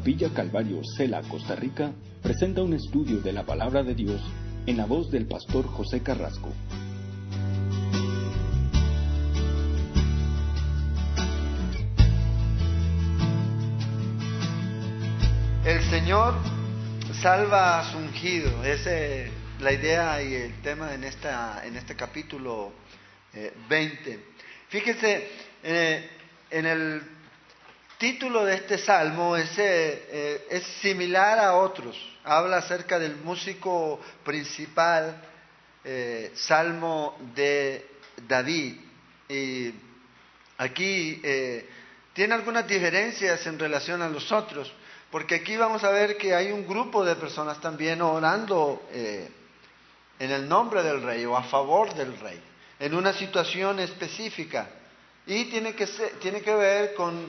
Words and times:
Capilla 0.00 0.30
Calvario, 0.32 0.80
Cela, 0.96 1.20
Costa 1.20 1.54
Rica, 1.54 1.92
presenta 2.22 2.62
un 2.62 2.72
estudio 2.72 3.20
de 3.20 3.34
la 3.34 3.44
palabra 3.44 3.82
de 3.82 3.94
Dios 3.94 4.22
en 4.64 4.78
la 4.78 4.86
voz 4.86 5.10
del 5.10 5.26
pastor 5.26 5.66
José 5.66 6.02
Carrasco. 6.02 6.48
El 15.66 15.82
Señor 15.90 16.36
salva 17.20 17.80
a 17.80 17.92
su 17.92 17.98
ungido. 17.98 18.64
Esa 18.64 18.98
es 18.98 19.30
la 19.60 19.70
idea 19.70 20.22
y 20.22 20.32
el 20.32 20.62
tema 20.62 20.94
en, 20.94 21.04
esta, 21.04 21.60
en 21.66 21.76
este 21.76 21.94
capítulo 21.94 22.72
20. 23.68 24.10
Eh, 24.10 24.18
Fíjese, 24.70 25.28
eh, 25.62 26.08
en 26.50 26.64
el 26.64 27.19
título 28.00 28.44
de 28.44 28.56
este 28.56 28.78
salmo 28.78 29.36
es, 29.36 29.56
eh, 29.58 30.46
es 30.50 30.64
similar 30.80 31.38
a 31.38 31.54
otros. 31.54 31.96
Habla 32.24 32.56
acerca 32.56 32.98
del 32.98 33.16
músico 33.18 34.00
principal, 34.24 35.22
salmo 36.34 37.16
de 37.34 37.86
David. 38.26 38.76
Y 39.28 39.74
aquí 40.58 41.22
tiene 42.12 42.34
algunas 42.34 42.66
diferencias 42.66 43.46
en 43.46 43.58
relación 43.58 44.02
a 44.02 44.08
los 44.08 44.30
otros. 44.32 44.72
Porque 45.10 45.36
aquí 45.36 45.56
vamos 45.56 45.82
a 45.82 45.90
ver 45.90 46.16
que 46.16 46.34
hay 46.34 46.52
un 46.52 46.66
grupo 46.66 47.04
de 47.04 47.16
personas 47.16 47.60
también 47.60 48.00
orando 48.00 48.86
eh, 48.92 49.28
en 50.18 50.30
el 50.30 50.48
nombre 50.48 50.82
del 50.82 51.02
rey 51.02 51.24
o 51.24 51.36
a 51.36 51.42
favor 51.42 51.92
del 51.94 52.16
rey, 52.20 52.40
en 52.78 52.94
una 52.94 53.12
situación 53.12 53.80
específica. 53.80 54.68
Y 55.26 55.46
tiene 55.46 55.74
que, 55.74 55.86
tiene 56.20 56.42
que 56.42 56.54
ver 56.54 56.94
con 56.94 57.28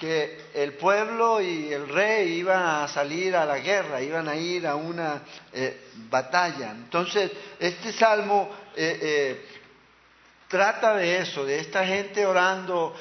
que 0.00 0.38
el 0.54 0.72
pueblo 0.74 1.40
y 1.40 1.72
el 1.72 1.88
rey 1.88 2.38
iban 2.38 2.62
a 2.62 2.88
salir 2.88 3.36
a 3.36 3.44
la 3.44 3.58
guerra, 3.58 4.00
iban 4.00 4.28
a 4.28 4.34
ir 4.34 4.66
a 4.66 4.74
una 4.74 5.22
eh, 5.52 5.88
batalla. 6.08 6.70
Entonces, 6.70 7.30
este 7.58 7.92
salmo 7.92 8.50
eh, 8.74 9.44
trata 10.48 10.96
de 10.96 11.18
eso, 11.18 11.44
de 11.44 11.60
esta 11.60 11.84
gente 11.84 12.24
orando 12.24 12.96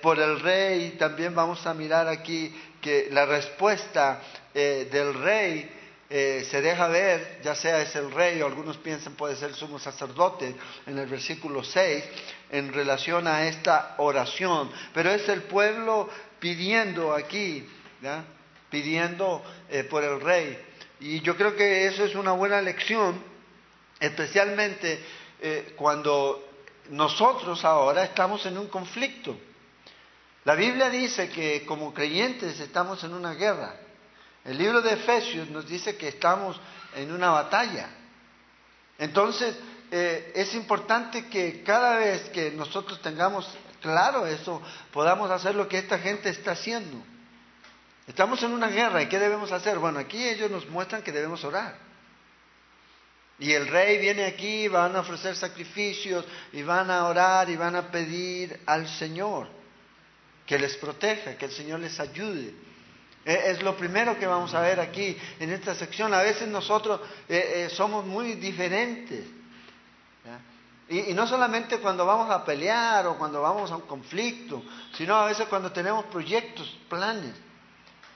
por 0.00 0.20
el 0.20 0.38
rey. 0.40 0.84
Y 0.84 0.90
también 0.92 1.34
vamos 1.34 1.66
a 1.66 1.74
mirar 1.74 2.06
aquí 2.06 2.54
que 2.86 3.08
la 3.10 3.26
respuesta 3.26 4.20
eh, 4.54 4.88
del 4.90 5.12
rey 5.14 5.68
eh, 6.08 6.46
se 6.48 6.62
deja 6.62 6.86
ver, 6.86 7.40
ya 7.42 7.56
sea 7.56 7.82
es 7.82 7.96
el 7.96 8.12
rey 8.12 8.40
o 8.40 8.46
algunos 8.46 8.76
piensan 8.76 9.14
puede 9.14 9.34
ser 9.34 9.50
el 9.50 9.56
sumo 9.56 9.80
sacerdote 9.80 10.54
en 10.86 10.96
el 10.96 11.06
versículo 11.06 11.64
6 11.64 12.04
en 12.52 12.72
relación 12.72 13.26
a 13.26 13.48
esta 13.48 13.96
oración, 13.98 14.70
pero 14.94 15.10
es 15.10 15.28
el 15.28 15.42
pueblo 15.42 16.08
pidiendo 16.38 17.12
aquí, 17.14 17.66
pidiendo 18.70 19.42
eh, 19.68 19.84
por 19.84 20.04
el 20.04 20.20
rey. 20.20 20.58
Y 21.00 21.20
yo 21.20 21.36
creo 21.36 21.54
que 21.54 21.86
eso 21.86 22.04
es 22.04 22.14
una 22.14 22.32
buena 22.32 22.60
lección, 22.62 23.22
especialmente 24.00 25.00
cuando 25.76 26.42
nosotros 26.88 27.62
ahora 27.64 28.04
estamos 28.04 28.46
en 28.46 28.56
un 28.56 28.68
conflicto. 28.68 29.36
La 30.44 30.54
Biblia 30.54 30.88
dice 30.88 31.28
que 31.28 31.66
como 31.66 31.92
creyentes 31.92 32.60
estamos 32.60 33.02
en 33.04 33.12
una 33.12 33.34
guerra. 33.34 33.74
El 34.44 34.58
libro 34.58 34.80
de 34.80 34.92
Efesios 34.92 35.50
nos 35.50 35.66
dice 35.66 35.96
que 35.96 36.08
estamos 36.08 36.60
en 36.94 37.10
una 37.10 37.30
batalla. 37.30 37.88
Entonces, 38.96 39.56
eh, 39.90 40.32
es 40.36 40.54
importante 40.54 41.26
que 41.26 41.64
cada 41.64 41.96
vez 41.96 42.28
que 42.30 42.52
nosotros 42.52 43.02
tengamos 43.02 43.48
claro 43.80 44.26
eso, 44.26 44.62
podamos 44.92 45.30
hacer 45.30 45.54
lo 45.54 45.68
que 45.68 45.78
esta 45.78 45.98
gente 45.98 46.28
está 46.28 46.52
haciendo. 46.52 47.02
Estamos 48.06 48.42
en 48.42 48.52
una 48.52 48.68
guerra 48.68 49.02
y 49.02 49.08
¿qué 49.08 49.18
debemos 49.18 49.50
hacer? 49.50 49.78
Bueno, 49.78 49.98
aquí 49.98 50.22
ellos 50.22 50.50
nos 50.50 50.68
muestran 50.68 51.02
que 51.02 51.12
debemos 51.12 51.44
orar. 51.44 51.76
Y 53.38 53.52
el 53.52 53.68
rey 53.68 53.98
viene 53.98 54.24
aquí, 54.24 54.68
van 54.68 54.96
a 54.96 55.00
ofrecer 55.00 55.36
sacrificios 55.36 56.24
y 56.52 56.62
van 56.62 56.90
a 56.90 57.06
orar 57.06 57.50
y 57.50 57.56
van 57.56 57.76
a 57.76 57.90
pedir 57.90 58.60
al 58.64 58.88
Señor 58.88 59.48
que 60.46 60.58
les 60.58 60.76
proteja, 60.76 61.36
que 61.36 61.46
el 61.46 61.50
Señor 61.50 61.80
les 61.80 61.98
ayude. 62.00 62.54
E, 63.24 63.50
es 63.50 63.62
lo 63.62 63.76
primero 63.76 64.16
que 64.18 64.26
vamos 64.26 64.54
a 64.54 64.60
ver 64.60 64.78
aquí 64.80 65.16
en 65.40 65.52
esta 65.52 65.74
sección. 65.74 66.14
A 66.14 66.22
veces 66.22 66.48
nosotros 66.48 67.00
eh, 67.28 67.66
eh, 67.66 67.70
somos 67.70 68.06
muy 68.06 68.34
diferentes. 68.34 69.26
Y, 70.88 71.14
no 71.14 71.26
solamente 71.26 71.78
cuando 71.78 72.06
vamos 72.06 72.30
a 72.30 72.44
pelear 72.44 73.06
o 73.06 73.18
cuando 73.18 73.42
vamos 73.42 73.70
a 73.70 73.76
un 73.76 73.82
conflicto, 73.82 74.62
sino 74.96 75.16
a 75.16 75.26
veces 75.26 75.48
cuando 75.48 75.72
tenemos 75.72 76.04
proyectos, 76.06 76.68
planes. 76.88 77.34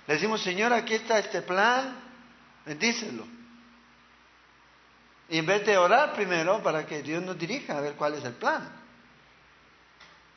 Le 0.06 0.14
decimos, 0.14 0.40
Señor, 0.40 0.72
aquí 0.72 0.94
está 0.94 1.18
este 1.18 1.42
plan, 1.42 1.96
bendícelo. 2.64 3.24
Y 5.28 5.38
en 5.38 5.46
vez 5.46 5.64
de 5.66 5.78
orar 5.78 6.12
primero 6.12 6.62
para 6.62 6.86
que 6.86 7.02
Dios 7.02 7.22
nos 7.22 7.38
dirija 7.38 7.78
a 7.78 7.80
ver 7.80 7.94
cuál 7.94 8.14
es 8.14 8.24
el 8.24 8.34
plan 8.34 8.80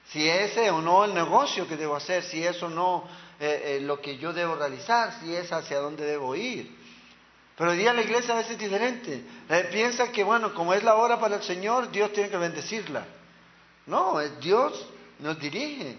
si 0.09 0.29
ese 0.29 0.69
o 0.69 0.81
no 0.81 1.05
el 1.05 1.13
negocio 1.13 1.67
que 1.67 1.77
debo 1.77 1.95
hacer, 1.95 2.23
si 2.23 2.43
es 2.43 2.61
o 2.61 2.69
no 2.69 3.07
eh, 3.39 3.77
eh, 3.77 3.79
lo 3.81 4.01
que 4.01 4.17
yo 4.17 4.33
debo 4.33 4.55
realizar, 4.55 5.19
si 5.19 5.33
es 5.35 5.51
hacia 5.51 5.79
dónde 5.79 6.05
debo 6.05 6.35
ir. 6.35 6.82
Pero 7.57 7.71
hoy 7.71 7.77
día 7.77 7.93
la 7.93 8.01
iglesia 8.01 8.33
a 8.33 8.37
veces 8.37 8.53
es 8.53 8.59
diferente. 8.59 9.23
Eh, 9.49 9.69
piensa 9.71 10.11
que, 10.11 10.23
bueno, 10.23 10.53
como 10.53 10.73
es 10.73 10.83
la 10.83 10.95
hora 10.95 11.19
para 11.19 11.35
el 11.35 11.43
Señor, 11.43 11.91
Dios 11.91 12.11
tiene 12.13 12.29
que 12.29 12.37
bendecirla. 12.37 13.05
No, 13.85 14.19
es 14.19 14.39
Dios 14.39 14.87
nos 15.19 15.39
dirige. 15.39 15.97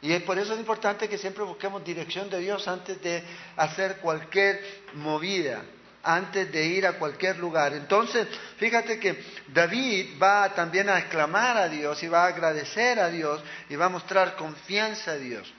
Y 0.00 0.12
es 0.12 0.22
por 0.22 0.38
eso 0.38 0.54
es 0.54 0.58
importante 0.58 1.08
que 1.08 1.18
siempre 1.18 1.44
busquemos 1.44 1.84
dirección 1.84 2.28
de 2.30 2.38
Dios 2.38 2.66
antes 2.66 3.00
de 3.02 3.22
hacer 3.56 3.98
cualquier 3.98 4.60
movida 4.94 5.62
antes 6.02 6.50
de 6.50 6.64
ir 6.64 6.86
a 6.86 6.94
cualquier 6.94 7.38
lugar. 7.38 7.72
Entonces, 7.74 8.26
fíjate 8.56 8.98
que 8.98 9.22
David 9.48 10.20
va 10.20 10.52
también 10.54 10.88
a 10.88 10.98
exclamar 10.98 11.56
a 11.56 11.68
Dios 11.68 12.02
y 12.02 12.08
va 12.08 12.24
a 12.24 12.28
agradecer 12.28 12.98
a 12.98 13.08
Dios 13.08 13.42
y 13.68 13.76
va 13.76 13.86
a 13.86 13.90
mostrar 13.90 14.36
confianza 14.36 15.12
a 15.12 15.16
Dios. 15.16 15.52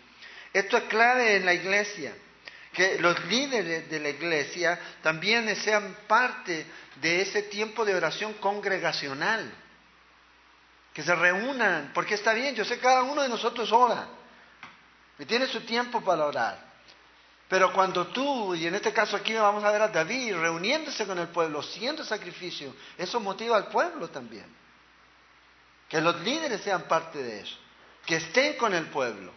Esto 0.52 0.78
es 0.78 0.84
clave 0.84 1.38
en 1.38 1.46
la 1.46 1.54
iglesia, 1.54 2.14
que 2.74 2.98
los 3.00 3.24
líderes 3.26 3.90
de 3.90 4.00
la 4.00 4.10
iglesia 4.10 4.80
también 5.02 5.56
sean 5.56 5.96
parte 6.08 6.66
de 6.96 7.22
ese 7.22 7.44
tiempo 7.44 7.86
de 7.86 7.96
oración 7.96 8.34
congregacional, 8.34 9.54
que 10.92 11.04
se 11.04 11.16
reúnan, 11.16 11.92
porque 11.94 12.16
está 12.16 12.34
bien, 12.34 12.56
yo 12.56 12.66
sé 12.66 12.76
que 12.76 12.82
cada 12.82 13.04
uno 13.04 13.22
de 13.22 13.30
nosotros 13.30 13.72
ora 13.72 14.08
y 15.20 15.26
tiene 15.26 15.48
su 15.48 15.62
tiempo 15.62 16.02
para 16.02 16.26
orar. 16.26 16.74
Pero 17.48 17.72
cuando 17.72 18.08
tú, 18.08 18.56
y 18.56 18.66
en 18.66 18.74
este 18.74 18.92
caso 18.92 19.16
aquí 19.16 19.34
vamos 19.34 19.64
a 19.64 19.72
ver 19.72 19.84
a 19.84 19.88
David 19.90 20.36
reuniéndose 20.36 21.06
con 21.06 21.20
el 21.20 21.28
pueblo, 21.28 21.62
siendo 21.62 22.04
sacrificio, 22.04 22.74
eso 22.98 23.20
motiva 23.20 23.56
al 23.56 23.68
pueblo 23.68 24.10
también. 24.10 24.46
Que 25.88 26.02
los 26.02 26.20
líderes 26.22 26.62
sean 26.62 26.84
parte 26.84 27.22
de 27.22 27.42
eso, 27.42 27.56
que 28.08 28.16
estén 28.16 28.58
con 28.58 28.74
el 28.74 28.88
pueblo, 28.88 29.32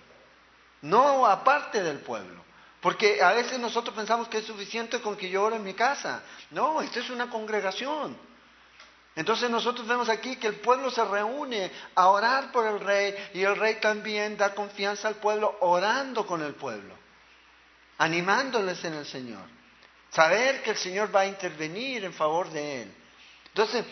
no 0.80 1.26
aparte 1.26 1.82
del 1.82 1.98
pueblo. 1.98 2.45
Porque 2.80 3.22
a 3.22 3.32
veces 3.32 3.58
nosotros 3.58 3.94
pensamos 3.94 4.28
que 4.28 4.38
es 4.38 4.46
suficiente 4.46 5.00
con 5.00 5.16
que 5.16 5.30
yo 5.30 5.42
ore 5.44 5.56
en 5.56 5.64
mi 5.64 5.74
casa. 5.74 6.22
No, 6.50 6.82
esto 6.82 7.00
es 7.00 7.10
una 7.10 7.28
congregación. 7.28 8.16
Entonces 9.14 9.48
nosotros 9.48 9.86
vemos 9.86 10.08
aquí 10.10 10.36
que 10.36 10.46
el 10.46 10.56
pueblo 10.56 10.90
se 10.90 11.02
reúne 11.04 11.72
a 11.94 12.08
orar 12.08 12.52
por 12.52 12.66
el 12.66 12.80
rey 12.80 13.14
y 13.32 13.42
el 13.42 13.56
rey 13.56 13.80
también 13.80 14.36
da 14.36 14.54
confianza 14.54 15.08
al 15.08 15.16
pueblo 15.16 15.56
orando 15.60 16.26
con 16.26 16.42
el 16.42 16.54
pueblo 16.54 17.06
animándoles 17.98 18.84
en 18.84 18.94
el 18.94 19.06
Señor. 19.06 19.44
Saber 20.10 20.62
que 20.62 20.70
el 20.70 20.76
Señor 20.76 21.14
va 21.14 21.20
a 21.20 21.26
intervenir 21.26 22.04
en 22.04 22.12
favor 22.12 22.50
de 22.50 22.82
él. 22.82 22.94
Entonces, 23.48 23.84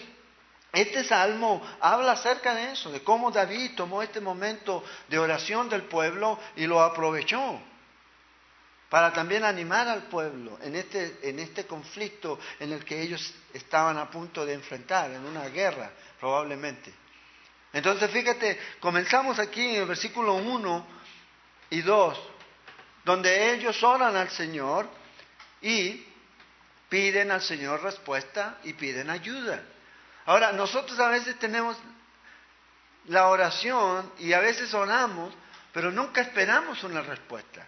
este 0.72 1.04
salmo 1.04 1.62
habla 1.80 2.12
acerca 2.12 2.54
de 2.54 2.72
eso, 2.72 2.90
de 2.90 3.02
cómo 3.02 3.30
David 3.30 3.72
tomó 3.76 4.02
este 4.02 4.20
momento 4.20 4.84
de 5.08 5.18
oración 5.18 5.68
del 5.68 5.84
pueblo 5.84 6.38
y 6.56 6.66
lo 6.66 6.82
aprovechó 6.82 7.60
para 8.94 9.12
también 9.12 9.42
animar 9.42 9.88
al 9.88 10.04
pueblo 10.04 10.56
en 10.62 10.76
este, 10.76 11.18
en 11.24 11.40
este 11.40 11.66
conflicto 11.66 12.38
en 12.60 12.70
el 12.70 12.84
que 12.84 13.02
ellos 13.02 13.34
estaban 13.52 13.98
a 13.98 14.08
punto 14.08 14.46
de 14.46 14.54
enfrentar, 14.54 15.10
en 15.10 15.24
una 15.24 15.48
guerra 15.48 15.90
probablemente. 16.20 16.94
Entonces, 17.72 18.08
fíjate, 18.12 18.56
comenzamos 18.78 19.40
aquí 19.40 19.60
en 19.60 19.80
el 19.82 19.88
versículo 19.88 20.34
1 20.34 20.86
y 21.70 21.82
2 21.82 22.20
donde 23.04 23.54
ellos 23.54 23.82
oran 23.82 24.14
al 24.14 24.30
Señor 24.30 24.88
y 25.60 26.06
piden 26.88 27.32
al 27.32 27.42
Señor 27.42 27.82
respuesta 27.82 28.58
y 28.62 28.74
piden 28.74 29.10
ayuda. 29.10 29.60
Ahora, 30.24 30.52
nosotros 30.52 30.96
a 31.00 31.08
veces 31.08 31.36
tenemos 31.40 31.76
la 33.06 33.26
oración 33.26 34.12
y 34.20 34.32
a 34.34 34.38
veces 34.38 34.72
oramos, 34.72 35.34
pero 35.72 35.90
nunca 35.90 36.20
esperamos 36.20 36.84
una 36.84 37.02
respuesta. 37.02 37.66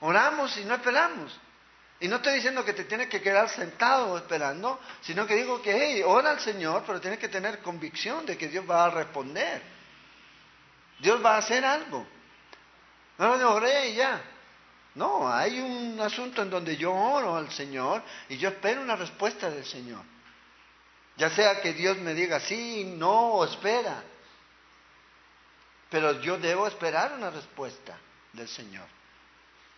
Oramos 0.00 0.56
y 0.58 0.64
no 0.64 0.74
esperamos. 0.74 1.38
Y 1.98 2.08
no 2.08 2.16
estoy 2.16 2.34
diciendo 2.34 2.64
que 2.64 2.74
te 2.74 2.84
tienes 2.84 3.08
que 3.08 3.22
quedar 3.22 3.48
sentado 3.48 4.18
esperando, 4.18 4.78
sino 5.00 5.26
que 5.26 5.34
digo 5.34 5.62
que, 5.62 5.72
hey, 5.72 6.02
ora 6.04 6.30
al 6.30 6.40
Señor, 6.40 6.82
pero 6.86 7.00
tienes 7.00 7.18
que 7.18 7.28
tener 7.28 7.60
convicción 7.60 8.26
de 8.26 8.36
que 8.36 8.48
Dios 8.48 8.68
va 8.68 8.84
a 8.84 8.90
responder. 8.90 9.62
Dios 10.98 11.24
va 11.24 11.36
a 11.36 11.38
hacer 11.38 11.64
algo. 11.64 12.06
No, 13.18 13.36
no, 13.36 13.54
oré 13.54 13.90
y 13.90 13.94
ya. 13.94 14.22
No, 14.94 15.30
hay 15.30 15.60
un 15.60 15.98
asunto 16.00 16.42
en 16.42 16.50
donde 16.50 16.76
yo 16.76 16.92
oro 16.92 17.36
al 17.36 17.50
Señor 17.50 18.02
y 18.28 18.36
yo 18.36 18.50
espero 18.50 18.82
una 18.82 18.96
respuesta 18.96 19.50
del 19.50 19.64
Señor. 19.64 20.02
Ya 21.16 21.30
sea 21.30 21.60
que 21.62 21.72
Dios 21.72 21.96
me 21.98 22.12
diga 22.12 22.40
sí, 22.40 22.84
no 22.96 23.32
o 23.32 23.44
espera. 23.44 24.02
Pero 25.90 26.20
yo 26.20 26.38
debo 26.38 26.66
esperar 26.66 27.14
una 27.14 27.30
respuesta 27.30 27.96
del 28.32 28.48
Señor. 28.48 28.95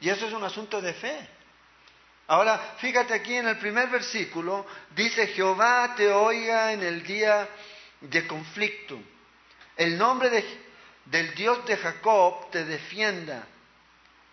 Y 0.00 0.08
eso 0.08 0.26
es 0.26 0.32
un 0.32 0.44
asunto 0.44 0.80
de 0.80 0.94
fe. 0.94 1.28
Ahora, 2.28 2.74
fíjate 2.78 3.14
aquí 3.14 3.34
en 3.34 3.48
el 3.48 3.56
primer 3.56 3.88
versículo, 3.88 4.66
dice, 4.94 5.28
Jehová 5.28 5.94
te 5.96 6.12
oiga 6.12 6.72
en 6.72 6.82
el 6.82 7.02
día 7.02 7.48
de 8.00 8.26
conflicto. 8.26 9.00
El 9.76 9.96
nombre 9.96 10.44
del 11.06 11.34
Dios 11.34 11.64
de 11.66 11.76
Jacob 11.76 12.50
te 12.50 12.64
defienda. 12.64 13.46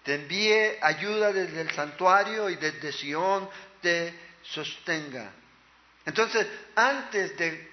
Te 0.03 0.15
envíe 0.15 0.77
ayuda 0.81 1.31
desde 1.31 1.61
el 1.61 1.71
santuario 1.71 2.49
y 2.49 2.57
desde 2.57 2.91
Sión 2.91 3.49
te 3.81 4.13
sostenga. 4.43 5.31
Entonces, 6.05 6.45
antes 6.75 7.35
de 7.37 7.71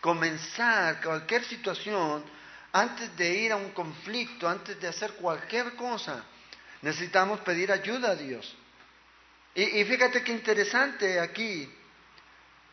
comenzar 0.00 1.00
cualquier 1.02 1.44
situación, 1.44 2.22
antes 2.72 3.16
de 3.16 3.34
ir 3.34 3.52
a 3.52 3.56
un 3.56 3.70
conflicto, 3.70 4.48
antes 4.48 4.78
de 4.80 4.88
hacer 4.88 5.14
cualquier 5.14 5.74
cosa, 5.74 6.24
necesitamos 6.82 7.40
pedir 7.40 7.72
ayuda 7.72 8.10
a 8.10 8.14
Dios. 8.14 8.56
Y, 9.54 9.84
fíjate 9.84 10.22
qué 10.22 10.32
interesante 10.32 11.18
aquí. 11.18 11.68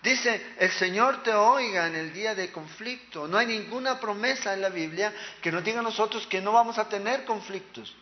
Dice, 0.04 0.54
el 0.60 0.72
Señor 0.72 1.24
te 1.24 1.34
oiga 1.34 1.88
en 1.88 1.96
el 1.96 2.14
día 2.14 2.36
de 2.36 2.52
conflicto. 2.52 3.28
No 3.28 3.40
hay 3.40 3.48
ninguna 3.48 4.00
promesa 4.00 4.54
en 4.54 4.62
la 4.62 4.70
Biblia 4.70 5.12
que 5.42 5.52
nos 5.52 5.64
diga 5.64 5.80
a 5.80 5.84
nosotros 5.84 6.28
que 6.28 6.42
no 6.42 6.52
vamos 6.52 6.78
a 6.78 6.88
tener 6.88 7.26
conflictos. 7.26 7.96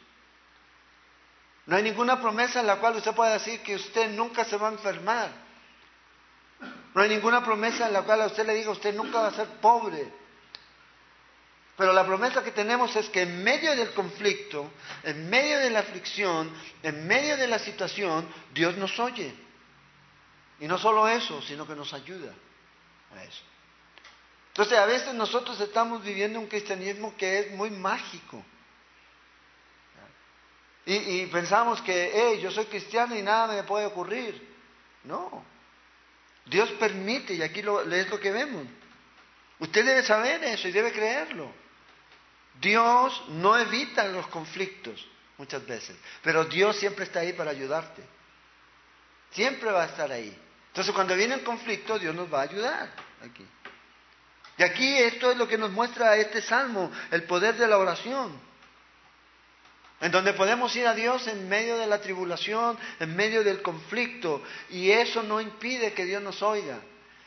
No 1.66 1.78
hay 1.78 1.84
ninguna 1.84 2.20
promesa 2.20 2.60
en 2.60 2.68
la 2.68 2.76
cual 2.76 2.98
usted 2.98 3.16
pueda 3.16 3.34
decir 3.34 3.62
que 3.62 3.76
usted 3.76 4.10
nunca 4.12 4.44
se 4.44 4.58
va 4.58 4.68
a 4.68 4.74
enfermar. 4.74 5.30
No 6.94 7.02
hay 7.02 7.10
ninguna 7.10 7.42
promesa 7.42 7.88
en 7.88 7.94
la 7.94 8.02
cual 8.02 8.22
a 8.22 8.26
usted 8.26 8.46
le 8.46 8.56
diga 8.56 8.72
usted 8.72 8.94
nunca 8.94 9.22
va 9.22 9.28
a 9.28 9.36
ser 9.36 9.48
pobre. 9.62 10.23
Pero 11.76 11.92
la 11.92 12.06
promesa 12.06 12.44
que 12.44 12.52
tenemos 12.52 12.96
es 12.96 13.10
que 13.10 13.24
en 13.24 13.44
medio 13.44 13.76
del 13.76 13.92
conflicto, 13.94 14.72
en 15.04 15.30
medio 15.30 15.58
de 15.60 15.72
la 15.72 15.80
aflicción, 15.80 16.52
en 16.84 17.08
medio 17.08 17.36
de 17.36 17.48
la 17.48 17.58
situación, 17.58 18.28
Dios 18.54 18.78
nos 18.78 19.00
oye. 19.00 19.34
Y 20.60 20.68
no 20.68 20.78
solo 20.78 21.08
eso, 21.08 21.42
sino 21.42 21.66
que 21.66 21.76
nos 21.76 21.92
ayuda 21.94 22.32
a 23.16 23.24
eso. 23.24 23.44
Entonces 24.50 24.78
a 24.78 24.86
veces 24.86 25.16
nosotros 25.16 25.60
estamos 25.60 26.04
viviendo 26.04 26.40
un 26.40 26.48
cristianismo 26.48 27.16
que 27.18 27.40
es 27.40 27.52
muy 27.52 27.72
mágico. 27.72 28.46
Y, 30.86 31.26
pensamos 31.28 31.82
que, 31.82 32.12
hey, 32.14 32.42
yo 32.42 32.52
soy 32.52 32.66
cristiano 32.66 33.16
y 33.16 33.22
nada 33.22 33.56
me 33.56 33.64
puede 33.64 33.86
ocurrir. 33.86 34.54
No. 35.06 35.44
Dios 36.46 36.70
permite, 36.72 37.34
y 37.34 37.42
aquí 37.42 37.62
lo, 37.62 37.82
es 37.82 38.10
lo 38.10 38.20
que 38.20 38.32
vemos. 38.32 38.68
Usted 39.60 39.86
debe 39.86 40.04
saber 40.04 40.44
eso 40.44 40.68
y 40.68 40.72
debe 40.72 40.92
creerlo. 40.92 41.63
Dios 42.64 43.24
no 43.28 43.58
evita 43.58 44.06
los 44.06 44.26
conflictos 44.28 45.06
muchas 45.38 45.66
veces, 45.68 45.96
pero 46.24 46.46
Dios 46.46 46.78
siempre 46.78 47.04
está 47.04 47.20
ahí 47.20 47.34
para 47.34 47.52
ayudarte. 47.52 48.02
Siempre 49.32 49.70
va 49.72 49.84
a 49.84 49.88
estar 49.88 50.12
ahí. 50.12 50.36
Entonces 50.68 50.94
cuando 50.94 51.16
viene 51.16 51.36
el 51.36 51.44
conflicto, 51.44 52.00
Dios 52.00 52.16
nos 52.16 52.34
va 52.34 52.40
a 52.40 52.44
ayudar 52.44 52.90
aquí. 53.22 53.46
Y 54.58 54.64
aquí 54.64 54.98
esto 54.98 55.32
es 55.32 55.38
lo 55.38 55.48
que 55.48 55.58
nos 55.58 55.72
muestra 55.72 56.16
este 56.16 56.42
salmo, 56.42 56.92
el 57.12 57.24
poder 57.24 57.56
de 57.56 57.68
la 57.68 57.78
oración. 57.78 58.40
En 60.00 60.12
donde 60.12 60.34
podemos 60.34 60.76
ir 60.76 60.86
a 60.88 60.94
Dios 60.94 61.28
en 61.28 61.50
medio 61.50 61.78
de 61.78 61.88
la 61.88 62.02
tribulación, 62.02 62.78
en 63.00 63.16
medio 63.16 63.44
del 63.44 63.62
conflicto. 63.62 64.44
Y 64.70 64.92
eso 64.92 65.24
no 65.24 65.42
impide 65.42 65.94
que 65.94 66.06
Dios 66.06 66.22
nos 66.22 66.42
oiga. 66.42 66.80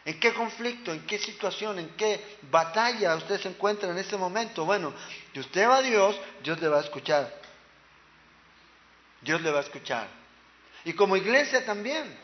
¿En 0.06 0.20
qué 0.20 0.32
conflicto, 0.32 0.93
en 0.93 1.00
qué 1.05 1.19
situación, 1.19 1.81
en 1.81 1.88
qué 1.97 2.38
batalla 2.49 3.17
usted 3.17 3.41
se 3.41 3.49
encuentra 3.49 3.91
en 3.91 3.99
este 3.99 4.17
momento? 4.17 4.64
Bueno, 4.64 4.94
si 5.35 5.41
usted 5.41 5.69
va 5.69 5.79
a 5.79 5.82
Dios, 5.82 6.17
Dios 6.44 6.61
le 6.61 6.69
va 6.69 6.79
a 6.79 6.82
escuchar. 6.82 7.29
Dios 9.20 9.43
le 9.43 9.50
va 9.50 9.58
a 9.58 9.62
escuchar. 9.62 10.06
Y 10.85 10.93
como 10.93 11.17
iglesia 11.17 11.64
también, 11.67 12.17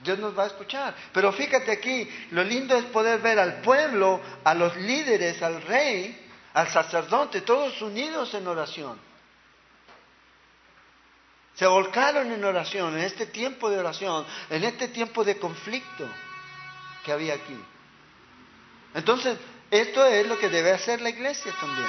Dios 0.00 0.18
nos 0.18 0.36
va 0.36 0.42
a 0.42 0.46
escuchar. 0.48 0.92
Pero 1.12 1.32
fíjate 1.32 1.70
aquí, 1.70 2.10
lo 2.32 2.42
lindo 2.42 2.76
es 2.76 2.86
poder 2.86 3.20
ver 3.20 3.38
al 3.38 3.60
pueblo, 3.60 4.20
a 4.42 4.52
los 4.54 4.74
líderes, 4.74 5.40
al 5.40 5.62
rey, 5.62 6.28
al 6.54 6.68
sacerdote, 6.68 7.42
todos 7.42 7.80
unidos 7.80 8.34
en 8.34 8.44
oración. 8.48 8.98
Se 11.54 11.64
volcaron 11.64 12.32
en 12.32 12.44
oración, 12.44 12.98
en 12.98 13.04
este 13.04 13.26
tiempo 13.26 13.70
de 13.70 13.78
oración, 13.78 14.26
en 14.50 14.64
este 14.64 14.88
tiempo 14.88 15.22
de 15.22 15.38
conflicto 15.38 16.08
que 17.04 17.12
había 17.12 17.34
aquí. 17.34 17.58
Entonces, 18.94 19.38
esto 19.70 20.04
es 20.06 20.26
lo 20.26 20.38
que 20.38 20.48
debe 20.48 20.72
hacer 20.72 21.00
la 21.00 21.10
iglesia 21.10 21.52
también. 21.60 21.88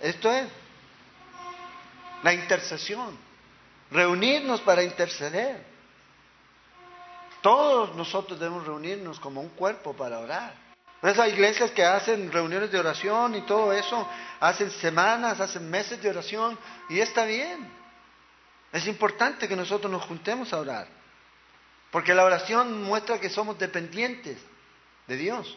Esto 0.00 0.30
es 0.30 0.46
la 2.22 2.32
intercesión. 2.32 3.18
Reunirnos 3.90 4.60
para 4.60 4.82
interceder. 4.82 5.64
Todos 7.42 7.94
nosotros 7.96 8.38
debemos 8.38 8.66
reunirnos 8.66 9.18
como 9.20 9.40
un 9.40 9.50
cuerpo 9.50 9.94
para 9.94 10.18
orar. 10.18 10.68
Por 11.00 11.20
hay 11.20 11.32
iglesias 11.32 11.70
que 11.70 11.84
hacen 11.84 12.30
reuniones 12.32 12.72
de 12.72 12.78
oración 12.78 13.36
y 13.36 13.42
todo 13.42 13.72
eso, 13.72 14.08
hacen 14.40 14.70
semanas, 14.70 15.40
hacen 15.40 15.70
meses 15.70 16.02
de 16.02 16.10
oración 16.10 16.58
y 16.88 16.98
está 16.98 17.24
bien. 17.24 17.70
Es 18.72 18.86
importante 18.88 19.46
que 19.46 19.54
nosotros 19.54 19.90
nos 19.90 20.04
juntemos 20.04 20.52
a 20.52 20.58
orar. 20.58 20.97
Porque 21.90 22.14
la 22.14 22.24
oración 22.24 22.82
muestra 22.82 23.20
que 23.20 23.30
somos 23.30 23.58
dependientes 23.58 24.38
de 25.06 25.16
Dios. 25.16 25.56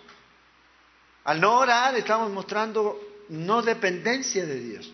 Al 1.24 1.40
no 1.40 1.60
orar 1.60 1.96
estamos 1.96 2.32
mostrando 2.32 3.00
no 3.30 3.62
dependencia 3.62 4.46
de 4.46 4.60
Dios. 4.60 4.92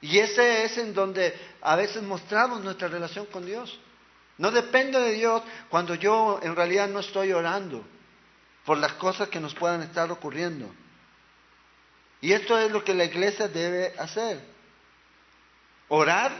Y 0.00 0.18
ese 0.18 0.64
es 0.64 0.78
en 0.78 0.92
donde 0.92 1.34
a 1.60 1.76
veces 1.76 2.02
mostramos 2.02 2.62
nuestra 2.62 2.88
relación 2.88 3.26
con 3.26 3.46
Dios. 3.46 3.78
No 4.38 4.50
dependo 4.50 5.00
de 5.00 5.12
Dios 5.12 5.42
cuando 5.68 5.94
yo 5.94 6.40
en 6.42 6.56
realidad 6.56 6.88
no 6.88 7.00
estoy 7.00 7.32
orando 7.32 7.84
por 8.64 8.78
las 8.78 8.94
cosas 8.94 9.28
que 9.28 9.40
nos 9.40 9.54
puedan 9.54 9.82
estar 9.82 10.10
ocurriendo. 10.10 10.68
Y 12.20 12.32
esto 12.32 12.58
es 12.58 12.70
lo 12.70 12.82
que 12.82 12.94
la 12.94 13.04
iglesia 13.04 13.48
debe 13.48 13.94
hacer. 13.98 14.40
Orar 15.88 16.32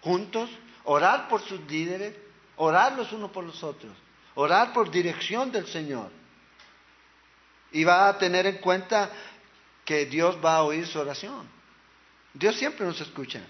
juntos, 0.00 0.50
orar 0.84 1.28
por 1.28 1.40
sus 1.42 1.60
líderes, 1.68 2.14
Orar 2.56 2.92
los 2.92 3.12
unos 3.12 3.30
por 3.30 3.44
los 3.44 3.62
otros. 3.62 3.92
Orar 4.34 4.72
por 4.72 4.90
dirección 4.90 5.50
del 5.50 5.66
Señor. 5.66 6.10
Y 7.72 7.84
va 7.84 8.08
a 8.08 8.18
tener 8.18 8.46
en 8.46 8.58
cuenta 8.58 9.10
que 9.84 10.06
Dios 10.06 10.38
va 10.44 10.56
a 10.56 10.62
oír 10.62 10.86
su 10.86 10.98
oración. 10.98 11.48
Dios 12.32 12.56
siempre 12.56 12.86
nos 12.86 13.00
escucha. 13.00 13.40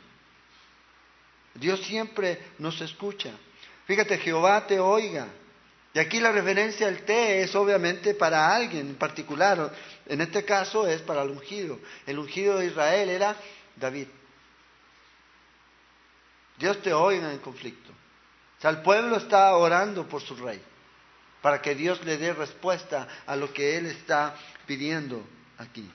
Dios 1.54 1.80
siempre 1.80 2.52
nos 2.58 2.80
escucha. 2.80 3.30
Fíjate, 3.86 4.18
Jehová 4.18 4.66
te 4.66 4.80
oiga. 4.80 5.28
Y 5.92 5.98
aquí 5.98 6.18
la 6.18 6.32
referencia 6.32 6.88
al 6.88 7.02
te 7.02 7.42
es 7.42 7.54
obviamente 7.54 8.14
para 8.14 8.54
alguien 8.54 8.88
en 8.88 8.96
particular. 8.96 9.72
En 10.06 10.20
este 10.20 10.44
caso 10.44 10.88
es 10.88 11.02
para 11.02 11.22
el 11.22 11.30
ungido. 11.30 11.78
El 12.06 12.18
ungido 12.18 12.58
de 12.58 12.66
Israel 12.66 13.10
era 13.10 13.36
David. 13.76 14.08
Dios 16.58 16.80
te 16.82 16.92
oiga 16.92 17.32
en 17.32 17.38
conflicto 17.38 17.92
el 18.70 18.82
pueblo 18.82 19.16
está 19.16 19.54
orando 19.56 20.08
por 20.08 20.22
su 20.22 20.36
rey, 20.36 20.60
para 21.42 21.60
que 21.60 21.74
Dios 21.74 22.04
le 22.04 22.16
dé 22.16 22.32
respuesta 22.32 23.06
a 23.26 23.36
lo 23.36 23.52
que 23.52 23.76
él 23.76 23.86
está 23.86 24.34
pidiendo 24.66 25.22
aquí. 25.58 25.90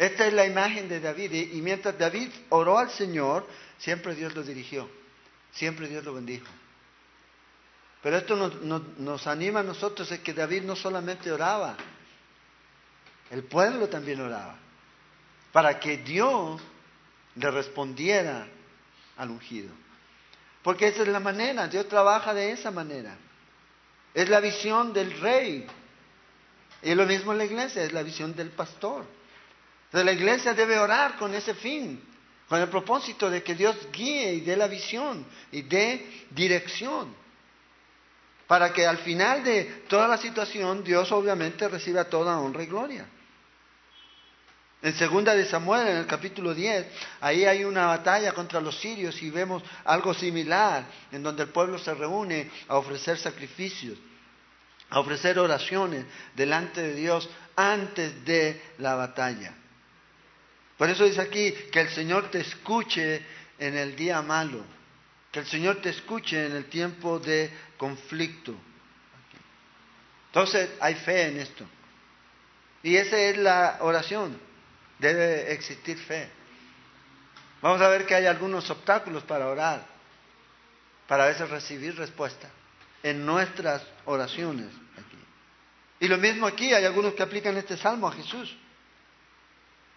Esta 0.00 0.26
es 0.26 0.32
la 0.32 0.46
imagen 0.46 0.88
de 0.88 0.98
David. 0.98 1.32
Y 1.52 1.60
mientras 1.60 1.98
David 1.98 2.30
oró 2.48 2.78
al 2.78 2.90
Señor, 2.90 3.46
siempre 3.76 4.14
Dios 4.14 4.34
lo 4.34 4.42
dirigió. 4.42 4.88
Siempre 5.52 5.88
Dios 5.88 6.04
lo 6.04 6.14
bendijo. 6.14 6.46
Pero 8.02 8.16
esto 8.16 8.34
nos, 8.34 8.54
nos, 8.98 9.26
anima 9.26 9.60
a 9.60 9.62
nosotros 9.62 10.10
es 10.10 10.20
que 10.20 10.32
David 10.32 10.62
no 10.62 10.74
solamente 10.74 11.30
oraba, 11.30 11.76
el 13.30 13.44
pueblo 13.44 13.88
también 13.88 14.22
oraba. 14.22 14.56
Para 15.52 15.78
que 15.78 15.98
Dios 15.98 16.62
le 17.34 17.50
respondiera 17.50 18.46
al 19.18 19.30
ungido. 19.30 19.70
Porque 20.62 20.88
esa 20.88 21.02
es 21.02 21.08
la 21.08 21.20
manera, 21.20 21.68
Dios 21.68 21.88
trabaja 21.88 22.34
de 22.34 22.52
esa 22.52 22.70
manera. 22.70 23.16
Es 24.12 24.28
la 24.28 24.40
visión 24.40 24.92
del 24.92 25.18
rey. 25.20 25.66
Y 26.82 26.94
lo 26.94 27.06
mismo 27.06 27.32
en 27.32 27.38
la 27.38 27.44
iglesia, 27.44 27.82
es 27.82 27.92
la 27.92 28.02
visión 28.02 28.34
del 28.34 28.50
pastor. 28.50 29.04
Entonces 29.86 30.04
la 30.04 30.12
iglesia 30.12 30.54
debe 30.54 30.78
orar 30.78 31.16
con 31.16 31.34
ese 31.34 31.54
fin, 31.54 32.02
con 32.48 32.60
el 32.60 32.68
propósito 32.68 33.28
de 33.30 33.42
que 33.42 33.54
Dios 33.54 33.76
guíe 33.92 34.34
y 34.34 34.40
dé 34.40 34.56
la 34.56 34.68
visión 34.68 35.26
y 35.50 35.62
dé 35.62 36.26
dirección. 36.30 37.14
Para 38.46 38.72
que 38.72 38.86
al 38.86 38.98
final 38.98 39.44
de 39.44 39.84
toda 39.88 40.08
la 40.08 40.18
situación 40.18 40.84
Dios 40.84 41.10
obviamente 41.12 41.68
reciba 41.68 42.04
toda 42.04 42.38
honra 42.38 42.62
y 42.62 42.66
gloria. 42.66 43.06
En 44.82 44.94
segunda 44.94 45.34
de 45.34 45.44
Samuel, 45.44 45.88
en 45.88 45.96
el 45.98 46.06
capítulo 46.06 46.54
10, 46.54 46.86
ahí 47.20 47.44
hay 47.44 47.64
una 47.64 47.86
batalla 47.86 48.32
contra 48.32 48.62
los 48.62 48.78
sirios 48.80 49.20
y 49.20 49.30
vemos 49.30 49.62
algo 49.84 50.14
similar, 50.14 50.86
en 51.12 51.22
donde 51.22 51.42
el 51.42 51.50
pueblo 51.50 51.78
se 51.78 51.92
reúne 51.92 52.50
a 52.66 52.78
ofrecer 52.78 53.18
sacrificios, 53.18 53.98
a 54.88 55.00
ofrecer 55.00 55.38
oraciones 55.38 56.06
delante 56.34 56.80
de 56.80 56.94
Dios 56.94 57.28
antes 57.56 58.24
de 58.24 58.62
la 58.78 58.94
batalla. 58.94 59.52
Por 60.78 60.88
eso 60.88 61.04
dice 61.04 61.20
aquí 61.20 61.52
que 61.70 61.82
el 61.82 61.90
Señor 61.90 62.30
te 62.30 62.40
escuche 62.40 63.22
en 63.58 63.76
el 63.76 63.94
día 63.94 64.22
malo, 64.22 64.64
que 65.30 65.40
el 65.40 65.46
Señor 65.46 65.82
te 65.82 65.90
escuche 65.90 66.46
en 66.46 66.56
el 66.56 66.64
tiempo 66.64 67.18
de 67.18 67.52
conflicto. 67.76 68.54
Entonces 70.28 70.70
hay 70.80 70.94
fe 70.94 71.26
en 71.26 71.40
esto. 71.40 71.66
Y 72.82 72.96
esa 72.96 73.18
es 73.18 73.36
la 73.36 73.76
oración. 73.82 74.48
Debe 75.00 75.52
existir 75.52 75.96
fe. 75.98 76.28
Vamos 77.62 77.80
a 77.80 77.88
ver 77.88 78.06
que 78.06 78.14
hay 78.14 78.26
algunos 78.26 78.68
obstáculos 78.70 79.22
para 79.24 79.48
orar, 79.48 79.84
para 81.08 81.24
a 81.24 81.28
veces 81.28 81.48
recibir 81.48 81.96
respuesta 81.96 82.48
en 83.02 83.24
nuestras 83.24 83.82
oraciones 84.04 84.66
aquí. 84.92 85.18
Y 86.00 86.08
lo 86.08 86.18
mismo 86.18 86.46
aquí, 86.46 86.72
hay 86.72 86.84
algunos 86.84 87.14
que 87.14 87.22
aplican 87.22 87.56
este 87.56 87.76
salmo 87.76 88.08
a 88.08 88.12
Jesús. 88.12 88.56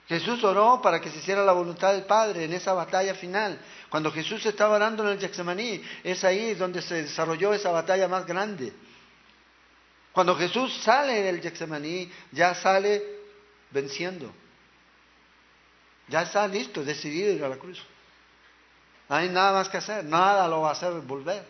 Jesús 0.07 0.43
oró 0.43 0.81
para 0.81 0.99
que 0.99 1.09
se 1.09 1.19
hiciera 1.19 1.45
la 1.45 1.53
voluntad 1.53 1.93
del 1.93 2.03
Padre 2.03 2.45
en 2.45 2.53
esa 2.53 2.73
batalla 2.73 3.15
final. 3.15 3.59
Cuando 3.89 4.11
Jesús 4.11 4.45
estaba 4.45 4.75
orando 4.75 5.03
en 5.03 5.09
el 5.09 5.19
Getsemaní, 5.19 5.81
es 6.03 6.23
ahí 6.23 6.55
donde 6.55 6.81
se 6.81 7.03
desarrolló 7.03 7.53
esa 7.53 7.71
batalla 7.71 8.07
más 8.07 8.25
grande. 8.25 8.73
Cuando 10.11 10.35
Jesús 10.35 10.81
sale 10.83 11.21
del 11.23 11.41
Getsemaní, 11.41 12.11
ya 12.31 12.53
sale 12.55 13.01
venciendo. 13.71 14.33
Ya 16.07 16.23
está 16.23 16.47
listo, 16.47 16.83
decidido 16.83 17.31
ir 17.31 17.43
a 17.43 17.49
la 17.49 17.57
cruz. 17.57 17.81
No 19.09 19.15
hay 19.15 19.29
nada 19.29 19.53
más 19.53 19.69
que 19.69 19.77
hacer, 19.77 20.03
nada 20.03 20.47
lo 20.47 20.61
va 20.61 20.69
a 20.69 20.71
hacer 20.73 20.91
volver. 21.01 21.45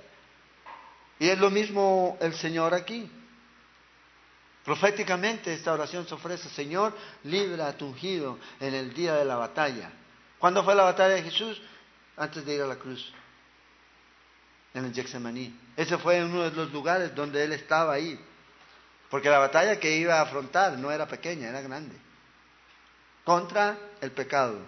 Y 1.20 1.30
es 1.30 1.38
lo 1.38 1.50
mismo 1.50 2.18
el 2.20 2.34
Señor 2.36 2.74
aquí. 2.74 3.10
Proféticamente 4.66 5.54
esta 5.54 5.74
oración 5.74 6.08
se 6.08 6.14
ofrece, 6.14 6.50
Señor, 6.50 6.96
libra 7.24 7.68
a 7.68 7.78
tu 7.78 7.88
ungido 7.88 8.40
en 8.60 8.74
el 8.74 8.94
día 8.94 9.16
de 9.16 9.26
la 9.26 9.36
batalla. 9.36 9.92
¿Cuándo 10.40 10.64
fue 10.64 10.76
la 10.76 10.84
batalla 10.84 11.16
de 11.16 11.24
Jesús? 11.24 11.62
Antes 12.16 12.46
de 12.46 12.56
ir 12.56 12.62
a 12.62 12.68
la 12.68 12.76
cruz, 12.76 13.12
en 14.74 14.86
el 14.86 14.94
Getsemaní. 14.94 15.60
Ese 15.76 15.98
fue 15.98 16.24
uno 16.24 16.44
de 16.44 16.52
los 16.52 16.72
lugares 16.72 17.14
donde 17.16 17.44
él 17.44 17.54
estaba 17.54 17.94
ahí. 17.94 18.20
Porque 19.10 19.30
la 19.30 19.40
batalla 19.40 19.80
que 19.80 19.98
iba 19.98 20.20
a 20.20 20.22
afrontar 20.22 20.78
no 20.78 20.92
era 20.92 21.08
pequeña, 21.08 21.50
era 21.50 21.62
grande 21.62 21.96
contra 23.24 23.78
el 24.02 24.12
pecado, 24.12 24.60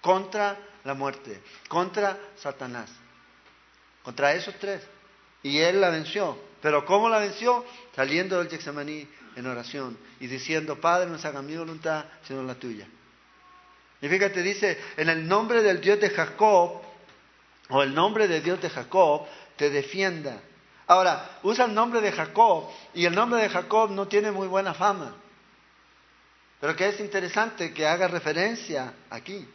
contra 0.00 0.58
la 0.84 0.94
muerte, 0.94 1.40
contra 1.68 2.18
Satanás, 2.36 2.90
contra 4.02 4.32
esos 4.34 4.54
tres. 4.58 4.82
Y 5.42 5.58
él 5.58 5.80
la 5.80 5.90
venció. 5.90 6.38
Pero 6.60 6.84
¿cómo 6.84 7.08
la 7.08 7.18
venció? 7.18 7.64
Saliendo 7.96 8.38
del 8.38 8.50
Getsemaní 8.50 9.08
en 9.36 9.46
oración 9.46 9.96
y 10.18 10.26
diciendo, 10.26 10.80
Padre, 10.80 11.08
no 11.08 11.18
se 11.18 11.28
haga 11.28 11.40
mi 11.40 11.56
voluntad, 11.56 12.04
sino 12.26 12.42
la 12.42 12.54
tuya. 12.54 12.86
Y 14.02 14.08
fíjate, 14.08 14.42
dice, 14.42 14.78
en 14.96 15.08
el 15.08 15.26
nombre 15.26 15.62
del 15.62 15.80
Dios 15.80 16.00
de 16.00 16.10
Jacob, 16.10 16.82
o 17.68 17.82
el 17.82 17.94
nombre 17.94 18.28
de 18.28 18.40
Dios 18.40 18.60
de 18.60 18.70
Jacob, 18.70 19.26
te 19.56 19.70
defienda. 19.70 20.40
Ahora, 20.86 21.38
usa 21.42 21.66
el 21.66 21.74
nombre 21.74 22.00
de 22.00 22.12
Jacob, 22.12 22.68
y 22.94 23.04
el 23.04 23.14
nombre 23.14 23.42
de 23.42 23.48
Jacob 23.48 23.90
no 23.90 24.08
tiene 24.08 24.30
muy 24.30 24.48
buena 24.48 24.74
fama. 24.74 25.14
Pero 26.60 26.76
que 26.76 26.88
es 26.88 27.00
interesante 27.00 27.72
que 27.72 27.86
haga 27.86 28.06
referencia 28.06 28.92
aquí. 29.08 29.48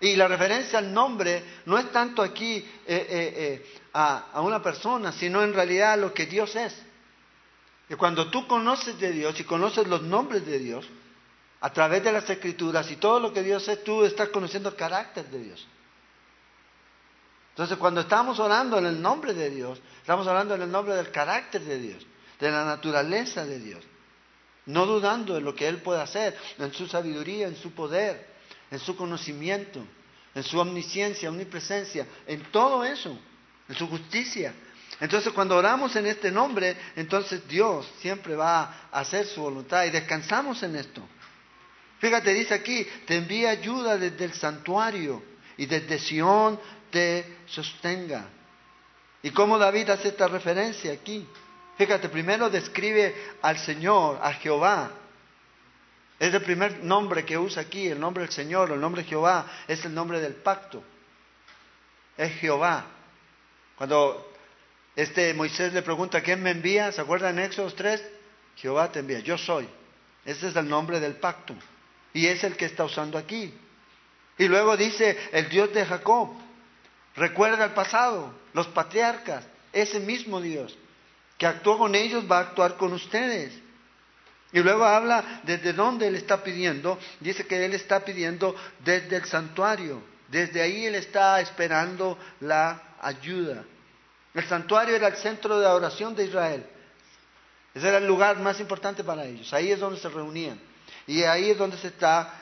Y 0.00 0.16
la 0.16 0.28
referencia 0.28 0.78
al 0.78 0.92
nombre 0.92 1.42
no 1.66 1.78
es 1.78 1.90
tanto 1.92 2.22
aquí 2.22 2.56
eh, 2.56 2.64
eh, 2.86 3.34
eh, 3.36 3.80
a, 3.92 4.40
una 4.40 4.62
persona, 4.62 5.12
sino 5.12 5.42
en 5.42 5.52
realidad 5.52 5.92
a 5.92 5.96
lo 5.96 6.14
que 6.14 6.26
Dios 6.26 6.56
es. 6.56 6.74
Y 7.88 7.94
cuando 7.94 8.30
tú 8.30 8.46
conoces 8.46 8.98
de 8.98 9.12
Dios 9.12 9.38
y 9.38 9.44
conoces 9.44 9.86
los 9.86 10.02
nombres 10.02 10.44
de 10.46 10.58
Dios, 10.58 10.86
a 11.60 11.72
través 11.72 12.02
de 12.02 12.12
las 12.12 12.28
escrituras 12.28 12.90
y 12.90 12.96
todo 12.96 13.20
lo 13.20 13.32
que 13.32 13.42
Dios 13.42 13.66
es, 13.68 13.84
tú 13.84 14.04
estás 14.04 14.30
conociendo 14.30 14.68
el 14.70 14.76
carácter 14.76 15.26
de 15.26 15.38
Dios. 15.38 15.66
Entonces, 17.50 17.78
cuando 17.78 18.02
estamos 18.02 18.38
orando 18.38 18.78
en 18.78 18.86
el 18.86 19.00
nombre 19.00 19.32
de 19.32 19.48
Dios, 19.48 19.80
estamos 20.00 20.26
orando 20.26 20.54
en 20.54 20.62
el 20.62 20.70
nombre 20.70 20.94
del 20.94 21.10
carácter 21.10 21.62
de 21.62 21.78
Dios, 21.78 22.06
de 22.38 22.50
la 22.50 22.64
naturaleza 22.66 23.46
de 23.46 23.58
Dios 23.58 23.84
no 24.66 24.86
dudando 24.86 25.36
en 25.36 25.44
lo 25.44 25.54
que 25.54 25.66
Él 25.68 25.78
puede 25.78 26.00
hacer, 26.00 26.36
en 26.58 26.72
su 26.72 26.86
sabiduría, 26.86 27.46
en 27.46 27.56
su 27.56 27.72
poder, 27.72 28.26
en 28.70 28.78
su 28.78 28.96
conocimiento, 28.96 29.84
en 30.34 30.42
su 30.42 30.58
omnisciencia, 30.58 31.28
omnipresencia, 31.28 32.06
en 32.26 32.42
todo 32.50 32.84
eso, 32.84 33.18
en 33.68 33.74
su 33.74 33.88
justicia. 33.88 34.52
Entonces 35.00 35.32
cuando 35.32 35.56
oramos 35.56 35.94
en 35.96 36.06
este 36.06 36.30
nombre, 36.30 36.76
entonces 36.96 37.46
Dios 37.48 37.86
siempre 38.00 38.34
va 38.34 38.88
a 38.90 39.00
hacer 39.00 39.26
su 39.26 39.40
voluntad 39.42 39.84
y 39.84 39.90
descansamos 39.90 40.62
en 40.62 40.76
esto. 40.76 41.02
Fíjate, 41.98 42.34
dice 42.34 42.54
aquí, 42.54 42.86
te 43.06 43.16
envía 43.16 43.50
ayuda 43.50 43.96
desde 43.96 44.24
el 44.24 44.32
santuario 44.32 45.22
y 45.56 45.66
desde 45.66 45.98
Sión 45.98 46.58
te 46.90 47.38
sostenga. 47.46 48.28
¿Y 49.22 49.30
cómo 49.30 49.58
David 49.58 49.90
hace 49.90 50.08
esta 50.08 50.28
referencia 50.28 50.92
aquí? 50.92 51.26
Fíjate, 51.76 52.08
primero 52.08 52.48
describe 52.48 53.14
al 53.42 53.58
Señor, 53.58 54.18
a 54.22 54.32
Jehová. 54.34 54.90
Es 56.18 56.32
el 56.32 56.42
primer 56.42 56.82
nombre 56.82 57.24
que 57.26 57.36
usa 57.36 57.62
aquí, 57.62 57.88
el 57.88 58.00
nombre 58.00 58.22
del 58.22 58.32
Señor, 58.32 58.70
el 58.70 58.80
nombre 58.80 59.02
de 59.02 59.08
Jehová, 59.08 59.46
es 59.68 59.84
el 59.84 59.92
nombre 59.92 60.20
del 60.20 60.34
pacto. 60.34 60.82
Es 62.16 62.32
Jehová. 62.40 62.86
Cuando 63.76 64.32
este 64.94 65.34
Moisés 65.34 65.74
le 65.74 65.82
pregunta, 65.82 66.22
¿quién 66.22 66.42
me 66.42 66.50
envía? 66.50 66.90
¿Se 66.92 67.02
acuerdan 67.02 67.38
en 67.38 67.44
Éxodo 67.44 67.70
3? 67.70 68.02
Jehová 68.56 68.90
te 68.90 69.00
envía, 69.00 69.20
yo 69.20 69.36
soy. 69.36 69.68
Ese 70.24 70.48
es 70.48 70.56
el 70.56 70.66
nombre 70.66 70.98
del 70.98 71.16
pacto. 71.16 71.54
Y 72.14 72.26
es 72.26 72.42
el 72.42 72.56
que 72.56 72.64
está 72.64 72.84
usando 72.84 73.18
aquí. 73.18 73.52
Y 74.38 74.48
luego 74.48 74.78
dice, 74.78 75.28
el 75.32 75.50
Dios 75.50 75.74
de 75.74 75.84
Jacob. 75.84 76.30
Recuerda 77.16 77.66
el 77.66 77.72
pasado, 77.72 78.32
los 78.54 78.66
patriarcas, 78.68 79.44
ese 79.72 80.00
mismo 80.00 80.40
Dios 80.40 80.76
que 81.38 81.46
actuó 81.46 81.78
con 81.78 81.94
ellos 81.94 82.24
va 82.30 82.38
a 82.38 82.40
actuar 82.42 82.76
con 82.76 82.92
ustedes. 82.92 83.52
Y 84.52 84.60
luego 84.60 84.84
habla 84.84 85.40
desde 85.42 85.72
dónde 85.72 86.06
él 86.06 86.14
está 86.14 86.42
pidiendo. 86.42 86.98
Dice 87.20 87.46
que 87.46 87.64
él 87.64 87.74
está 87.74 88.04
pidiendo 88.04 88.54
desde 88.84 89.16
el 89.16 89.24
santuario. 89.24 90.02
Desde 90.28 90.62
ahí 90.62 90.86
él 90.86 90.94
está 90.94 91.40
esperando 91.40 92.18
la 92.40 92.94
ayuda. 93.00 93.64
El 94.34 94.44
santuario 94.44 94.96
era 94.96 95.08
el 95.08 95.16
centro 95.16 95.58
de 95.58 95.66
oración 95.66 96.14
de 96.14 96.24
Israel. 96.24 96.66
Ese 97.74 97.88
era 97.88 97.98
el 97.98 98.06
lugar 98.06 98.38
más 98.38 98.58
importante 98.60 99.04
para 99.04 99.26
ellos. 99.26 99.52
Ahí 99.52 99.70
es 99.70 99.78
donde 99.78 100.00
se 100.00 100.08
reunían. 100.08 100.58
Y 101.06 101.22
ahí 101.24 101.50
es 101.50 101.58
donde 101.58 101.76
se 101.76 101.88
está 101.88 102.32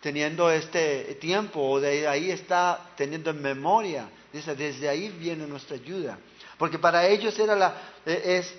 teniendo 0.00 0.50
este 0.50 1.16
tiempo, 1.20 1.60
o 1.60 1.80
de 1.80 2.08
ahí 2.08 2.30
está 2.30 2.80
teniendo 2.96 3.30
en 3.30 3.40
memoria. 3.40 4.08
Dice, 4.32 4.54
desde 4.56 4.88
ahí 4.88 5.08
viene 5.10 5.46
nuestra 5.46 5.76
ayuda 5.76 6.18
porque 6.60 6.78
para 6.78 7.06
ellos 7.06 7.38
era 7.38 7.56
la, 7.56 7.74
e, 8.04 8.36
es 8.36 8.54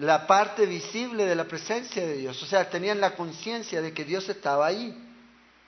la 0.00 0.26
parte 0.26 0.66
visible 0.66 1.24
de 1.24 1.36
la 1.36 1.44
presencia 1.44 2.04
de 2.04 2.16
Dios. 2.16 2.42
O 2.42 2.46
sea, 2.46 2.68
tenían 2.68 3.00
la 3.00 3.14
conciencia 3.14 3.80
de 3.80 3.94
que 3.94 4.04
Dios 4.04 4.28
estaba 4.28 4.66
ahí, 4.66 4.92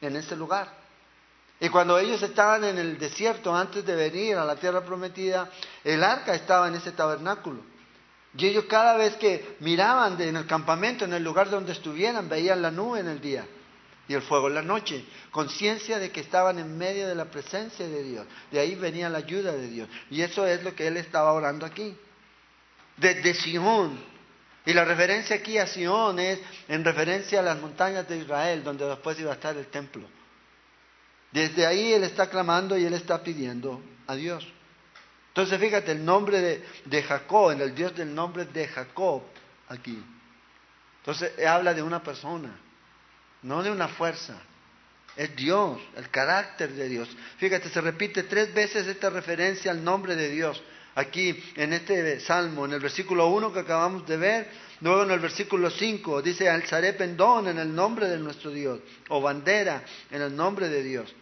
en 0.01 0.17
ese 0.17 0.35
lugar. 0.35 0.73
Y 1.61 1.69
cuando 1.69 1.97
ellos 1.97 2.21
estaban 2.21 2.65
en 2.65 2.79
el 2.79 2.99
desierto 2.99 3.55
antes 3.55 3.87
de 3.87 3.95
venir 3.95 4.37
a 4.37 4.45
la 4.45 4.57
tierra 4.57 4.85
prometida, 4.85 5.49
el 5.85 6.03
arca 6.03 6.35
estaba 6.35 6.67
en 6.67 6.75
ese 6.75 6.91
tabernáculo. 6.91 7.63
Y 8.37 8.47
ellos 8.47 8.65
cada 8.65 8.97
vez 8.97 9.15
que 9.15 9.57
miraban 9.61 10.21
en 10.21 10.35
el 10.35 10.47
campamento, 10.49 11.05
en 11.05 11.13
el 11.13 11.23
lugar 11.23 11.49
donde 11.49 11.71
estuvieran, 11.71 12.29
veían 12.29 12.61
la 12.61 12.73
nube 12.73 12.99
en 12.99 13.07
el 13.07 13.21
día 13.21 13.47
y 14.09 14.15
el 14.15 14.23
fuego 14.23 14.49
en 14.49 14.55
la 14.55 14.63
noche. 14.63 15.05
Conciencia 15.31 15.99
de 15.99 16.11
que 16.11 16.21
estaban 16.21 16.59
en 16.59 16.77
medio 16.77 17.07
de 17.07 17.15
la 17.15 17.27
presencia 17.27 17.87
de 17.87 18.03
Dios. 18.03 18.27
De 18.51 18.59
ahí 18.59 18.75
venía 18.75 19.09
la 19.11 19.19
ayuda 19.19 19.53
de 19.53 19.69
Dios. 19.69 19.89
Y 20.11 20.23
eso 20.23 20.47
es 20.47 20.65
lo 20.65 20.75
que 20.75 20.87
él 20.87 20.97
estaba 20.97 21.33
orando 21.35 21.67
aquí. 21.67 21.95
Desde 22.97 23.35
Sion. 23.35 24.03
Y 24.65 24.73
la 24.73 24.85
referencia 24.85 25.37
aquí 25.37 25.59
a 25.59 25.67
Sion 25.67 26.19
es 26.19 26.41
en 26.69 26.85
referencia 26.85 27.41
a 27.41 27.43
las 27.43 27.61
montañas 27.61 28.09
de 28.09 28.17
Israel, 28.17 28.65
donde 28.65 28.87
después 28.87 29.21
iba 29.21 29.31
a 29.31 29.35
estar 29.35 29.57
el 29.57 29.67
templo. 29.67 30.09
Desde 31.31 31.67
ahí 31.67 31.93
él 31.93 32.05
está 32.05 32.31
clamando 32.31 32.77
y 32.79 32.85
él 32.87 32.95
está 32.95 33.23
pidiendo 33.23 33.83
a 34.07 34.15
Dios. 34.15 34.47
Entonces 35.29 35.61
fíjate, 35.61 35.93
el 35.93 36.05
nombre 36.05 36.41
de, 36.41 36.65
de 36.87 37.03
Jacob, 37.03 37.51
en 37.51 37.61
el 37.61 37.75
Dios 37.75 37.95
del 37.95 38.15
nombre 38.15 38.47
de 38.47 38.67
Jacob, 38.67 39.23
aquí. 39.69 40.03
Entonces 41.01 41.33
habla 41.47 41.75
de 41.75 41.83
una 41.83 42.03
persona 42.03 42.68
no 43.43 43.63
de 43.63 43.71
una 43.71 43.89
fuerza. 43.89 44.35
Es 45.17 45.35
Dios, 45.35 45.81
el 45.97 46.11
carácter 46.11 46.73
de 46.73 46.89
Dios. 46.89 47.09
Fíjate, 47.39 47.69
se 47.69 47.81
repite 47.81 48.23
tres 48.25 48.55
veces 48.55 48.87
esta 48.87 49.11
referencia 49.11 49.71
al 49.71 49.83
nombre 49.83 50.17
de 50.17 50.31
Dios. 50.31 50.63
aquí 50.95 51.41
en 51.55 51.73
este 51.73 52.19
salmo, 52.19 52.65
en 52.65 52.73
el 52.73 52.81
versículo 52.81 53.29
1 53.29 53.53
que 53.53 53.61
acabamos 53.61 54.05
de 54.07 54.17
ver, 54.17 54.51
luego 54.81 55.05
en 55.05 55.13
el 55.13 55.21
versículo 55.21 55.71
5 55.71 56.23
dice, 56.23 56.49
alzaré 56.49 56.93
pendón 56.93 57.47
en 57.47 57.59
el 57.59 57.73
nombre 57.73 58.09
de 58.09 58.19
nuestro 58.19 58.51
Dios, 58.51 58.81
o 59.09 59.21
bandera 59.21 59.85
en 60.11 60.23
el 60.23 60.35
nombre 60.35 60.69
de 60.69 60.83
Dios. 60.83 61.15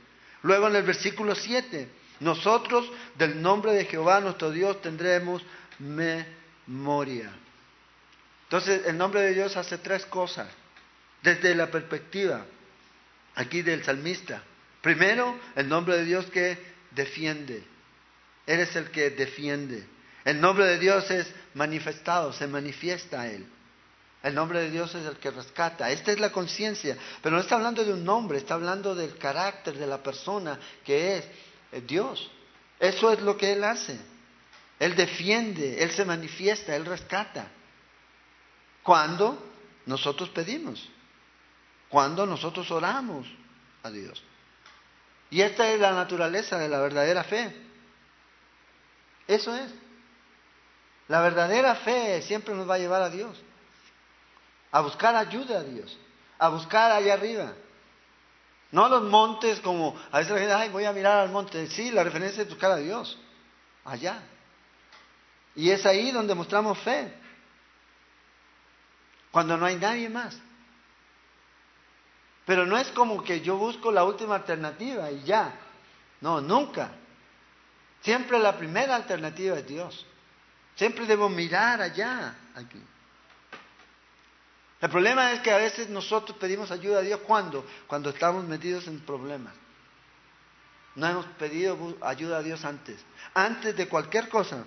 Luego 0.43 0.69
en 0.69 0.77
el 0.77 0.83
versículo 0.83 1.35
7, 1.35 1.89
nosotros 2.21 2.91
del 3.17 3.43
nombre 3.43 3.73
de 3.75 3.85
Jehová 3.85 4.21
nuestro 4.21 4.51
Dios 4.51 4.81
tendremos 4.81 5.43
memoria. 5.79 7.31
Entonces 8.45 8.87
el 8.87 8.97
nombre 8.97 9.21
de 9.21 9.35
Dios 9.35 9.57
hace 9.59 9.77
tres 9.77 10.07
cosas 10.07 10.49
desde 11.27 11.57
la 11.57 11.69
perspectiva 11.73 12.47
aquí 13.35 13.63
del 13.63 13.83
salmista. 13.83 14.45
Primero, 14.81 15.37
el 15.57 15.69
nombre 15.69 15.97
de 15.97 16.05
Dios 16.05 16.27
que 16.27 16.57
defiende. 16.93 17.65
Eres 18.47 18.77
el 18.77 18.93
que 18.93 19.11
defiende. 19.11 19.85
El 20.25 20.41
nombre 20.41 20.67
de 20.67 20.79
Dios 20.79 21.11
es 21.11 21.27
manifestado, 21.55 22.33
se 22.33 22.47
manifiesta 22.47 23.23
a 23.23 23.29
Él. 23.29 23.45
El 24.23 24.37
nombre 24.37 24.61
de 24.61 24.71
Dios 24.71 24.95
es 24.95 25.05
el 25.05 25.17
que 25.17 25.33
rescata. 25.33 25.91
Esta 25.91 26.13
es 26.13 26.21
la 26.21 26.31
conciencia. 26.31 26.97
Pero 27.21 27.35
no 27.35 27.43
está 27.43 27.57
hablando 27.57 27.85
de 27.85 27.93
un 27.93 28.05
nombre, 28.05 28.39
está 28.39 28.55
hablando 28.55 28.95
del 28.95 29.19
carácter 29.19 29.77
de 29.77 29.87
la 29.89 30.01
persona 30.01 30.61
que 30.85 31.19
es 31.19 31.25
eh, 31.73 31.83
Dios. 31.85 32.31
Eso 32.79 33.13
es 33.13 33.21
lo 33.21 33.37
que 33.37 33.53
Él 33.53 33.65
hace. 33.65 33.99
Él 34.79 34.95
defiende, 34.95 35.83
Él 35.83 35.91
se 35.91 36.05
manifiesta, 36.05 36.77
Él 36.77 36.87
rescata. 36.87 37.49
Cuando 38.85 39.45
nosotros 39.87 40.29
pedimos, 40.29 40.89
cuando 41.97 42.27
nosotros 42.27 42.71
oramos 42.71 43.27
a 43.83 43.89
Dios. 43.89 44.23
Y 45.31 45.41
esta 45.41 45.71
es 45.71 45.81
la 45.81 45.93
naturaleza 45.93 46.59
de 46.59 46.69
la 46.69 46.79
verdadera 46.79 47.25
fe. 47.25 47.57
Eso 49.27 49.57
es. 49.57 49.73
La 51.09 51.23
verdadera 51.23 51.75
fe 51.77 52.21
siempre 52.21 52.55
nos 52.55 52.69
va 52.69 52.75
a 52.75 52.79
llevar 52.79 53.01
a 53.01 53.09
Dios. 53.09 53.43
A 54.73 54.83
buscar 54.83 55.17
ayuda 55.17 55.61
a 55.61 55.63
Dios. 55.63 55.99
A 56.39 56.51
buscar 56.51 56.93
allá 56.93 57.15
arriba. 57.15 57.55
No 58.73 58.85
a 58.85 58.89
los 58.91 59.05
montes 59.05 59.59
como 59.61 59.99
a 60.13 60.19
veces 60.19 60.35
la 60.35 60.39
gente, 60.39 60.53
ay, 60.53 60.69
voy 60.69 60.85
a 60.85 60.93
mirar 60.93 61.21
al 61.21 61.31
monte. 61.31 61.67
Sí, 61.69 61.91
la 61.93 62.05
referencia 62.05 62.43
es 62.43 62.49
buscar 62.51 62.73
a 62.73 62.77
Dios. 62.77 63.19
Allá. 63.87 64.21
Y 65.55 65.71
es 65.71 65.87
ahí 65.87 66.11
donde 66.11 66.35
mostramos 66.35 66.79
fe. 66.81 67.11
Cuando 69.31 69.57
no 69.57 69.65
hay 69.65 69.77
nadie 69.77 70.11
más. 70.11 70.39
Pero 72.47 72.65
no 72.65 72.79
es 72.79 72.89
como 72.93 73.23
que 73.23 73.41
yo 73.41 73.57
busco 73.57 73.91
la 73.91 74.05
última 74.05 74.37
alternativa 74.37 75.11
y 75.11 75.25
ya. 75.25 75.53
No, 76.21 76.41
nunca. 76.41 76.93
Siempre 78.03 78.39
la 78.39 78.57
primera 78.57 78.95
alternativa 78.95 79.59
es 79.59 79.67
Dios. 79.67 80.07
Siempre 80.77 81.07
debo 81.07 81.29
mirar 81.29 81.81
allá, 81.81 82.37
aquí. 82.55 82.81
El 84.81 84.91
problema 84.91 85.33
es 85.33 85.41
que 85.41 85.51
a 85.51 85.57
veces 85.57 85.89
nosotros 85.89 86.39
pedimos 86.39 86.71
ayuda 86.71 86.99
a 86.99 87.03
Dios 87.03 87.21
cuando, 87.27 87.67
cuando 87.89 88.11
estamos 88.11 88.45
metidos 88.45 88.87
en 88.87 89.01
problemas. 89.01 89.55
No 90.95 91.09
hemos 91.09 91.27
pedido 91.39 91.97
ayuda 92.01 92.39
a 92.39 92.43
Dios 92.43 92.65
antes. 92.65 93.05
Antes 93.35 93.77
de 93.77 93.89
cualquier 93.89 94.29
cosa. 94.29 94.65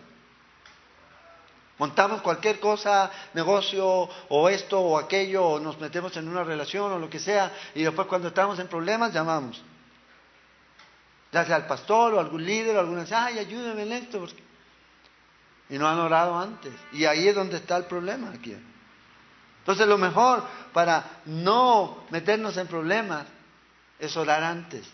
Montamos 1.79 2.21
cualquier 2.21 2.59
cosa, 2.59 3.09
negocio 3.33 4.09
o 4.27 4.49
esto 4.49 4.81
o 4.81 4.99
aquello, 4.99 5.45
o 5.45 5.59
nos 5.59 5.79
metemos 5.79 6.15
en 6.17 6.27
una 6.27 6.43
relación 6.43 6.91
o 6.91 6.99
lo 6.99 7.09
que 7.09 7.19
sea, 7.19 7.53
y 7.73 7.83
después 7.83 8.05
cuando 8.07 8.27
estamos 8.27 8.59
en 8.59 8.67
problemas 8.67 9.13
llamamos. 9.13 9.63
Ya 11.31 11.45
sea 11.45 11.55
al 11.55 11.67
pastor 11.67 12.13
o 12.13 12.19
algún 12.19 12.45
líder 12.45 12.75
o 12.75 12.81
alguna, 12.81 13.05
ay, 13.15 13.39
ayúdame 13.39 13.83
en 13.83 13.93
esto. 13.93 14.27
Y 15.69 15.77
no 15.77 15.87
han 15.87 15.99
orado 15.99 16.37
antes. 16.37 16.73
Y 16.91 17.05
ahí 17.05 17.29
es 17.29 17.35
donde 17.35 17.57
está 17.57 17.77
el 17.77 17.85
problema 17.85 18.31
aquí. 18.31 18.57
Entonces 19.59 19.87
lo 19.87 19.97
mejor 19.97 20.43
para 20.73 21.21
no 21.25 22.03
meternos 22.09 22.57
en 22.57 22.67
problemas 22.67 23.25
es 23.99 24.17
orar 24.17 24.43
antes. 24.43 24.85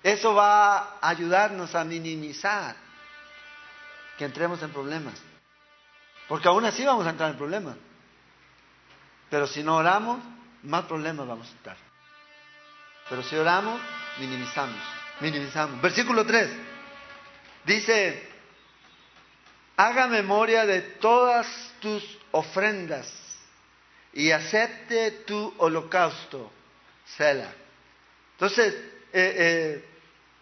Eso 0.00 0.32
va 0.34 0.98
a 1.00 1.08
ayudarnos 1.08 1.74
a 1.74 1.82
minimizar 1.82 2.76
que 4.16 4.26
entremos 4.26 4.62
en 4.62 4.70
problemas. 4.70 5.31
Porque 6.28 6.48
aún 6.48 6.64
así 6.64 6.84
vamos 6.84 7.06
a 7.06 7.10
entrar 7.10 7.30
en 7.30 7.36
problemas. 7.36 7.76
Pero 9.30 9.46
si 9.46 9.62
no 9.62 9.76
oramos, 9.76 10.20
más 10.62 10.84
problemas 10.84 11.26
vamos 11.26 11.48
a 11.48 11.52
estar. 11.52 11.76
Pero 13.08 13.22
si 13.22 13.36
oramos, 13.36 13.80
minimizamos, 14.18 14.80
minimizamos. 15.20 15.80
Versículo 15.80 16.24
3 16.24 16.50
dice, 17.64 18.28
haga 19.76 20.06
memoria 20.06 20.66
de 20.66 20.82
todas 20.82 21.46
tus 21.80 22.02
ofrendas 22.30 23.12
y 24.12 24.30
acepte 24.30 25.10
tu 25.26 25.54
holocausto, 25.58 26.52
Sela. 27.16 27.52
Entonces, 28.32 28.74
eh, 29.12 29.34
eh, 29.36 29.84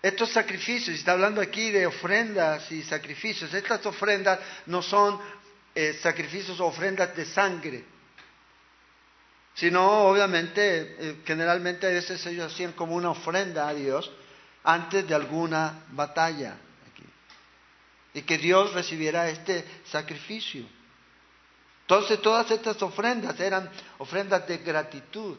estos 0.03 0.31
sacrificios, 0.31 0.99
está 0.99 1.12
hablando 1.12 1.40
aquí 1.40 1.71
de 1.71 1.87
ofrendas 1.87 2.71
y 2.73 2.83
sacrificios, 2.83 3.53
estas 3.53 3.85
ofrendas 3.87 4.40
no 4.66 4.83
son 4.83 5.21
eh, 5.74 5.98
sacrificios 6.02 6.59
o 6.59 6.66
ofrendas 6.66 7.14
de 7.14 7.24
sangre, 7.24 7.85
sino 9.54 9.87
obviamente, 10.09 10.96
eh, 10.98 11.16
generalmente 11.24 11.87
a 11.87 11.90
veces 11.90 12.24
ellos 12.26 12.52
hacían 12.52 12.72
como 12.72 12.96
una 12.96 13.11
ofrenda 13.11 13.68
a 13.68 13.74
Dios 13.74 14.11
antes 14.64 15.06
de 15.06 15.14
alguna 15.14 15.85
batalla. 15.90 16.56
Y 18.12 18.22
que 18.22 18.38
Dios 18.38 18.72
recibiera 18.72 19.28
este 19.28 19.64
sacrificio. 19.85 20.66
Entonces 21.83 22.20
todas 22.20 22.50
estas 22.50 22.83
ofrendas 22.83 23.38
eran 23.38 23.70
ofrendas 23.98 24.48
de 24.48 24.59
gratitud, 24.59 25.38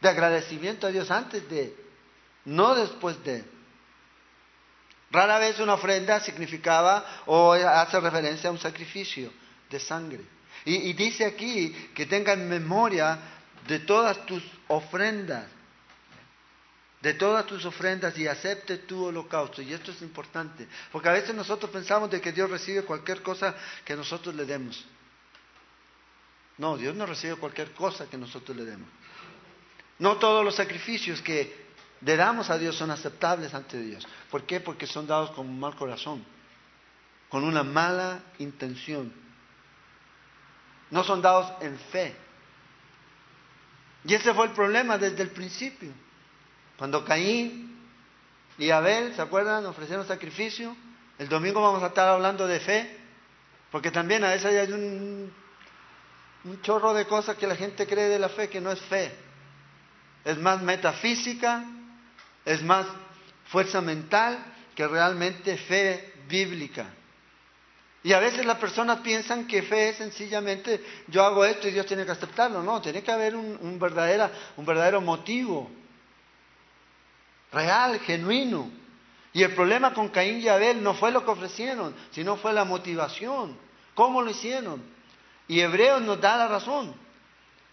de 0.00 0.08
agradecimiento 0.10 0.86
a 0.86 0.90
Dios 0.90 1.10
antes 1.10 1.48
de, 1.48 1.74
no 2.44 2.74
después 2.74 3.22
de. 3.24 3.44
Rara 5.10 5.38
vez 5.38 5.58
una 5.60 5.74
ofrenda 5.74 6.20
significaba 6.20 7.22
o 7.26 7.52
hace 7.52 7.98
referencia 8.00 8.50
a 8.50 8.52
un 8.52 8.58
sacrificio 8.58 9.32
de 9.70 9.80
sangre. 9.80 10.24
Y, 10.64 10.92
dice 10.94 11.24
aquí 11.24 11.70
que 11.94 12.06
tengan 12.06 12.48
memoria 12.48 13.18
de 13.66 13.80
todas 13.80 14.24
tus 14.24 14.42
ofrendas, 14.68 15.46
de 17.02 17.14
todas 17.14 17.44
tus 17.44 17.64
ofrendas 17.66 18.16
y 18.16 18.26
acepte 18.26 18.78
tu 18.78 19.04
holocausto. 19.04 19.60
Y 19.60 19.74
esto 19.74 19.90
es 19.90 20.00
importante, 20.00 20.66
porque 20.90 21.08
a 21.08 21.12
veces 21.12 21.34
nosotros 21.34 21.70
pensamos 21.70 22.10
de 22.10 22.20
que 22.20 22.32
Dios 22.32 22.48
recibe 22.48 22.82
cualquier 22.82 23.22
cosa 23.22 23.54
que 23.84 23.94
nosotros 23.94 24.34
le 24.34 24.46
demos. 24.46 24.84
No, 26.56 26.78
Dios 26.78 26.94
no 26.94 27.04
recibe 27.04 27.34
cualquier 27.34 27.72
cosa 27.72 28.08
que 28.08 28.16
nosotros 28.16 28.56
le 28.56 28.64
demos. 28.64 28.88
No 29.98 30.16
todos 30.16 30.44
los 30.44 30.54
sacrificios 30.54 31.20
que 31.20 31.64
le 32.00 32.16
damos 32.16 32.48
a 32.48 32.56
Dios 32.56 32.76
son 32.76 32.90
aceptables 32.90 33.52
ante 33.52 33.80
Dios. 33.80 34.06
¿Por 34.30 34.44
qué? 34.44 34.60
Porque 34.60 34.86
son 34.86 35.06
dados 35.06 35.32
con 35.32 35.46
un 35.46 35.60
mal 35.60 35.74
corazón, 35.76 36.24
con 37.28 37.44
una 37.44 37.62
mala 37.62 38.22
intención 38.38 39.23
no 40.90 41.04
son 41.04 41.22
dados 41.22 41.52
en 41.60 41.78
fe. 41.78 42.14
Y 44.04 44.14
ese 44.14 44.34
fue 44.34 44.46
el 44.46 44.52
problema 44.52 44.98
desde 44.98 45.22
el 45.22 45.30
principio. 45.30 45.90
Cuando 46.76 47.04
Caín 47.04 47.78
y 48.58 48.70
Abel, 48.70 49.14
¿se 49.14 49.22
acuerdan? 49.22 49.64
Ofrecieron 49.66 50.06
sacrificio. 50.06 50.76
El 51.18 51.28
domingo 51.28 51.62
vamos 51.62 51.82
a 51.82 51.86
estar 51.86 52.08
hablando 52.08 52.46
de 52.46 52.60
fe, 52.60 52.98
porque 53.70 53.90
también 53.90 54.24
a 54.24 54.30
veces 54.30 54.46
hay 54.46 54.72
un, 54.72 55.32
un 56.44 56.62
chorro 56.62 56.92
de 56.92 57.06
cosas 57.06 57.36
que 57.36 57.46
la 57.46 57.56
gente 57.56 57.86
cree 57.86 58.08
de 58.08 58.18
la 58.18 58.28
fe 58.28 58.48
que 58.48 58.60
no 58.60 58.70
es 58.70 58.80
fe. 58.82 59.12
Es 60.24 60.38
más 60.38 60.60
metafísica, 60.62 61.64
es 62.44 62.62
más 62.62 62.86
fuerza 63.46 63.80
mental 63.80 64.38
que 64.74 64.86
realmente 64.86 65.56
fe 65.56 66.12
bíblica. 66.28 66.86
Y 68.04 68.12
a 68.12 68.20
veces 68.20 68.44
las 68.44 68.58
personas 68.58 69.00
piensan 69.00 69.46
que 69.46 69.62
fe 69.62 69.88
es 69.88 69.96
sencillamente 69.96 70.84
yo 71.08 71.24
hago 71.24 71.42
esto 71.42 71.66
y 71.66 71.70
Dios 71.70 71.86
tiene 71.86 72.04
que 72.04 72.12
aceptarlo. 72.12 72.62
No, 72.62 72.82
tiene 72.82 73.02
que 73.02 73.10
haber 73.10 73.34
un, 73.34 73.58
un, 73.62 73.80
un 74.56 74.66
verdadero 74.66 75.00
motivo. 75.00 75.70
Real, 77.50 77.98
genuino. 78.00 78.70
Y 79.32 79.42
el 79.42 79.54
problema 79.54 79.94
con 79.94 80.10
Caín 80.10 80.38
y 80.38 80.48
Abel 80.48 80.82
no 80.82 80.92
fue 80.92 81.10
lo 81.12 81.24
que 81.24 81.30
ofrecieron, 81.30 81.94
sino 82.10 82.36
fue 82.36 82.52
la 82.52 82.64
motivación. 82.66 83.56
¿Cómo 83.94 84.20
lo 84.20 84.30
hicieron? 84.30 84.82
Y 85.48 85.60
Hebreos 85.60 86.02
nos 86.02 86.20
da 86.20 86.36
la 86.36 86.48
razón. 86.48 86.94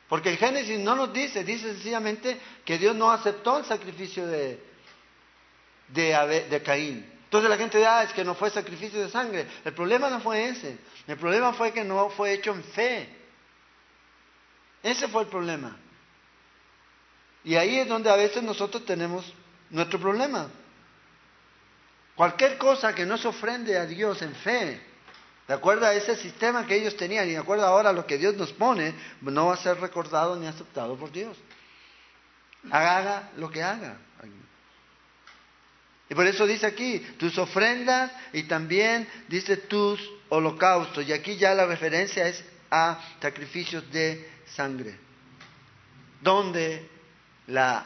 Porque 0.07 0.29
el 0.29 0.37
Génesis 0.37 0.79
no 0.79 0.95
nos 0.95 1.11
dice, 1.11 1.43
dice 1.43 1.73
sencillamente 1.73 2.39
que 2.63 2.77
Dios 2.77 2.95
no 2.95 3.11
aceptó 3.11 3.57
el 3.57 3.65
sacrificio 3.65 4.25
de, 4.25 4.63
de, 5.89 6.47
de 6.49 6.63
Caín. 6.63 7.20
Entonces 7.31 7.49
la 7.49 7.55
gente 7.55 7.77
dice, 7.77 7.87
ah, 7.87 8.03
es 8.03 8.11
que 8.11 8.25
no 8.25 8.35
fue 8.35 8.49
sacrificio 8.49 8.99
de 8.99 9.09
sangre. 9.09 9.47
El 9.63 9.73
problema 9.73 10.09
no 10.09 10.19
fue 10.19 10.49
ese. 10.49 10.77
El 11.07 11.15
problema 11.15 11.53
fue 11.53 11.71
que 11.71 11.81
no 11.81 12.09
fue 12.09 12.33
hecho 12.33 12.51
en 12.51 12.61
fe. 12.61 13.07
Ese 14.83 15.07
fue 15.07 15.21
el 15.21 15.29
problema. 15.29 15.77
Y 17.45 17.55
ahí 17.55 17.79
es 17.79 17.87
donde 17.87 18.09
a 18.09 18.17
veces 18.17 18.43
nosotros 18.43 18.85
tenemos 18.85 19.33
nuestro 19.69 19.97
problema. 19.97 20.49
Cualquier 22.15 22.57
cosa 22.57 22.93
que 22.93 23.05
no 23.05 23.17
se 23.17 23.29
ofrende 23.29 23.77
a 23.77 23.85
Dios 23.85 24.21
en 24.21 24.35
fe, 24.35 24.81
de 25.47 25.53
acuerdo 25.53 25.85
a 25.85 25.93
ese 25.93 26.17
sistema 26.17 26.67
que 26.67 26.75
ellos 26.75 26.97
tenían 26.97 27.29
y 27.29 27.31
de 27.31 27.37
acuerdo 27.37 27.65
ahora 27.65 27.91
a 27.91 27.93
lo 27.93 28.05
que 28.05 28.17
Dios 28.17 28.35
nos 28.35 28.51
pone, 28.51 28.93
no 29.21 29.45
va 29.45 29.53
a 29.53 29.57
ser 29.57 29.79
recordado 29.79 30.35
ni 30.35 30.47
aceptado 30.47 30.97
por 30.97 31.09
Dios. 31.13 31.37
Haga 32.69 33.29
lo 33.37 33.49
que 33.49 33.63
haga. 33.63 33.99
Y 36.11 36.13
por 36.13 36.27
eso 36.27 36.45
dice 36.45 36.65
aquí, 36.65 36.99
tus 37.17 37.37
ofrendas 37.37 38.11
y 38.33 38.43
también 38.43 39.07
dice 39.29 39.55
tus 39.55 39.97
holocaustos. 40.27 41.07
Y 41.07 41.13
aquí 41.13 41.37
ya 41.37 41.55
la 41.55 41.65
referencia 41.65 42.27
es 42.27 42.43
a 42.69 42.99
sacrificios 43.21 43.89
de 43.93 44.29
sangre. 44.45 44.97
Donde 46.19 46.85
la 47.47 47.85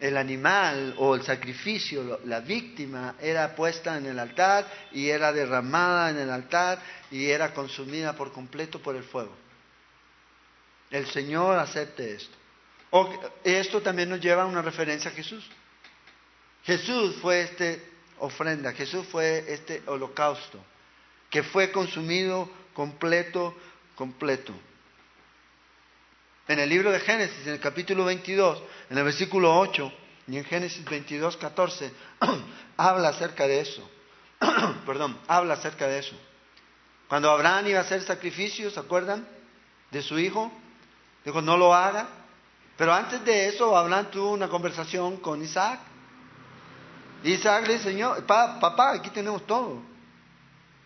el 0.00 0.16
animal 0.16 0.94
o 0.96 1.14
el 1.14 1.22
sacrificio, 1.22 2.20
la 2.24 2.40
víctima, 2.40 3.16
era 3.20 3.54
puesta 3.54 3.98
en 3.98 4.06
el 4.06 4.18
altar 4.18 4.66
y 4.92 5.10
era 5.10 5.30
derramada 5.30 6.08
en 6.08 6.16
el 6.16 6.30
altar 6.30 6.80
y 7.10 7.26
era 7.26 7.52
consumida 7.52 8.16
por 8.16 8.32
completo 8.32 8.80
por 8.80 8.96
el 8.96 9.04
fuego. 9.04 9.36
El 10.90 11.06
Señor 11.08 11.58
acepte 11.58 12.14
esto. 12.14 12.38
esto 13.44 13.82
también 13.82 14.08
nos 14.08 14.18
lleva 14.18 14.44
a 14.44 14.46
una 14.46 14.62
referencia 14.62 15.10
a 15.10 15.14
Jesús. 15.14 15.46
Jesús 16.64 17.16
fue 17.20 17.42
este 17.42 17.82
ofrenda, 18.18 18.72
Jesús 18.72 19.06
fue 19.06 19.44
este 19.48 19.82
holocausto, 19.86 20.62
que 21.30 21.42
fue 21.42 21.72
consumido 21.72 22.50
completo, 22.74 23.54
completo. 23.94 24.52
En 26.48 26.58
el 26.58 26.68
libro 26.68 26.90
de 26.90 27.00
Génesis, 27.00 27.46
en 27.46 27.54
el 27.54 27.60
capítulo 27.60 28.04
22, 28.04 28.62
en 28.90 28.98
el 28.98 29.04
versículo 29.04 29.58
8, 29.58 29.92
y 30.28 30.36
en 30.36 30.44
Génesis 30.44 30.84
22, 30.84 31.36
14, 31.36 31.92
habla 32.76 33.08
acerca 33.08 33.46
de 33.46 33.60
eso. 33.60 33.88
Perdón, 34.86 35.18
habla 35.26 35.54
acerca 35.54 35.86
de 35.86 35.98
eso. 35.98 36.16
Cuando 37.08 37.30
Abraham 37.30 37.66
iba 37.68 37.80
a 37.80 37.82
hacer 37.82 38.02
sacrificios, 38.02 38.74
¿se 38.74 38.80
acuerdan? 38.80 39.26
De 39.90 40.02
su 40.02 40.18
hijo, 40.18 40.52
dijo, 41.24 41.42
no 41.42 41.56
lo 41.56 41.74
haga. 41.74 42.08
Pero 42.76 42.94
antes 42.94 43.24
de 43.24 43.48
eso, 43.48 43.76
Abraham 43.76 44.10
tuvo 44.12 44.30
una 44.30 44.48
conversación 44.48 45.16
con 45.16 45.42
Isaac. 45.42 45.80
Y 47.22 47.32
Isaac 47.32 47.66
le 47.66 47.74
dice, 47.74 47.90
Señor, 47.90 48.24
papá, 48.24 48.92
aquí 48.94 49.10
tenemos 49.10 49.46
todo. 49.46 49.82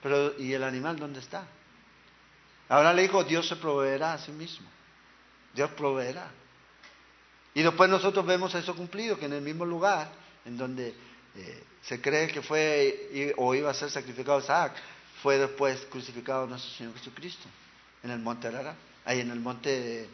Pero, 0.03 0.39
¿y 0.39 0.53
el 0.53 0.65
animal 0.65 0.99
dónde 0.99 1.21
está? 1.21 1.47
Abraham 2.69 2.97
le 2.97 3.03
dijo, 3.03 3.25
Dios 3.25 3.49
se 3.49 3.57
proveerá 3.57 4.15
a 4.15 4.19
sí 4.19 4.33
mismo. 4.33 4.69
Dios 5.55 5.71
proveerá. 5.71 6.31
Y 7.55 7.63
después 7.63 7.89
nosotros 7.89 8.27
vemos 8.27 8.55
eso 8.55 8.75
cumplido, 8.75 9.19
que 9.19 9.27
en 9.27 9.35
el 9.35 9.43
mismo 9.43 9.65
lugar 9.65 10.11
en 10.45 10.59
donde 10.59 10.95
eh, 11.37 11.65
se 11.83 12.01
cree 12.01 12.29
que 12.29 12.43
fue 12.43 13.33
o 13.37 13.55
iba 13.55 13.71
a 13.71 13.75
ser 13.75 13.91
sacrificado 13.91 14.41
Isaac, 14.41 14.73
fue 15.23 15.39
después 15.39 15.87
crucificado 15.91 16.47
nuestro 16.47 16.73
Señor 16.73 16.95
Jesucristo, 16.95 17.47
en 18.03 18.11
el 18.11 18.19
monte 18.19 18.49
Arara, 18.49 18.75
ahí 19.05 19.21
en 19.21 19.31
el 19.31 19.41
monte, 19.41 20.09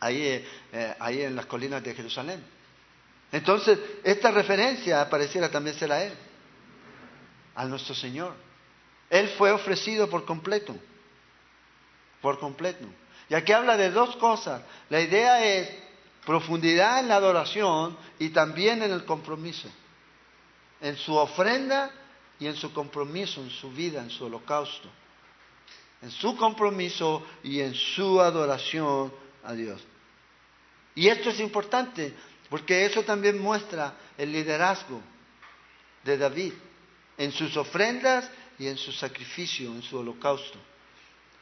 ahí, 0.00 0.46
eh, 0.72 0.96
ahí 1.00 1.22
en 1.22 1.34
las 1.34 1.46
colinas 1.46 1.82
de 1.82 1.94
Jerusalén. 1.94 2.42
Entonces, 3.32 3.78
esta 4.04 4.30
referencia 4.30 5.08
pareciera 5.10 5.50
también 5.50 5.76
ser 5.76 5.90
a 5.90 6.04
Él, 6.04 6.12
a 7.54 7.64
nuestro 7.64 7.94
Señor. 7.94 8.34
Él 9.10 9.28
fue 9.30 9.50
ofrecido 9.50 10.08
por 10.08 10.24
completo, 10.24 10.74
por 12.20 12.38
completo. 12.38 12.86
Y 13.28 13.34
aquí 13.34 13.52
habla 13.52 13.76
de 13.76 13.90
dos 13.90 14.16
cosas. 14.16 14.62
La 14.90 15.00
idea 15.00 15.44
es 15.44 15.70
profundidad 16.24 17.00
en 17.00 17.08
la 17.08 17.16
adoración 17.16 17.96
y 18.18 18.30
también 18.30 18.82
en 18.82 18.92
el 18.92 19.04
compromiso. 19.04 19.68
En 20.80 20.96
su 20.96 21.14
ofrenda 21.14 21.90
y 22.38 22.46
en 22.46 22.56
su 22.56 22.72
compromiso, 22.72 23.40
en 23.40 23.50
su 23.50 23.70
vida, 23.70 24.02
en 24.02 24.10
su 24.10 24.26
holocausto. 24.26 24.88
En 26.02 26.10
su 26.10 26.36
compromiso 26.36 27.24
y 27.42 27.60
en 27.60 27.74
su 27.74 28.20
adoración 28.20 29.12
a 29.42 29.52
Dios. 29.54 29.82
Y 30.94 31.08
esto 31.08 31.30
es 31.30 31.40
importante 31.40 32.14
porque 32.54 32.86
eso 32.86 33.02
también 33.02 33.40
muestra 33.40 33.94
el 34.16 34.30
liderazgo 34.30 35.02
de 36.04 36.16
David 36.16 36.52
en 37.18 37.32
sus 37.32 37.56
ofrendas 37.56 38.30
y 38.60 38.68
en 38.68 38.76
su 38.78 38.92
sacrificio, 38.92 39.72
en 39.72 39.82
su 39.82 39.98
holocausto. 39.98 40.56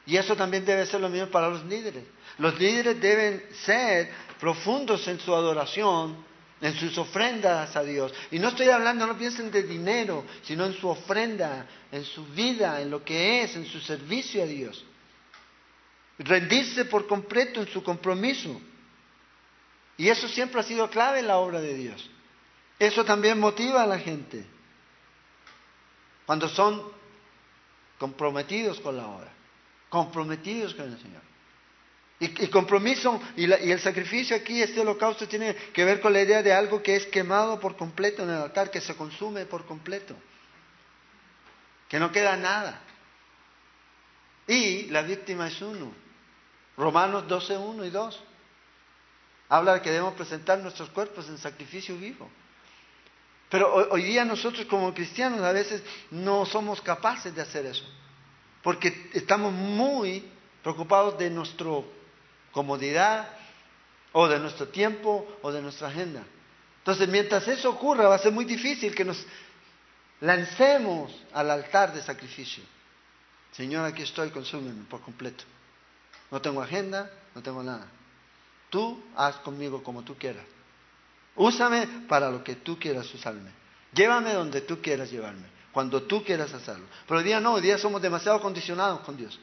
Y 0.07 0.17
eso 0.17 0.35
también 0.35 0.65
debe 0.65 0.87
ser 0.87 1.03
lo 1.03 1.11
mismo 1.11 1.27
para 1.27 1.51
los 1.51 1.67
líderes. 1.67 2.05
Los 2.39 2.59
líderes 2.59 2.99
deben 2.99 3.45
ser 3.53 4.11
profundos 4.41 5.07
en 5.07 5.21
su 5.21 5.35
adoración, 5.35 6.17
en 6.63 6.75
sus 6.77 6.97
ofrendas 6.97 7.77
a 7.77 7.85
Dios. 7.85 8.11
Y 8.31 8.39
no 8.39 8.49
estoy 8.49 8.71
hablando, 8.71 9.07
no 9.07 9.19
piensen 9.19 9.51
de 9.51 9.65
dinero, 9.65 10.25
sino 10.45 10.65
en 10.65 10.73
su 10.73 10.89
ofrenda, 10.89 11.67
en 11.93 12.07
su 12.07 12.25
vida, 12.29 12.81
en 12.81 12.91
lo 12.91 13.05
que 13.05 13.43
es, 13.43 13.55
en 13.55 13.67
su 13.67 13.81
servicio 13.81 14.45
a 14.45 14.47
Dios. 14.47 14.83
Rendirse 16.21 16.87
por 16.87 17.07
completo 17.07 17.61
en 17.61 17.69
su 17.69 17.83
compromiso. 17.83 18.59
Y 20.03 20.11
eso 20.11 20.27
siempre 20.27 20.61
ha 20.61 20.65
sido 20.65 20.91
clave 20.91 21.21
en 21.21 21.29
la 21.29 21.37
obra 21.37 21.61
de 21.61 21.75
Dios. 21.75 22.11
Eso 22.77 23.05
también 23.05 23.39
motiva 23.39 23.85
a 23.85 23.87
la 23.87 24.01
gente 24.01 24.45
cuando 26.27 26.49
son 26.49 26.83
comprometidos 28.01 28.81
con 28.81 28.97
la 28.97 29.07
obra 29.07 29.33
comprometidos 29.89 30.75
con 30.75 30.91
el 30.91 30.99
Señor. 30.99 31.23
Y, 32.19 32.49
compromiso 32.49 33.21
y, 33.37 33.47
y, 33.47 33.71
el 33.71 33.79
sacrificio 33.79 34.35
aquí, 34.35 34.61
este 34.61 34.81
holocausto, 34.81 35.29
tiene 35.29 35.55
que 35.55 35.85
ver 35.85 36.01
con 36.01 36.13
la 36.13 36.23
idea 36.23 36.43
de 36.43 36.53
algo 36.53 36.83
que 36.83 36.97
es 36.97 37.07
quemado 37.07 37.61
por 37.61 37.77
completo 37.77 38.25
en 38.25 38.31
el 38.31 38.37
altar, 38.37 38.73
que 38.73 38.81
se 38.81 38.97
consume 38.97 39.47
por 39.47 39.67
completo, 39.67 40.17
que 41.89 42.01
no 42.01 42.11
queda 42.11 42.37
nada. 42.37 42.81
Y 44.49 44.87
la 44.87 45.03
víctima 45.03 45.47
es 45.47 45.63
uno. 45.63 45.93
Romanos 46.77 47.29
12, 47.29 47.57
1 47.57 47.85
y 47.85 47.91
2. 47.91 48.25
Habla 49.53 49.75
de 49.75 49.83
que 49.83 49.91
debemos 49.91 50.15
presentar 50.15 50.59
nuestros 50.61 50.89
cuerpos 50.91 51.29
en 51.29 51.37
sacrificio 51.37 51.97
vivo. 51.97 52.31
Pero 53.51 53.73
hoy 53.91 54.03
día 54.05 54.25
nosotros 54.25 54.65
como 54.67 54.95
cristianos 54.95 55.41
a 55.43 55.53
veces 55.53 55.83
no 56.11 56.47
somos 56.47 56.81
capaces 56.81 57.35
de 57.35 57.43
hacer 57.43 57.67
eso 57.67 57.85
porque 58.63 59.11
estamos 59.13 59.53
muy 59.53 60.25
preocupados 60.63 61.19
de 61.19 61.29
nuestra 61.31 61.67
comodidad 62.53 63.29
o 64.13 64.29
de 64.29 64.39
nuestro 64.39 64.69
tiempo 64.69 65.27
o 65.43 65.51
de 65.53 65.61
nuestra 65.61 65.89
agenda. 65.89 66.23
Entonces, 66.79 67.09
mientras 67.09 67.47
eso 67.49 67.71
ocurra, 67.71 68.09
va 68.09 68.17
a 68.17 68.19
ser 68.19 68.33
muy 68.33 68.45
difícil 68.45 68.95
que 68.95 69.05
nos 69.05 69.25
lancemos 70.21 71.13
al 71.33 71.51
altar 71.51 71.93
de 71.93 72.03
sacrificio. 72.03 72.63
Señor, 73.53 73.85
aquí 73.85 74.03
estoy, 74.03 74.31
consúmeme 74.31 74.85
por 74.85 75.01
completo. 75.01 75.45
No 76.31 76.41
tengo 76.41 76.63
agenda, 76.63 77.11
no 77.35 77.43
tengo 77.43 77.63
nada. 77.63 77.87
Tú 78.73 79.05
haz 79.15 79.37
conmigo 79.41 79.83
como 79.83 80.03
tú 80.03 80.17
quieras. 80.17 80.47
Úsame 81.37 81.87
para 82.09 82.31
lo 82.31 82.43
que 82.43 82.57
tú 82.57 82.79
quieras 82.79 83.13
usarme. 83.13 83.51
Llévame 83.93 84.33
donde 84.33 84.63
tú 84.63 84.81
quieras 84.81 85.11
llevarme 85.11 85.45
cuando 85.73 86.05
tú 86.05 86.25
quieras 86.25 86.55
hacerlo. 86.55 86.87
Pero 87.07 87.19
hoy 87.19 87.25
día 87.25 87.39
no, 87.39 87.53
hoy 87.53 87.61
día 87.61 87.77
somos 87.77 88.01
demasiado 88.01 88.41
condicionados 88.41 89.01
con 89.01 89.15
Dios. 89.15 89.39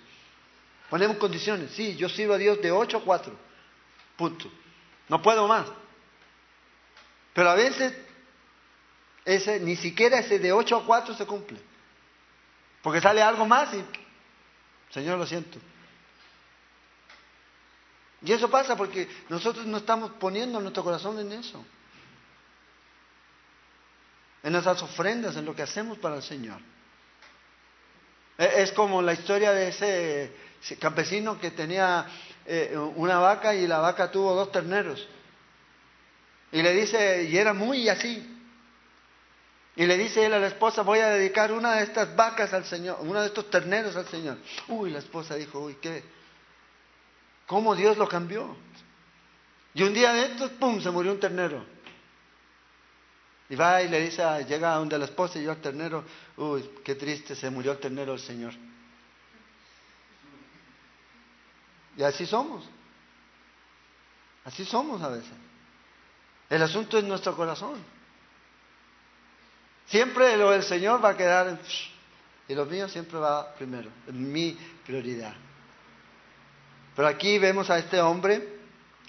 Ponemos 0.90 1.18
condiciones, 1.18 1.70
sí, 1.74 1.96
yo 1.96 2.10
sirvo 2.10 2.34
a 2.34 2.38
Dios 2.40 2.60
de 2.60 2.72
8 2.72 2.98
a 2.98 3.02
4, 3.02 3.36
punto. 4.18 4.52
No 5.08 5.22
puedo 5.22 5.48
más. 5.48 5.68
Pero 7.36 7.52
a 7.52 7.54
veces 7.54 7.96
ese, 9.26 9.60
ni 9.60 9.76
siquiera 9.76 10.18
ese 10.18 10.40
de 10.40 10.52
8 10.52 10.76
a 10.76 10.86
4 10.88 11.14
se 11.14 11.28
cumple. 11.28 11.60
Porque 12.82 13.00
sale 13.00 13.22
algo 13.22 13.46
más 13.46 13.72
y, 13.76 13.86
Señor, 14.92 15.20
lo 15.20 15.28
siento. 15.28 15.60
Y 18.22 18.32
eso 18.32 18.50
pasa 18.50 18.76
porque 18.76 19.08
nosotros 19.30 19.66
no 19.66 19.78
estamos 19.78 20.12
poniendo 20.20 20.60
nuestro 20.60 20.84
corazón 20.84 21.20
en 21.20 21.32
eso 21.32 21.64
en 24.44 24.54
nuestras 24.54 24.82
ofrendas, 24.82 25.36
en 25.36 25.46
lo 25.46 25.56
que 25.56 25.64
hacemos 25.64 25.98
para 25.98 26.18
el 26.18 26.24
Señor. 26.24 26.62
E, 28.38 28.64
es 28.64 28.72
como 28.72 29.02
la 29.02 29.14
historia 29.14 29.52
de 29.52 29.70
ese 29.70 30.78
campesino 30.80 31.40
que 31.40 31.52
tenía 31.52 32.06
eh, 32.46 32.78
una 32.96 33.20
vaca 33.20 33.54
y 33.54 33.68
la 33.68 33.80
vaca 33.80 34.12
tuvo 34.12 34.34
dos 34.34 34.52
terneros. 34.52 35.08
Y 36.52 36.62
le 36.62 36.74
dice, 36.74 37.24
y 37.24 37.38
era 37.38 37.54
muy 37.54 37.90
así. 37.90 38.36
Y 39.76 39.86
le 39.86 39.98
dice 39.98 40.26
él 40.26 40.34
a 40.34 40.40
la 40.40 40.48
esposa, 40.48 40.82
voy 40.82 41.00
a 41.00 41.10
dedicar 41.10 41.52
una 41.54 41.76
de 41.76 41.84
estas 41.84 42.16
vacas 42.16 42.54
al 42.54 42.66
Señor, 42.66 42.98
uno 43.02 43.22
de 43.22 43.28
estos 43.28 43.50
terneros 43.50 43.96
al 43.96 44.08
Señor. 44.08 44.38
Uy, 44.68 44.90
la 44.90 45.00
esposa 45.00 45.36
dijo, 45.36 45.60
uy, 45.60 45.78
¿qué? 45.82 46.04
¿Cómo 47.50 47.76
Dios 47.76 47.98
lo 47.98 48.08
cambió? 48.08 48.56
Y 49.74 49.82
un 49.82 49.92
día 49.92 50.14
de 50.14 50.26
estos, 50.26 50.52
¡pum!, 50.52 50.80
se 50.80 50.92
murió 50.92 51.12
un 51.12 51.20
ternero. 51.20 51.66
Y 53.50 53.56
va 53.56 53.82
y 53.82 53.90
le 53.90 54.02
dice, 54.02 54.22
llega 54.48 54.76
a 54.76 54.78
donde 54.78 55.00
la 55.00 55.06
esposa 55.06 55.40
y 55.40 55.46
yo 55.46 55.52
al 55.52 55.60
ternero, 55.60 56.06
uy, 56.38 56.70
qué 56.84 56.94
triste, 56.94 57.36
se 57.36 57.50
murió 57.50 57.72
el 57.72 57.80
ternero 57.80 58.12
del 58.12 58.22
Señor. 58.22 58.54
Y 61.98 62.04
así 62.04 62.28
somos. 62.28 62.70
Así 64.46 64.64
somos 64.64 65.02
a 65.02 65.10
veces. 65.10 65.34
El 66.52 66.62
asunto 66.62 67.00
es 67.00 67.04
nuestro 67.04 67.36
corazón. 67.36 67.84
Siempre 69.88 70.38
lo 70.38 70.52
del 70.52 70.62
Señor 70.62 71.04
va 71.04 71.10
a 71.10 71.18
quedar 71.18 71.48
en... 71.48 71.60
Y 72.48 72.54
lo 72.54 72.68
mío 72.68 72.88
siempre 72.88 73.18
va 73.18 73.56
primero, 73.56 73.90
mi 74.12 74.56
prioridad. 74.86 75.49
Pero 77.00 77.08
aquí 77.08 77.40
vemos 77.40 77.70
a 77.70 77.80
este 77.80 78.02
hombre 78.02 78.46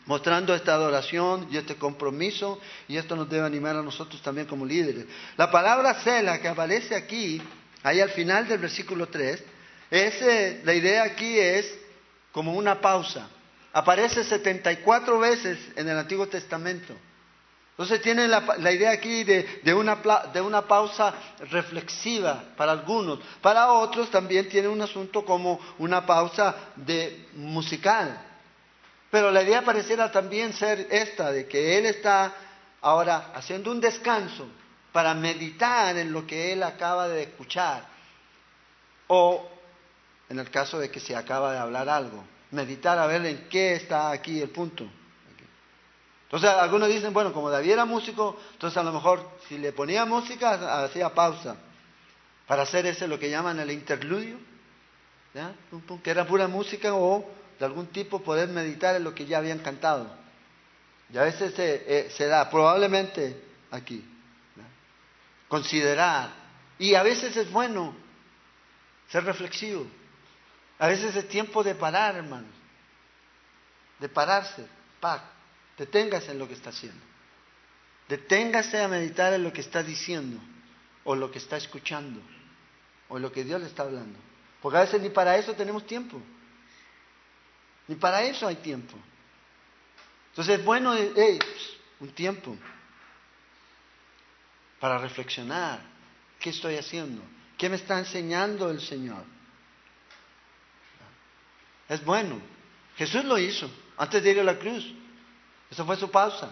mostrando 0.07 0.55
esta 0.55 0.75
adoración 0.75 1.49
y 1.51 1.57
este 1.57 1.75
compromiso, 1.75 2.61
y 2.87 2.97
esto 2.97 3.17
nos 3.17 3.29
debe 3.29 3.45
animar 3.45 3.75
a 3.75 3.83
nosotros 3.83 4.23
también 4.23 4.47
como 4.47 4.65
líderes. 4.65 5.07
La 5.37 5.51
palabra 5.51 5.95
cela 5.95 6.41
que 6.41 6.47
aparece 6.47 6.95
aquí, 6.95 7.43
ahí 7.83 8.01
al 8.01 8.11
final 8.11 8.47
del 8.47 8.61
versículo 8.61 9.09
3, 9.09 9.43
es, 9.91 10.65
la 10.65 10.73
idea 10.73 11.03
aquí 11.03 11.37
es 11.37 11.67
como 12.31 12.55
una 12.55 12.81
pausa. 12.81 13.29
Aparece 13.73 14.23
74 14.23 15.19
veces 15.19 15.59
en 15.75 15.89
el 15.89 15.99
Antiguo 15.99 16.29
Testamento. 16.29 16.95
Entonces 17.81 18.03
tienen 18.03 18.31
la, 18.31 18.73
idea 18.73 18.91
aquí 18.91 19.25
de, 19.25 19.73
una, 19.73 19.97
de 20.35 20.43
una 20.43 20.61
pausa 20.69 21.15
reflexiva 21.51 22.45
para 22.55 22.73
algunos. 22.73 23.21
Para 23.41 23.73
otros 23.73 24.11
también 24.11 24.51
tiene 24.51 24.69
un 24.69 24.83
asunto 24.83 25.25
como 25.25 25.59
una 25.79 26.05
pausa 26.05 26.55
de 26.77 27.31
musical. 27.37 28.21
Pero 29.11 29.31
la 29.31 29.43
idea 29.43 29.63
pareciera 29.63 30.13
también 30.13 30.53
ser 30.53 30.89
esta, 30.91 31.33
de 31.33 31.49
que 31.49 31.79
él 31.79 31.87
está 31.87 32.35
ahora 32.83 33.33
haciendo 33.35 33.71
un 33.71 33.81
descanso 33.81 34.47
para 34.93 35.15
meditar 35.15 35.97
en 35.97 36.13
lo 36.13 36.27
que 36.27 36.53
él 36.53 36.63
acaba 36.63 37.09
de 37.09 37.23
escuchar. 37.23 37.83
O 39.07 39.49
en 40.29 40.39
el 40.39 40.51
caso 40.51 40.79
de 40.79 40.91
que 40.91 41.01
se 41.01 41.17
acaba 41.17 41.55
de 41.55 41.59
hablar 41.59 41.89
algo, 41.89 42.23
meditar 42.51 42.99
a 42.99 43.07
ver 43.07 43.25
en 43.25 43.49
qué 43.49 43.73
está 43.73 44.11
aquí 44.11 44.39
el 44.43 44.51
punto. 44.51 45.00
Entonces 46.31 46.49
algunos 46.49 46.89
dicen, 46.89 47.13
bueno, 47.13 47.33
como 47.33 47.51
David 47.51 47.73
era 47.73 47.85
músico, 47.85 48.39
entonces 48.53 48.77
a 48.77 48.85
lo 48.85 48.93
mejor 48.93 49.29
si 49.49 49.59
le 49.59 49.73
ponía 49.73 50.05
música 50.05 50.85
hacía 50.85 51.13
pausa 51.13 51.57
para 52.47 52.63
hacer 52.63 52.87
ese 52.87 53.09
lo 53.09 53.19
que 53.19 53.29
llaman 53.29 53.59
el 53.59 53.73
interludio, 53.73 54.37
que 56.05 56.11
era 56.11 56.25
pura 56.29 56.47
música 56.47 56.95
o 56.95 57.29
de 57.59 57.65
algún 57.65 57.89
tipo 57.89 58.23
poder 58.23 58.49
meditar 58.49 58.95
en 58.95 59.03
lo 59.03 59.13
que 59.13 59.27
ya 59.27 59.39
habían 59.39 59.59
cantado. 59.59 60.09
Y 61.13 61.19
a 61.19 61.25
veces 61.25 61.53
se, 61.53 62.07
eh, 62.07 62.29
da, 62.29 62.49
probablemente 62.49 63.43
aquí, 63.73 64.05
considerar. 65.49 66.31
Y 66.79 66.95
a 66.95 67.03
veces 67.03 67.37
es 67.37 67.51
bueno 67.51 67.93
ser 69.09 69.25
reflexivo. 69.25 69.85
A 70.79 70.87
veces 70.87 71.17
es 71.17 71.29
tiempo 71.29 71.65
de 71.65 71.75
parar, 71.75 72.15
hermanos. 72.15 72.53
De 73.99 74.09
pararse. 74.09 74.65
Pa, 75.01 75.23
deténgase 75.81 76.33
en 76.33 76.39
lo 76.39 76.47
que 76.47 76.53
está 76.53 76.69
haciendo. 76.69 77.01
Deténgase 78.07 78.83
a 78.83 78.89
meditar 78.89 79.33
en 79.33 79.43
lo 79.43 79.51
que 79.51 79.63
está 79.63 79.83
diciendo, 79.83 80.39
o 81.05 81.17
lo 81.17 81.31
que 81.31 81.39
está 81.39 81.57
escuchando, 81.57 82.21
o 83.09 83.19
lo 83.19 83.33
que 83.33 83.45
Dios 83.45 83.59
le 83.63 83.67
está 83.67 83.85
hablando. 83.85 84.19
Porque 84.61 84.77
a 84.77 84.83
veces 84.83 85.01
ni 85.01 85.09
para 85.09 85.39
eso 85.39 85.55
tenemos 85.55 85.87
tiempo. 85.87 86.21
Ni 87.89 87.95
para 87.95 88.23
eso 88.25 88.47
hay 88.47 88.57
tiempo. 88.57 88.95
Entonces 90.29 90.59
es 90.59 90.65
bueno, 90.65 90.95
un 92.01 92.11
tiempo 92.11 92.59
para 94.81 94.99
reflexionar. 94.99 95.81
¿Qué 96.39 96.51
estoy 96.51 96.77
haciendo? 96.77 97.23
¿Qué 97.57 97.71
me 97.71 97.77
está 97.77 97.99
enseñando 97.99 98.71
el 98.71 98.83
Señor? 98.83 99.25
Es 101.89 102.05
bueno. 102.05 102.39
Jesús 102.99 103.25
lo 103.25 103.39
hizo 103.39 103.71
antes 103.97 104.23
de 104.23 104.31
ir 104.31 104.41
a 104.41 104.45
la 104.45 104.59
cruz. 104.59 104.85
Eso 105.71 105.85
fue 105.87 105.97
su 105.97 106.11
pausa. 106.11 106.51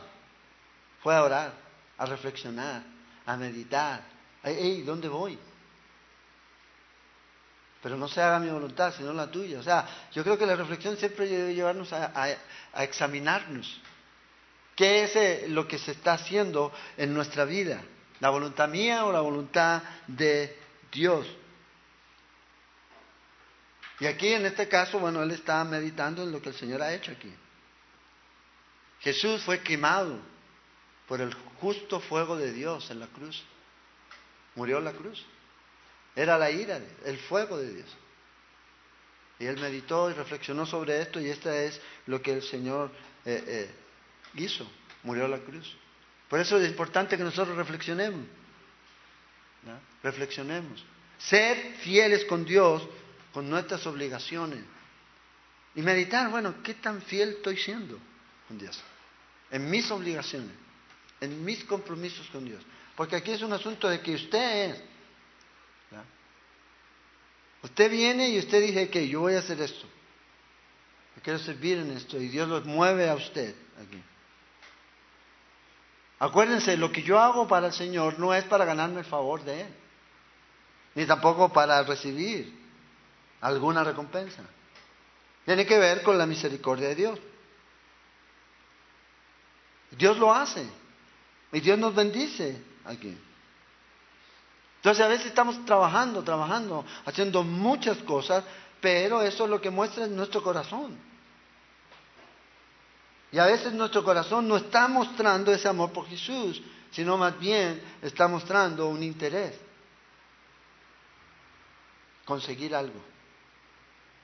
Fue 1.02 1.14
a 1.14 1.22
orar, 1.22 1.52
a 1.96 2.06
reflexionar, 2.06 2.82
a 3.26 3.36
meditar. 3.36 4.02
Hey, 4.42 4.82
¿dónde 4.82 5.08
voy? 5.08 5.38
Pero 7.82 7.96
no 7.96 8.08
se 8.08 8.20
haga 8.20 8.38
mi 8.38 8.48
voluntad, 8.48 8.92
sino 8.96 9.12
la 9.12 9.30
tuya. 9.30 9.60
O 9.60 9.62
sea, 9.62 9.86
yo 10.12 10.22
creo 10.24 10.36
que 10.36 10.46
la 10.46 10.56
reflexión 10.56 10.96
siempre 10.96 11.28
debe 11.28 11.54
llevarnos 11.54 11.92
a, 11.92 12.28
examinarnos. 12.76 13.80
¿Qué 14.74 15.04
es 15.04 15.16
eh, 15.16 15.46
lo 15.48 15.66
que 15.66 15.78
se 15.78 15.92
está 15.92 16.14
haciendo 16.14 16.72
en 16.96 17.12
nuestra 17.14 17.44
vida? 17.44 17.82
¿La 18.20 18.30
voluntad 18.30 18.68
mía 18.68 19.04
o 19.04 19.12
la 19.12 19.20
voluntad 19.20 19.82
de 20.06 20.56
Dios? 20.92 21.26
Y 24.00 24.06
aquí 24.06 24.28
en 24.28 24.46
este 24.46 24.68
caso, 24.68 24.98
bueno, 25.00 25.22
él 25.22 25.32
está 25.32 25.62
meditando 25.64 26.22
en 26.22 26.30
lo 26.30 26.40
que 26.40 26.50
el 26.50 26.54
Señor 26.54 26.82
ha 26.82 26.94
hecho 26.94 27.12
aquí. 27.12 27.32
Jesús 29.00 29.42
fue 29.42 29.60
quemado 29.60 30.18
por 31.06 31.20
el 31.20 31.32
justo 31.60 32.00
fuego 32.00 32.36
de 32.36 32.52
Dios 32.52 32.90
en 32.90 33.00
la 33.00 33.06
cruz. 33.06 33.42
Murió 34.54 34.78
en 34.78 34.84
la 34.84 34.92
cruz. 34.92 35.24
Era 36.16 36.36
la 36.36 36.50
ira, 36.50 36.80
el 37.04 37.18
fuego 37.18 37.58
de 37.58 37.74
Dios. 37.74 37.96
Y 39.38 39.46
él 39.46 39.56
meditó 39.58 40.10
y 40.10 40.14
reflexionó 40.14 40.66
sobre 40.66 41.00
esto 41.00 41.20
y 41.20 41.28
esto 41.28 41.50
es 41.50 41.80
lo 42.06 42.20
que 42.20 42.32
el 42.32 42.42
Señor 42.42 42.90
eh, 43.24 43.44
eh, 43.46 43.70
hizo. 44.34 44.68
Murió 45.04 45.26
a 45.26 45.28
la 45.28 45.38
cruz. 45.38 45.76
Por 46.28 46.40
eso 46.40 46.58
es 46.58 46.68
importante 46.68 47.16
que 47.16 47.22
nosotros 47.22 47.56
reflexionemos. 47.56 48.26
Reflexionemos. 50.02 50.84
Ser 51.18 51.76
fieles 51.76 52.24
con 52.24 52.44
Dios, 52.44 52.86
con 53.32 53.48
nuestras 53.48 53.86
obligaciones. 53.86 54.64
Y 55.76 55.82
meditar, 55.82 56.30
bueno, 56.30 56.62
¿qué 56.62 56.74
tan 56.74 57.00
fiel 57.02 57.30
estoy 57.30 57.56
siendo 57.56 57.98
con 58.48 58.58
Dios? 58.58 58.82
En 59.50 59.70
mis 59.70 59.88
obligaciones, 59.90 60.50
en 61.20 61.44
mis 61.44 61.62
compromisos 61.64 62.26
con 62.28 62.44
Dios. 62.44 62.62
Porque 62.96 63.14
aquí 63.14 63.30
es 63.30 63.42
un 63.42 63.52
asunto 63.52 63.88
de 63.88 64.00
que 64.00 64.14
usted 64.14 64.70
es 64.70 64.82
Usted 67.62 67.90
viene 67.90 68.30
y 68.30 68.38
usted 68.38 68.60
dice 68.62 68.88
que 68.88 69.08
yo 69.08 69.20
voy 69.20 69.34
a 69.34 69.40
hacer 69.40 69.60
esto. 69.60 69.86
Yo 71.16 71.22
quiero 71.22 71.38
servir 71.38 71.78
en 71.78 71.90
esto 71.90 72.16
y 72.16 72.28
Dios 72.28 72.48
lo 72.48 72.60
mueve 72.62 73.08
a 73.08 73.14
usted 73.14 73.54
aquí. 73.76 74.02
Acuérdense, 76.20 76.76
lo 76.76 76.90
que 76.90 77.02
yo 77.02 77.18
hago 77.18 77.46
para 77.46 77.68
el 77.68 77.72
Señor 77.72 78.18
no 78.18 78.34
es 78.34 78.44
para 78.44 78.64
ganarme 78.64 79.00
el 79.00 79.04
favor 79.04 79.42
de 79.44 79.62
Él, 79.62 79.68
ni 80.94 81.06
tampoco 81.06 81.52
para 81.52 81.82
recibir 81.82 82.58
alguna 83.40 83.84
recompensa. 83.84 84.42
Tiene 85.44 85.64
que 85.64 85.78
ver 85.78 86.02
con 86.02 86.18
la 86.18 86.26
misericordia 86.26 86.88
de 86.88 86.94
Dios. 86.94 87.18
Dios 89.90 90.18
lo 90.18 90.32
hace 90.32 90.66
y 91.52 91.60
Dios 91.60 91.78
nos 91.78 91.94
bendice 91.94 92.62
aquí. 92.84 93.16
Entonces 94.76 95.04
a 95.04 95.08
veces 95.08 95.26
estamos 95.26 95.64
trabajando, 95.64 96.22
trabajando, 96.22 96.84
haciendo 97.04 97.42
muchas 97.42 97.98
cosas, 97.98 98.44
pero 98.80 99.22
eso 99.22 99.44
es 99.44 99.50
lo 99.50 99.60
que 99.60 99.70
muestra 99.70 100.04
en 100.04 100.14
nuestro 100.14 100.42
corazón. 100.42 100.96
Y 103.32 103.38
a 103.38 103.46
veces 103.46 103.72
nuestro 103.72 104.04
corazón 104.04 104.48
no 104.48 104.56
está 104.56 104.88
mostrando 104.88 105.52
ese 105.52 105.68
amor 105.68 105.92
por 105.92 106.06
Jesús, 106.06 106.62
sino 106.90 107.18
más 107.18 107.38
bien 107.38 107.82
está 108.00 108.28
mostrando 108.28 108.88
un 108.88 109.02
interés. 109.02 109.58
Conseguir 112.24 112.74
algo. 112.74 113.00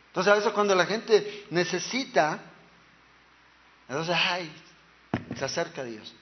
Entonces 0.09 0.33
a 0.33 0.37
veces 0.37 0.53
cuando 0.53 0.74
la 0.74 0.87
gente 0.87 1.46
necesita, 1.50 2.40
entonces, 3.88 4.16
ay, 4.16 4.50
se 5.37 5.44
acerca 5.44 5.83
a 5.83 5.85
Dios. 5.85 6.14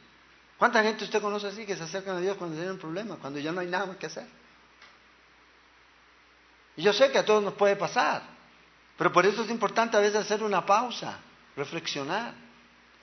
¿Cuánta 0.59 0.83
gente 0.83 1.05
usted 1.05 1.21
conoce 1.21 1.49
así 1.49 1.67
que 1.67 1.77
se 1.77 1.83
acercan 1.83 2.17
a 2.17 2.21
Dios 2.21 2.37
cuando 2.37 2.55
tienen 2.55 2.75
un 2.75 2.79
problema, 2.79 3.17
cuando 3.17 3.39
ya 3.39 3.53
no 3.53 3.61
hay 3.61 3.67
nada 3.67 3.87
más 3.87 3.97
que 3.97 4.07
hacer? 4.07 4.27
Y 6.77 6.83
yo 6.83 6.93
sé 6.93 7.11
que 7.11 7.19
a 7.19 7.25
todos 7.25 7.43
nos 7.43 7.55
puede 7.55 7.77
pasar, 7.77 8.23
pero 8.97 9.13
por 9.13 9.27
eso 9.27 9.43
es 9.43 9.51
importante 9.51 9.97
a 9.97 10.01
veces 10.01 10.17
hacer 10.17 10.43
una 10.43 10.65
pausa, 10.65 11.19
reflexionar, 11.57 12.35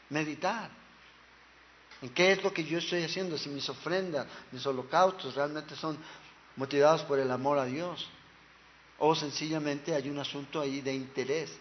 meditar. 0.10 0.69
¿En 2.02 2.10
qué 2.10 2.32
es 2.32 2.43
lo 2.43 2.54
que 2.54 2.63
yo 2.63 2.78
estoy 2.78 3.04
haciendo? 3.04 3.38
Si 3.38 3.50
mis 3.50 3.67
ofrendas, 3.67 4.26
mis 4.52 4.65
holocaustos 4.65 5.36
realmente 5.36 5.76
son 5.76 5.98
motivados 6.56 7.04
por 7.04 7.19
el 7.19 7.30
amor 7.30 7.60
a 7.60 7.65
Dios. 7.65 8.10
O 9.00 9.15
sencillamente 9.15 9.93
hay 9.93 10.10
un 10.10 10.19
asunto 10.19 10.62
ahí 10.62 10.82
de 10.82 10.93
interés. 10.93 11.52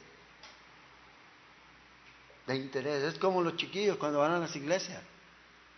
De 2.48 2.56
interés. 2.56 3.04
Es 3.04 3.18
como 3.18 3.42
los 3.42 3.56
chiquillos 3.56 3.96
cuando 3.98 4.18
van 4.18 4.32
a 4.32 4.38
las 4.38 4.56
iglesias. 4.56 5.00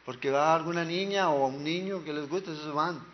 Porque 0.07 0.31
va 0.31 0.55
alguna 0.55 0.85
niña 0.85 1.29
o 1.29 1.47
un 1.47 1.63
niño 1.63 2.03
que 2.03 2.13
les 2.13 2.27
guste, 2.27 2.53
esos 2.53 2.73
van. 2.73 3.05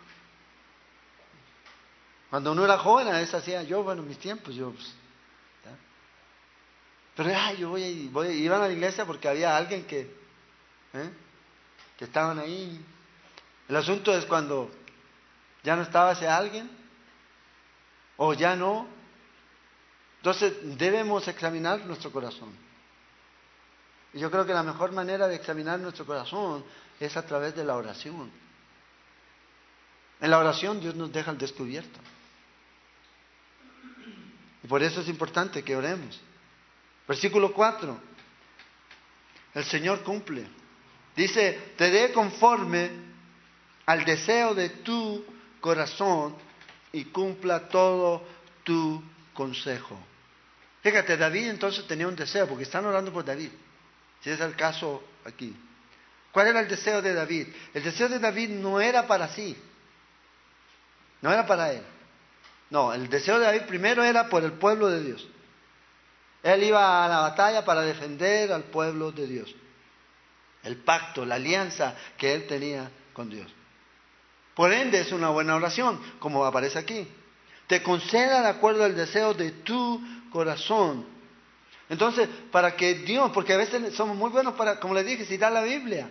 Cuando 2.29 2.53
uno 2.53 2.63
era 2.63 2.77
joven, 2.77 3.07
a 3.09 3.19
veces 3.19 3.33
hacía 3.35 3.63
yo, 3.63 3.83
bueno, 3.83 4.01
en 4.01 4.07
mis 4.07 4.19
tiempos, 4.19 4.55
yo. 4.55 4.71
Pues, 4.71 4.93
Pero, 7.15 7.31
ay, 7.35 7.57
yo 7.57 7.69
voy, 7.69 8.07
voy, 8.07 8.27
iban 8.27 8.61
a 8.61 8.67
la 8.67 8.73
iglesia 8.73 9.05
porque 9.05 9.27
había 9.27 9.57
alguien 9.57 9.85
que. 9.85 10.01
¿eh? 10.93 11.09
que 11.97 12.05
estaban 12.05 12.39
ahí. 12.39 12.79
El 13.67 13.75
asunto 13.75 14.15
es 14.15 14.25
cuando 14.25 14.71
ya 15.63 15.75
no 15.75 15.81
estaba 15.81 16.13
ese 16.13 16.27
alguien, 16.27 16.69
o 18.15 18.33
ya 18.33 18.55
no. 18.55 18.87
Entonces 20.17 20.77
debemos 20.77 21.27
examinar 21.27 21.85
nuestro 21.85 22.11
corazón. 22.11 22.66
Y 24.13 24.19
yo 24.19 24.31
creo 24.31 24.45
que 24.45 24.53
la 24.53 24.63
mejor 24.63 24.91
manera 24.91 25.27
de 25.27 25.35
examinar 25.35 25.79
nuestro 25.79 26.05
corazón 26.05 26.63
es 26.99 27.15
a 27.17 27.25
través 27.25 27.55
de 27.55 27.63
la 27.63 27.75
oración. 27.75 28.31
En 30.19 30.31
la 30.31 30.39
oración 30.39 30.79
Dios 30.79 30.95
nos 30.95 31.11
deja 31.11 31.31
al 31.31 31.37
descubierto. 31.37 31.99
Y 34.63 34.67
por 34.67 34.81
eso 34.81 35.01
es 35.01 35.07
importante 35.07 35.63
que 35.63 35.75
oremos. 35.75 36.19
Versículo 37.07 37.53
4. 37.53 37.97
El 39.53 39.63
Señor 39.65 40.03
cumple. 40.03 40.47
Dice, 41.15 41.73
te 41.77 41.89
dé 41.89 42.11
conforme 42.11 42.91
al 43.85 44.03
deseo 44.05 44.53
de 44.53 44.69
tu 44.69 45.25
corazón 45.61 46.35
y 46.91 47.05
cumpla 47.05 47.67
todo 47.67 48.23
tu 48.63 49.01
consejo. 49.33 49.97
Fíjate, 50.81 51.17
David 51.17 51.49
entonces 51.49 51.87
tenía 51.87 52.07
un 52.07 52.15
deseo, 52.15 52.47
porque 52.47 52.63
están 52.63 52.85
orando 52.85 53.11
por 53.11 53.25
David. 53.25 53.49
Es 54.27 54.39
el 54.41 54.55
caso 54.55 55.03
aquí. 55.25 55.55
¿Cuál 56.31 56.47
era 56.47 56.59
el 56.59 56.67
deseo 56.67 57.01
de 57.01 57.13
David? 57.13 57.47
El 57.73 57.83
deseo 57.83 58.09
de 58.09 58.19
David 58.19 58.49
no 58.49 58.79
era 58.81 59.07
para 59.07 59.29
sí, 59.29 59.57
no 61.21 61.31
era 61.31 61.45
para 61.45 61.71
él. 61.71 61.81
No, 62.69 62.93
el 62.93 63.09
deseo 63.09 63.39
de 63.39 63.45
David 63.45 63.61
primero 63.61 64.03
era 64.03 64.27
por 64.27 64.43
el 64.43 64.53
pueblo 64.53 64.89
de 64.89 65.03
Dios. 65.03 65.27
Él 66.43 66.63
iba 66.63 67.05
a 67.05 67.07
la 67.07 67.19
batalla 67.19 67.63
para 67.63 67.81
defender 67.81 68.51
al 68.51 68.63
pueblo 68.63 69.11
de 69.11 69.25
Dios. 69.25 69.55
El 70.63 70.77
pacto, 70.77 71.25
la 71.25 71.35
alianza 71.35 71.95
que 72.17 72.33
él 72.33 72.45
tenía 72.45 72.91
con 73.13 73.29
Dios. 73.29 73.51
Por 74.53 74.73
ende 74.73 74.99
es 74.99 75.11
una 75.11 75.29
buena 75.29 75.55
oración, 75.55 75.99
como 76.19 76.45
aparece 76.45 76.79
aquí. 76.79 77.07
Te 77.67 77.81
conceda 77.81 78.41
de 78.41 78.49
acuerdo 78.49 78.83
al 78.83 78.95
deseo 78.95 79.33
de 79.33 79.51
tu 79.51 80.01
corazón. 80.31 81.16
Entonces, 81.89 82.27
para 82.51 82.75
que 82.75 82.95
Dios, 82.95 83.31
porque 83.33 83.53
a 83.53 83.57
veces 83.57 83.93
somos 83.95 84.15
muy 84.15 84.29
buenos 84.29 84.55
para, 84.55 84.79
como 84.79 84.93
les 84.93 85.05
dije, 85.05 85.25
citar 85.25 85.51
la 85.51 85.63
Biblia. 85.63 86.09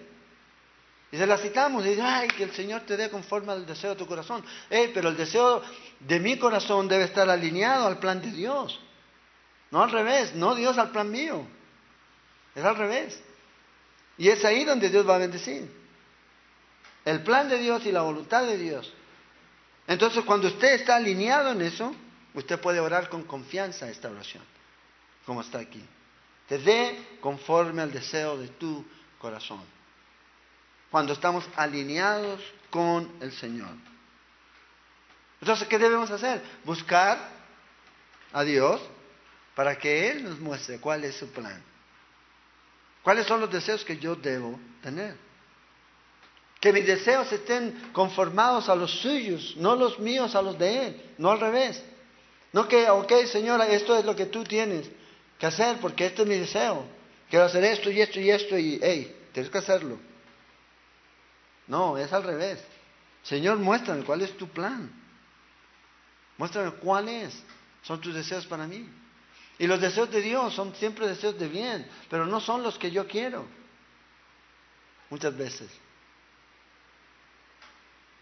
Y 1.12 1.16
se 1.18 1.26
la 1.26 1.38
citamos 1.38 1.84
y 1.84 1.90
dice, 1.90 2.02
ay, 2.02 2.28
que 2.28 2.44
el 2.44 2.52
Señor 2.52 2.82
te 2.82 2.96
dé 2.96 3.10
conforme 3.10 3.52
al 3.52 3.66
deseo 3.66 3.90
de 3.90 3.96
tu 3.96 4.06
corazón. 4.06 4.44
pero 4.68 5.08
el 5.08 5.16
deseo 5.16 5.62
de 6.00 6.20
mi 6.20 6.38
corazón 6.38 6.88
debe 6.88 7.04
estar 7.04 7.28
alineado 7.28 7.86
al 7.86 7.98
plan 7.98 8.20
de 8.20 8.30
Dios. 8.30 8.80
No 9.70 9.82
al 9.82 9.90
revés, 9.90 10.34
no 10.34 10.54
Dios 10.54 10.78
al 10.78 10.90
plan 10.90 11.10
mío. 11.10 11.46
Es 12.54 12.64
al 12.64 12.76
revés. 12.76 13.20
Y 14.18 14.28
es 14.28 14.44
ahí 14.44 14.64
donde 14.64 14.88
Dios 14.88 15.08
va 15.08 15.16
a 15.16 15.18
bendecir. 15.18 15.70
El 17.04 17.22
plan 17.22 17.48
de 17.48 17.58
Dios 17.58 17.84
y 17.86 17.92
la 17.92 18.02
voluntad 18.02 18.44
de 18.44 18.56
Dios. 18.56 18.92
Entonces, 19.86 20.24
cuando 20.24 20.48
usted 20.48 20.74
está 20.74 20.96
alineado 20.96 21.52
en 21.52 21.62
eso, 21.62 21.94
usted 22.34 22.60
puede 22.60 22.80
orar 22.80 23.08
con 23.08 23.22
confianza 23.22 23.88
esta 23.88 24.10
oración, 24.10 24.42
como 25.26 25.40
está 25.40 25.58
aquí. 25.58 25.84
Te 26.48 26.58
dé 26.58 27.18
conforme 27.20 27.82
al 27.82 27.92
deseo 27.92 28.38
de 28.38 28.48
tu 28.48 28.84
corazón. 29.18 29.62
Cuando 30.90 31.12
estamos 31.12 31.44
alineados 31.56 32.40
con 32.70 33.12
el 33.20 33.32
Señor. 33.32 33.74
Entonces, 35.40 35.66
¿qué 35.68 35.78
debemos 35.78 36.10
hacer? 36.10 36.40
Buscar 36.64 37.18
a 38.32 38.44
Dios 38.44 38.80
para 39.54 39.76
que 39.76 40.10
Él 40.10 40.24
nos 40.24 40.38
muestre 40.38 40.78
cuál 40.78 41.04
es 41.04 41.16
su 41.16 41.28
plan. 41.30 41.62
¿Cuáles 43.02 43.26
son 43.26 43.40
los 43.40 43.50
deseos 43.50 43.84
que 43.84 43.98
yo 43.98 44.14
debo 44.14 44.58
tener? 44.82 45.16
Que 46.60 46.72
mis 46.72 46.86
deseos 46.86 47.30
estén 47.32 47.90
conformados 47.92 48.68
a 48.68 48.74
los 48.74 48.90
suyos, 49.00 49.54
no 49.56 49.76
los 49.76 49.98
míos 49.98 50.34
a 50.34 50.42
los 50.42 50.58
de 50.58 50.86
Él, 50.86 51.14
no 51.18 51.30
al 51.30 51.40
revés. 51.40 51.82
No 52.52 52.66
que, 52.66 52.88
ok, 52.88 53.12
señora, 53.26 53.66
esto 53.68 53.96
es 53.98 54.04
lo 54.04 54.16
que 54.16 54.26
tú 54.26 54.44
tienes 54.44 54.88
que 55.38 55.46
hacer 55.46 55.78
porque 55.80 56.06
este 56.06 56.22
es 56.22 56.28
mi 56.28 56.36
deseo. 56.36 56.86
Quiero 57.28 57.44
hacer 57.44 57.64
esto 57.64 57.90
y 57.90 58.00
esto 58.00 58.20
y 58.20 58.30
esto 58.30 58.58
y, 58.58 58.78
hey, 58.82 59.28
tienes 59.32 59.50
que 59.50 59.58
hacerlo. 59.58 59.98
No, 61.66 61.98
es 61.98 62.12
al 62.12 62.22
revés. 62.22 62.62
Señor, 63.22 63.58
muéstrame 63.58 64.04
cuál 64.04 64.22
es 64.22 64.36
tu 64.36 64.48
plan. 64.48 64.90
Muéstrame 66.38 66.70
cuáles 66.72 67.42
son 67.82 68.00
tus 68.00 68.14
deseos 68.14 68.46
para 68.46 68.66
mí. 68.66 68.88
Y 69.58 69.66
los 69.66 69.80
deseos 69.80 70.10
de 70.10 70.20
Dios 70.20 70.54
son 70.54 70.74
siempre 70.76 71.08
deseos 71.08 71.38
de 71.38 71.48
bien, 71.48 71.88
pero 72.10 72.26
no 72.26 72.40
son 72.40 72.62
los 72.62 72.78
que 72.78 72.90
yo 72.90 73.06
quiero. 73.06 73.46
Muchas 75.10 75.36
veces. 75.36 75.70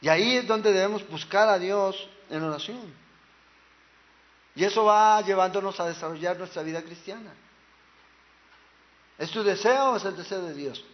Y 0.00 0.08
ahí 0.08 0.36
es 0.36 0.46
donde 0.46 0.72
debemos 0.72 1.06
buscar 1.08 1.48
a 1.48 1.58
Dios 1.58 2.08
en 2.30 2.42
oración. 2.42 3.03
Y 4.54 4.64
eso 4.64 4.84
va 4.84 5.20
llevándonos 5.22 5.78
a 5.80 5.86
desarrollar 5.86 6.38
nuestra 6.38 6.62
vida 6.62 6.82
cristiana. 6.82 7.32
¿Es 9.18 9.30
tu 9.30 9.42
deseo 9.42 9.90
o 9.90 9.96
es 9.96 10.04
el 10.04 10.16
deseo 10.16 10.42
de 10.42 10.54
Dios? 10.54 10.84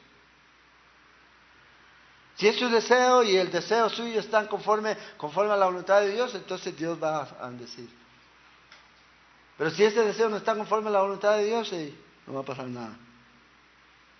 Si 2.36 2.48
es 2.48 2.58
su 2.58 2.70
deseo 2.70 3.22
y 3.22 3.36
el 3.36 3.50
deseo 3.50 3.90
suyo 3.90 4.20
están 4.20 4.46
conforme, 4.46 4.96
conforme 5.18 5.52
a 5.52 5.56
la 5.56 5.66
voluntad 5.66 6.00
de 6.00 6.12
Dios, 6.12 6.34
entonces 6.34 6.74
Dios 6.76 7.02
va 7.02 7.22
a 7.22 7.48
bendecir. 7.48 7.88
Pero 9.58 9.70
si 9.70 9.84
ese 9.84 10.02
deseo 10.02 10.30
no 10.30 10.38
está 10.38 10.54
conforme 10.54 10.88
a 10.88 10.92
la 10.92 11.02
voluntad 11.02 11.36
de 11.36 11.44
Dios, 11.44 11.70
no 12.26 12.32
va 12.32 12.40
a 12.40 12.44
pasar 12.44 12.66
nada. 12.66 12.96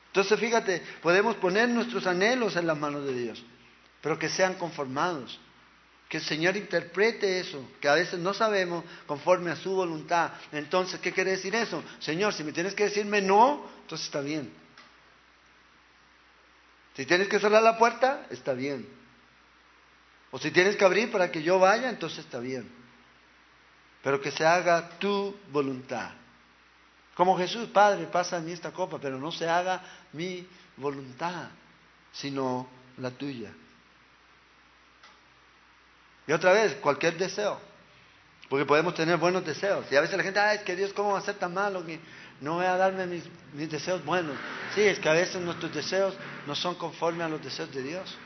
Entonces 0.09 0.38
fíjate, 0.38 0.85
podemos 1.03 1.37
poner 1.37 1.68
nuestros 1.70 2.07
anhelos 2.07 2.57
en 2.57 2.66
las 2.66 2.76
manos 2.76 3.05
de 3.05 3.14
Dios, 3.14 3.42
pero 4.03 4.18
que 4.18 4.29
sean 4.29 4.55
conformados. 4.55 5.40
Que 6.11 6.16
el 6.16 6.25
Señor 6.25 6.57
interprete 6.57 7.38
eso, 7.38 7.70
que 7.81 7.88
a 7.88 7.94
veces 7.94 8.18
no 8.18 8.35
sabemos 8.35 8.85
conforme 9.07 9.53
a 9.53 9.57
su 9.57 9.70
voluntad. 9.70 10.33
Entonces, 10.51 10.99
¿qué 10.99 11.12
quiere 11.12 11.31
decir 11.31 11.55
eso? 11.55 11.85
Señor, 12.01 12.35
si 12.35 12.42
me 12.42 12.51
tienes 12.51 12.75
que 12.75 12.83
decirme 12.83 13.23
no, 13.23 13.64
entonces 13.83 14.09
está 14.09 14.20
bien. 14.20 14.53
Si 16.96 17.07
tienes 17.07 17.29
que 17.29 17.38
cerrar 17.38 17.62
la 17.62 17.79
puerta, 17.79 18.27
está 18.29 18.55
bien. 18.55 18.88
O 20.33 20.38
si 20.40 20.51
tienes 20.51 20.75
que 20.75 20.85
abrir 20.85 21.12
para 21.12 21.31
que 21.31 21.44
yo 21.44 21.61
vaya, 21.61 21.88
entonces 21.88 22.18
está 22.18 22.40
bien. 22.40 22.68
Pero 24.03 24.20
que 24.20 24.33
se 24.33 24.44
haga 24.44 24.99
tu 24.99 25.37
voluntad. 25.53 26.11
Como 27.14 27.38
Jesús, 27.38 27.68
Padre, 27.68 28.07
pasa 28.07 28.38
a 28.38 28.40
mí 28.40 28.51
esta 28.51 28.73
copa, 28.73 28.99
pero 29.01 29.16
no 29.20 29.31
se 29.31 29.49
haga 29.49 29.81
mi 30.12 30.44
voluntad, 30.77 31.51
sino 32.11 32.68
la 32.96 33.12
tuya. 33.12 33.53
Y 36.31 36.33
otra 36.33 36.53
vez, 36.53 36.77
cualquier 36.77 37.19
deseo. 37.19 37.61
Porque 38.49 38.64
podemos 38.64 38.95
tener 38.95 39.16
buenos 39.16 39.45
deseos. 39.45 39.85
Y 39.90 39.97
a 39.97 40.01
veces 40.01 40.16
la 40.16 40.23
gente, 40.23 40.38
ay, 40.38 40.59
es 40.59 40.62
que 40.62 40.77
Dios, 40.77 40.93
¿cómo 40.93 41.14
va 41.14 41.19
a 41.19 41.23
ser 41.23 41.35
tan 41.35 41.53
malo 41.53 41.85
que 41.85 41.99
no 42.40 42.55
voy 42.55 42.66
a 42.66 42.77
darme 42.77 43.05
mis, 43.05 43.25
mis 43.53 43.69
deseos 43.69 44.05
buenos? 44.05 44.37
Sí, 44.73 44.81
es 44.81 45.01
que 45.01 45.09
a 45.09 45.12
veces 45.12 45.40
nuestros 45.40 45.75
deseos 45.75 46.14
no 46.47 46.55
son 46.55 46.77
conformes 46.77 47.23
a 47.23 47.29
los 47.29 47.43
deseos 47.43 47.73
de 47.73 47.83
Dios. 47.83 48.16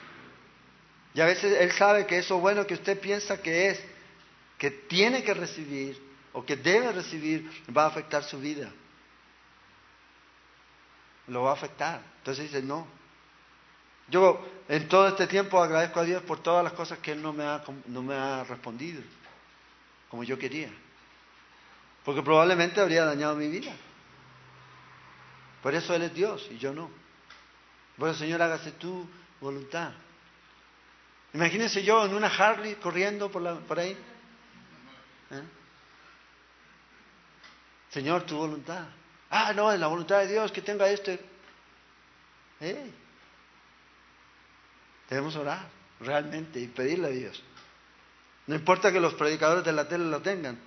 Y 1.15 1.23
a 1.23 1.25
veces 1.25 1.59
Él 1.59 1.73
sabe 1.73 2.05
que 2.05 2.19
eso 2.19 2.39
bueno 2.39 2.67
que 2.67 2.75
usted 2.75 3.01
piensa 3.01 3.41
que 3.41 3.71
es, 3.71 3.83
que 4.59 4.71
tiene 4.71 5.25
que 5.25 5.33
recibir 5.33 5.99
o 6.35 6.45
que 6.45 6.57
debe 6.57 6.93
recibir, 6.93 7.51
va 7.75 7.85
a 7.85 7.87
afectar 7.87 8.23
su 8.23 8.39
vida. 8.39 8.71
Lo 11.29 11.45
va 11.45 11.53
a 11.53 11.55
afectar. 11.55 12.03
Entonces 12.19 12.53
dice, 12.53 12.63
no. 12.63 12.87
Yo 14.09 14.45
en 14.69 14.89
todo 14.89 15.09
este 15.09 15.27
tiempo 15.27 15.63
agradezco 15.63 16.01
a 16.01 16.05
Dios 16.05 16.23
por 16.23 16.43
todas 16.43 16.65
las 16.65 16.73
cosas 16.73 16.99
que 16.99 17.13
Él 17.13 17.23
no 17.23 17.33
me 17.33 17.45
ha, 17.45 17.63
no 17.87 18.03
me 18.03 18.15
ha 18.15 18.45
respondido 18.45 19.03
como 20.09 20.23
yo 20.25 20.39
quería. 20.39 20.71
Porque 22.05 22.23
probablemente 22.23 22.81
habría 22.81 23.05
dañado 23.05 23.35
mi 23.35 23.49
vida. 23.49 23.75
Por 25.63 25.75
eso 25.75 25.95
Él 25.95 26.03
es 26.03 26.15
Dios 26.15 26.47
y 26.51 26.59
yo 26.59 26.73
no. 26.73 26.91
Por 27.99 28.09
eso, 28.09 28.21
Señor, 28.21 28.43
hágase 28.43 28.73
tu 28.73 29.09
voluntad. 29.41 29.93
Imagínense 31.33 31.83
yo 31.83 32.05
en 32.05 32.15
una 32.15 32.29
Harley 32.29 32.77
corriendo 32.77 33.31
por, 33.31 33.43
la, 33.43 33.55
por 33.57 33.79
ahí. 33.79 33.93
¿Eh? 35.31 35.43
Señor, 37.91 38.23
tu 38.23 38.37
voluntad. 38.37 38.87
Ah, 39.31 39.53
no, 39.53 39.73
es 39.73 39.81
la 39.81 39.89
voluntad 39.89 40.21
de 40.21 40.29
Dios 40.29 40.53
que 40.53 40.63
tenga 40.63 40.89
esto. 40.89 41.11
Debemos 45.09 45.37
orar 45.37 45.67
realmente 46.01 46.61
y 46.61 46.67
pedirle 46.69 47.09
a 47.09 47.11
Dios. 47.11 47.43
No 48.47 48.55
importa 48.55 48.93
que 48.93 49.01
los 49.01 49.15
predicadores 49.15 49.65
de 49.65 49.73
la 49.73 49.89
tele 49.89 50.05
lo 50.05 50.21
tengan. 50.21 50.59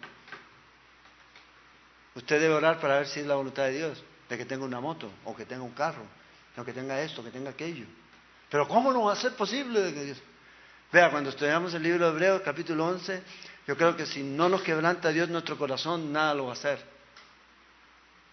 Usted 2.16 2.40
debe 2.40 2.56
orar 2.56 2.80
para 2.80 2.98
ver 2.98 3.08
si 3.08 3.20
es 3.20 3.28
la 3.28 3.36
voluntad 3.36 3.64
de 3.66 3.78
Dios, 3.78 4.04
de 4.28 4.38
que 4.38 4.46
tenga 4.46 4.66
una 4.66 4.80
moto, 4.80 5.12
o 5.24 5.36
que 5.36 5.46
tenga 5.46 5.64
un 5.64 5.74
carro, 5.74 6.04
o 6.58 6.66
que 6.66 6.74
tenga 6.74 7.00
esto, 7.02 7.24
que 7.24 7.30
tenga 7.30 7.52
aquello. 7.52 7.86
Pero 8.50 8.68
¿cómo 8.68 8.92
no 8.92 9.04
va 9.04 9.14
a 9.14 9.16
ser 9.16 9.36
posible 9.36 9.82
de 9.82 9.94
que 9.94 10.04
Dios... 10.04 10.18
Vea, 10.92 11.12
cuando 11.12 11.30
estudiamos 11.30 11.74
el 11.74 11.84
libro 11.84 12.06
de 12.06 12.12
Hebreos, 12.14 12.42
capítulo 12.44 12.88
11, 12.88 13.22
yo 13.68 13.76
creo 13.76 13.96
que 13.96 14.06
si 14.06 14.24
no 14.24 14.48
nos 14.50 14.62
quebranta 14.62 15.10
Dios 15.10 15.30
nuestro 15.30 15.58
corazón, 15.58 16.12
nada 16.14 16.34
lo 16.34 16.46
va 16.46 16.52
a 16.52 16.54
hacer. 16.54 16.97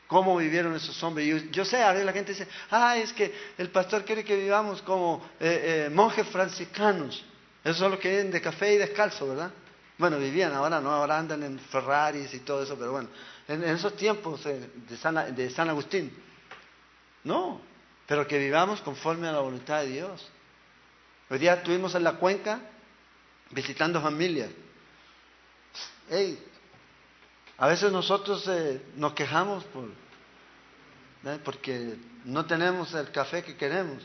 ¿Cómo 0.07 0.37
vivieron 0.37 0.75
esos 0.75 1.03
hombres? 1.03 1.51
Yo, 1.51 1.65
sé, 1.65 1.83
a 1.83 1.93
ver, 1.93 2.05
la 2.05 2.13
gente 2.13 2.33
dice, 2.33 2.47
ah, 2.71 2.97
es 2.97 3.13
que 3.13 3.35
el 3.57 3.71
pastor 3.71 4.05
quiere 4.05 4.23
que 4.23 4.37
vivamos 4.37 4.83
como 4.83 5.25
eh, 5.41 5.87
eh, 5.87 5.91
monjes 5.91 6.27
franciscanos. 6.29 7.25
Esos 7.63 7.79
son 7.79 7.93
los 7.93 8.01
que 8.01 8.11
viven 8.11 8.31
de 8.31 8.41
café 8.43 8.75
y 8.75 8.77
descalzo, 8.77 9.29
¿verdad? 9.29 9.51
Bueno, 9.97 10.19
vivían, 10.19 10.53
ahora 10.53 10.81
no, 10.81 10.91
ahora 10.91 11.19
andan 11.19 11.43
en 11.43 11.59
Ferraris 11.59 12.35
y 12.35 12.41
todo 12.41 12.63
eso, 12.63 12.77
pero 12.77 12.93
bueno, 12.93 13.09
en, 13.49 13.63
esos 13.65 13.97
tiempos 13.97 14.45
de, 14.45 14.97
San, 15.01 15.35
de 15.35 15.51
San 15.51 15.71
Agustín. 15.71 16.13
No, 17.23 17.61
pero 18.07 18.27
que 18.27 18.39
vivamos 18.39 18.83
conforme 18.83 19.29
a 19.29 19.33
la 19.33 19.41
voluntad 19.41 19.81
de 19.81 19.89
Dios. 19.89 20.29
Hoy 21.31 21.39
día 21.39 21.55
estuvimos 21.55 21.95
en 21.95 22.05
la 22.05 22.15
cuenca 22.15 22.61
visitando 23.51 24.03
familias. 24.03 24.51
Hey, 26.11 26.39
a 27.65 27.67
veces 27.67 27.91
nosotros 27.91 28.47
eh, 28.47 28.93
nos 28.97 29.15
quejamos 29.15 29.65
por, 29.65 29.89
porque 31.43 31.97
no 32.27 32.45
tenemos 32.45 32.93
el 32.93 33.11
café 33.11 33.43
que 33.43 33.57
queremos, 33.57 34.03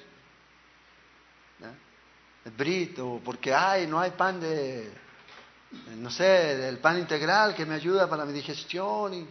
el 2.45 2.51
brit, 2.51 2.97
o 2.99 3.19
porque 3.19 3.53
ay, 3.53 3.85
no 3.85 3.99
hay 3.99 4.11
pan 4.11 4.39
de, 4.39 4.89
no 5.97 6.09
sé, 6.09 6.69
el 6.69 6.77
pan 6.77 6.99
integral 6.99 7.53
que 7.53 7.65
me 7.65 7.75
ayuda 7.75 8.09
para 8.09 8.23
mi 8.23 8.31
digestión 8.31 9.13
y, 9.13 9.27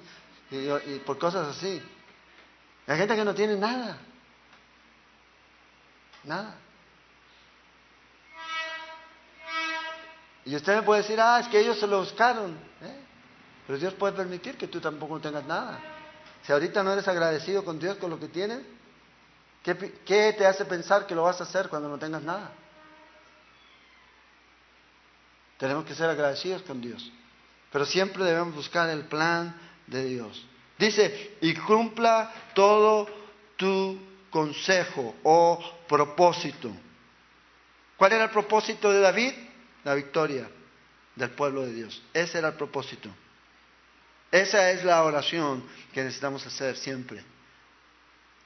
y 0.50 0.98
por 1.06 1.18
cosas 1.18 1.56
así. 1.56 1.80
Hay 2.86 2.98
gente 2.98 3.16
que 3.16 3.24
no 3.24 3.34
tiene 3.34 3.56
nada, 3.56 3.96
nada. 6.24 6.54
Y 10.44 10.54
usted 10.54 10.76
me 10.76 10.82
puede 10.82 11.00
decir, 11.00 11.18
ah, 11.18 11.40
es 11.40 11.48
que 11.48 11.60
ellos 11.60 11.80
se 11.80 11.86
lo 11.86 12.00
buscaron. 12.00 12.67
Pero 13.68 13.78
Dios 13.78 13.92
puede 13.92 14.14
permitir 14.14 14.56
que 14.56 14.66
tú 14.66 14.80
tampoco 14.80 15.20
tengas 15.20 15.44
nada. 15.44 15.78
Si 16.42 16.50
ahorita 16.50 16.82
no 16.82 16.90
eres 16.90 17.06
agradecido 17.06 17.62
con 17.66 17.78
Dios 17.78 17.98
con 17.98 18.08
lo 18.08 18.18
que 18.18 18.28
tienes, 18.28 18.60
¿qué, 19.62 19.76
¿qué, 20.06 20.34
te 20.38 20.46
hace 20.46 20.64
pensar 20.64 21.06
que 21.06 21.14
lo 21.14 21.24
vas 21.24 21.38
a 21.42 21.44
hacer 21.44 21.68
cuando 21.68 21.86
no 21.86 21.98
tengas 21.98 22.22
nada? 22.22 22.50
Tenemos 25.58 25.84
que 25.84 25.94
ser 25.94 26.08
agradecidos 26.08 26.62
con 26.62 26.80
Dios. 26.80 27.12
Pero 27.70 27.84
siempre 27.84 28.24
debemos 28.24 28.54
buscar 28.54 28.88
el 28.88 29.04
plan 29.04 29.54
de 29.86 30.02
Dios. 30.02 30.46
Dice, 30.78 31.36
y 31.42 31.54
cumpla 31.54 32.32
todo 32.54 33.06
tu 33.58 34.00
consejo 34.30 35.14
o 35.24 35.62
propósito. 35.86 36.72
¿Cuál 37.98 38.14
era 38.14 38.24
el 38.24 38.30
propósito 38.30 38.90
de 38.90 39.00
David? 39.00 39.34
La 39.84 39.92
victoria 39.92 40.48
del 41.14 41.30
pueblo 41.32 41.66
de 41.66 41.74
Dios. 41.74 42.00
Ese 42.14 42.38
era 42.38 42.48
el 42.48 42.54
propósito. 42.54 43.10
Esa 44.30 44.70
es 44.70 44.84
la 44.84 45.02
oración 45.04 45.64
que 45.92 46.02
necesitamos 46.02 46.46
hacer 46.46 46.76
siempre. 46.76 47.22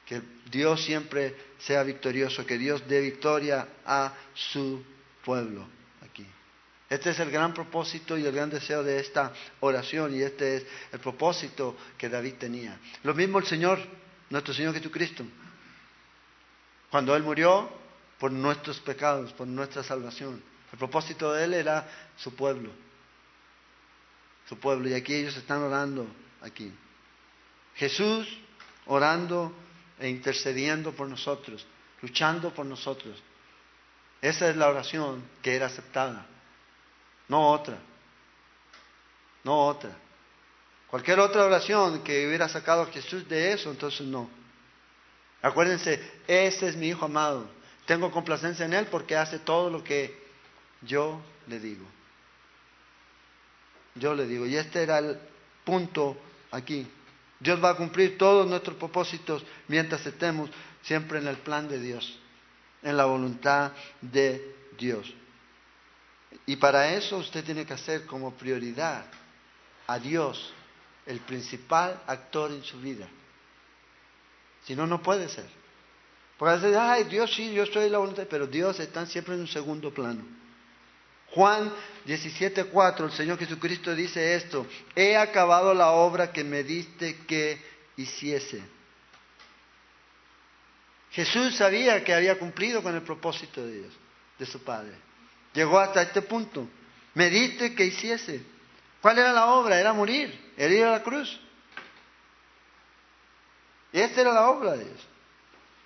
Que 0.07 0.23
Dios 0.51 0.85
siempre 0.85 1.35
sea 1.59 1.83
victorioso, 1.83 2.47
que 2.47 2.59
Dios 2.59 2.87
dé 2.89 3.01
victoria 3.01 3.67
a 3.85 4.15
su 4.35 4.85
pueblo 5.25 5.67
aquí. 6.03 6.27
Este 6.89 7.11
es 7.11 7.19
el 7.21 7.31
gran 7.31 7.55
propósito 7.55 8.19
y 8.19 8.27
el 8.27 8.33
gran 8.33 8.51
deseo 8.51 8.83
de 8.83 9.01
esta 9.01 9.33
oración 9.61 10.15
y 10.15 10.23
este 10.23 10.57
es 10.57 10.67
el 10.93 11.01
propósito 11.01 11.77
que 11.97 12.09
David 12.09 12.35
tenía. 12.35 12.79
Lo 13.03 13.15
mismo 13.15 13.39
el 13.39 13.47
Señor, 13.47 13.79
nuestro 14.31 14.53
Señor 14.53 14.75
Jesucristo. 14.75 15.25
Cuando 16.91 17.17
Él 17.17 17.23
murió 17.23 17.71
por 18.19 18.31
nuestros 18.31 18.79
pecados, 18.81 19.33
por 19.33 19.47
nuestra 19.47 19.83
salvación. 19.83 20.43
El 20.71 20.79
propósito 20.79 21.33
de 21.33 21.45
Él 21.45 21.55
era 21.55 21.89
su 22.17 22.35
pueblo 22.35 22.71
su 24.49 24.59
pueblo. 24.59 24.89
Y 24.89 24.95
aquí 24.95 25.15
ellos 25.15 25.37
están 25.37 25.63
orando, 25.63 26.07
aquí. 26.41 26.73
Jesús 27.75 28.29
orando 28.87 29.53
e 29.99 30.09
intercediendo 30.09 30.93
por 30.93 31.09
nosotros, 31.09 31.67
luchando 32.01 32.53
por 32.53 32.67
nosotros. 32.67 33.23
Esa 34.21 34.51
es 34.51 34.57
la 34.57 34.69
oración 34.69 35.23
que 35.43 35.57
era 35.57 35.67
aceptada, 35.67 36.27
no 37.29 37.51
otra, 37.51 37.79
no 39.45 39.67
otra. 39.67 39.97
Cualquier 40.89 41.21
otra 41.21 41.45
oración 41.45 42.03
que 42.03 42.27
hubiera 42.27 42.49
sacado 42.49 42.83
a 42.83 42.87
Jesús 42.87 43.27
de 43.29 43.53
eso, 43.53 43.71
entonces 43.71 44.07
no. 44.07 44.29
Acuérdense, 45.41 46.01
ese 46.27 46.69
es 46.69 46.77
mi 46.77 46.89
Hijo 46.89 47.07
amado. 47.07 47.49
Tengo 47.87 48.11
complacencia 48.11 48.65
en 48.65 48.75
Él 48.75 48.87
porque 48.87 49.17
hace 49.17 49.39
todo 49.39 49.71
lo 49.71 49.83
que 49.83 50.23
yo 50.83 51.21
le 51.49 51.59
digo. 51.59 51.85
Yo 53.95 54.15
le 54.15 54.27
digo, 54.27 54.47
y 54.47 54.57
este 54.57 54.83
era 54.83 54.99
el 54.99 55.19
punto 55.65 56.17
aquí. 56.51 56.87
Dios 57.39 57.63
va 57.63 57.71
a 57.71 57.77
cumplir 57.77 58.17
todos 58.17 58.47
nuestros 58.47 58.77
propósitos 58.77 59.45
mientras 59.69 60.07
estemos 60.07 60.51
siempre 60.83 61.19
en 61.19 61.27
el 61.27 61.39
plan 61.39 61.69
de 61.69 61.81
Dios, 61.81 62.19
en 62.83 62.97
la 62.97 63.05
voluntad 63.05 63.73
de 64.01 64.55
Dios. 64.79 65.13
Y 66.47 66.57
para 66.57 66.95
eso 66.95 67.19
usted 67.19 67.45
tiene 67.45 67.67
que 67.67 67.75
hacer 67.75 68.07
como 68.07 68.33
prioridad 68.33 69.05
a 69.87 69.99
Dios 69.99 70.53
el 71.07 71.21
principal 71.21 72.01
actor 72.07 72.53
en 72.53 72.63
su 72.63 72.81
vida. 72.81 73.09
Si 74.65 74.77
no, 74.77 74.87
no 74.87 75.03
puede 75.03 75.29
ser. 75.29 75.47
Porque 76.39 76.53
a 76.53 76.57
veces, 76.57 76.77
ay, 76.77 77.05
Dios 77.05 77.35
sí, 77.35 77.53
yo 77.53 77.65
en 77.65 77.93
la 77.93 77.99
voluntad, 77.99 78.27
pero 78.29 78.47
Dios 78.47 78.79
está 78.81 79.05
siempre 79.07 79.35
en 79.35 79.41
un 79.41 79.49
segundo 79.49 79.93
plano. 79.93 80.25
Juan 81.35 81.73
17:4, 82.07 83.07
el 83.07 83.13
Señor 83.13 83.39
Jesucristo 83.39 83.95
dice 83.95 84.35
esto, 84.35 84.67
he 84.95 85.17
acabado 85.17 85.73
la 85.73 85.91
obra 85.93 86.33
que 86.33 86.45
me 86.45 86.63
diste 86.63 87.17
que 87.27 87.59
hiciese. 87.97 88.63
Jesús 91.13 91.57
sabía 91.57 92.03
que 92.05 92.15
había 92.15 92.39
cumplido 92.39 92.83
con 92.83 92.95
el 92.95 93.03
propósito 93.03 93.65
de 93.65 93.81
Dios, 93.81 93.93
de 94.39 94.47
su 94.47 94.63
Padre. 94.63 94.95
Llegó 95.53 95.79
hasta 95.79 96.03
este 96.03 96.23
punto. 96.23 96.69
Me 97.15 97.29
diste 97.29 97.75
que 97.75 97.85
hiciese. 97.85 98.43
¿Cuál 99.01 99.19
era 99.19 99.33
la 99.33 99.47
obra? 99.47 99.79
Era 99.79 99.93
morir, 99.93 100.53
era 100.57 100.73
ir 100.73 100.85
a 100.85 100.93
la 100.93 101.03
cruz. 101.03 101.39
Y 103.93 104.01
esta 104.01 104.23
era 104.23 104.33
la 104.33 104.49
obra 104.49 104.73
de 104.73 104.85
Dios. 104.85 105.01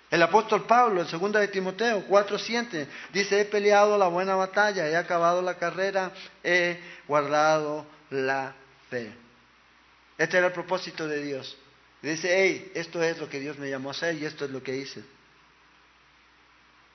El 0.09 0.23
apóstol 0.23 0.65
Pablo, 0.65 1.01
en 1.01 1.07
2 1.07 1.31
de 1.33 1.47
Timoteo 1.49 2.05
4:7, 2.07 2.87
dice, 3.11 3.41
he 3.41 3.45
peleado 3.45 3.97
la 3.97 4.07
buena 4.07 4.35
batalla, 4.35 4.87
he 4.87 4.95
acabado 4.95 5.41
la 5.41 5.57
carrera, 5.57 6.11
he 6.43 6.79
guardado 7.07 7.85
la 8.09 8.53
fe. 8.89 9.13
Este 10.17 10.37
era 10.37 10.47
el 10.47 10.53
propósito 10.53 11.07
de 11.07 11.21
Dios. 11.21 11.57
dice, 12.01 12.29
hey, 12.31 12.71
esto 12.73 13.03
es 13.03 13.17
lo 13.17 13.27
que 13.27 13.39
Dios 13.39 13.57
me 13.57 13.69
llamó 13.69 13.89
a 13.89 13.91
hacer 13.91 14.15
y 14.15 14.25
esto 14.25 14.45
es 14.45 14.51
lo 14.51 14.63
que 14.63 14.75
hice. 14.75 15.03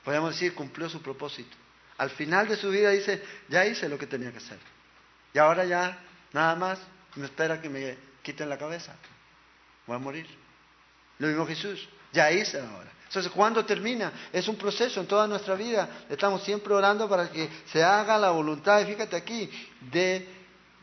Podemos 0.04 0.32
decir, 0.32 0.54
cumplió 0.54 0.88
su 0.88 1.02
propósito. 1.02 1.54
Al 1.98 2.10
final 2.10 2.48
de 2.48 2.56
su 2.56 2.70
vida 2.70 2.90
dice, 2.90 3.22
ya 3.48 3.66
hice 3.66 3.88
lo 3.88 3.98
que 3.98 4.06
tenía 4.06 4.32
que 4.32 4.38
hacer. 4.38 4.58
Y 5.34 5.38
ahora 5.38 5.64
ya, 5.64 5.98
nada 6.32 6.56
más, 6.56 6.78
me 7.14 7.26
espera 7.26 7.60
que 7.60 7.68
me 7.68 7.96
quiten 8.22 8.48
la 8.48 8.58
cabeza. 8.58 8.94
Voy 9.86 9.96
a 9.96 9.98
morir. 9.98 10.26
Lo 11.18 11.28
mismo 11.28 11.46
Jesús, 11.46 11.88
ya 12.12 12.30
hice 12.32 12.58
ahora. 12.58 12.90
Entonces, 13.12 13.30
¿cuándo 13.30 13.62
termina? 13.62 14.10
Es 14.32 14.48
un 14.48 14.56
proceso 14.56 14.98
en 14.98 15.06
toda 15.06 15.26
nuestra 15.26 15.54
vida. 15.54 16.06
Estamos 16.08 16.42
siempre 16.44 16.72
orando 16.72 17.06
para 17.10 17.30
que 17.30 17.46
se 17.66 17.84
haga 17.84 18.16
la 18.16 18.30
voluntad, 18.30 18.86
fíjate 18.86 19.14
aquí, 19.16 19.50
de 19.82 20.26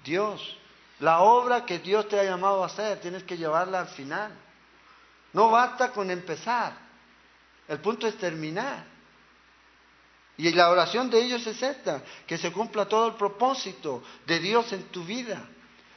Dios. 0.03 0.55
La 0.99 1.21
obra 1.21 1.65
que 1.65 1.79
Dios 1.79 2.07
te 2.07 2.19
ha 2.19 2.23
llamado 2.23 2.61
a 2.61 2.67
hacer, 2.67 2.99
tienes 2.99 3.23
que 3.23 3.35
llevarla 3.35 3.79
al 3.79 3.87
final. 3.87 4.31
No 5.33 5.49
basta 5.49 5.91
con 5.91 6.11
empezar. 6.11 6.77
El 7.67 7.79
punto 7.79 8.05
es 8.05 8.15
terminar. 8.15 8.85
Y 10.37 10.51
la 10.51 10.69
oración 10.69 11.09
de 11.09 11.23
ellos 11.23 11.47
es 11.47 11.63
esta, 11.63 12.03
que 12.27 12.37
se 12.37 12.51
cumpla 12.51 12.85
todo 12.85 13.07
el 13.07 13.15
propósito 13.15 14.03
de 14.27 14.37
Dios 14.37 14.71
en 14.71 14.83
tu 14.89 15.03
vida. 15.03 15.41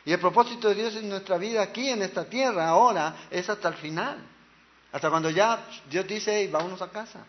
Y 0.06 0.12
el 0.12 0.18
propósito 0.18 0.70
de 0.70 0.76
Dios 0.76 0.96
en 0.96 1.10
nuestra 1.10 1.36
vida 1.36 1.60
aquí, 1.60 1.90
en 1.90 2.00
esta 2.00 2.24
tierra, 2.24 2.68
ahora, 2.68 3.16
es 3.30 3.50
hasta 3.50 3.68
el 3.68 3.74
final. 3.74 4.31
Hasta 4.93 5.09
cuando 5.09 5.30
ya 5.30 5.66
Dios 5.88 6.07
dice, 6.07 6.36
hey, 6.36 6.49
vámonos 6.53 6.82
a 6.82 6.90
casa. 6.90 7.24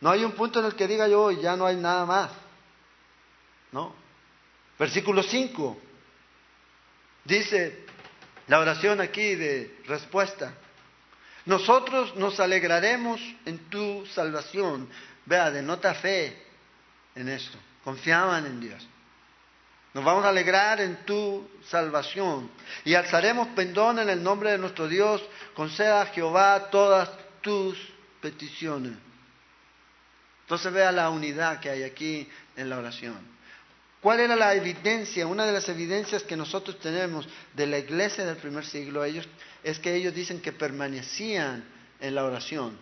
No 0.00 0.10
hay 0.10 0.24
un 0.24 0.32
punto 0.32 0.60
en 0.60 0.66
el 0.66 0.74
que 0.74 0.88
diga 0.88 1.06
yo, 1.06 1.30
ya 1.30 1.54
no 1.56 1.66
hay 1.66 1.76
nada 1.76 2.06
más. 2.06 2.30
No. 3.72 3.94
Versículo 4.78 5.22
5. 5.22 5.78
Dice 7.24 7.84
la 8.46 8.58
oración 8.58 9.00
aquí 9.00 9.34
de 9.34 9.82
respuesta. 9.86 10.54
Nosotros 11.44 12.16
nos 12.16 12.40
alegraremos 12.40 13.20
en 13.44 13.58
tu 13.68 14.06
salvación. 14.06 14.88
Vea, 15.26 15.50
denota 15.50 15.94
fe 15.94 16.42
en 17.14 17.28
esto. 17.28 17.58
Confiaban 17.84 18.46
en 18.46 18.60
Dios. 18.60 18.88
Nos 19.92 20.04
vamos 20.04 20.24
a 20.24 20.28
alegrar 20.28 20.80
en 20.80 21.04
tu 21.04 21.48
salvación 21.68 22.50
y 22.84 22.94
alzaremos 22.94 23.48
pendón 23.48 23.98
en 23.98 24.08
el 24.08 24.22
nombre 24.22 24.52
de 24.52 24.58
nuestro 24.58 24.86
Dios. 24.86 25.22
Conceda 25.54 26.02
a 26.02 26.06
Jehová 26.06 26.70
todas 26.70 27.10
tus 27.40 27.76
peticiones. 28.20 28.92
Entonces 30.42 30.72
vea 30.72 30.92
la 30.92 31.10
unidad 31.10 31.58
que 31.60 31.70
hay 31.70 31.82
aquí 31.82 32.28
en 32.56 32.70
la 32.70 32.78
oración. 32.78 33.18
¿Cuál 34.00 34.20
era 34.20 34.36
la 34.36 34.54
evidencia? 34.54 35.26
Una 35.26 35.44
de 35.44 35.52
las 35.52 35.68
evidencias 35.68 36.22
que 36.22 36.36
nosotros 36.36 36.78
tenemos 36.78 37.28
de 37.54 37.66
la 37.66 37.78
iglesia 37.78 38.24
del 38.24 38.36
primer 38.36 38.64
siglo 38.64 39.04
ellos, 39.04 39.28
es 39.62 39.78
que 39.78 39.94
ellos 39.94 40.14
dicen 40.14 40.40
que 40.40 40.52
permanecían 40.52 41.64
en 42.00 42.14
la 42.14 42.24
oración, 42.24 42.78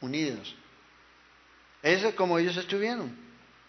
unidos. 0.00 0.54
Eso 1.82 2.08
es 2.08 2.14
como 2.14 2.38
ellos 2.38 2.56
estuvieron. 2.56 3.14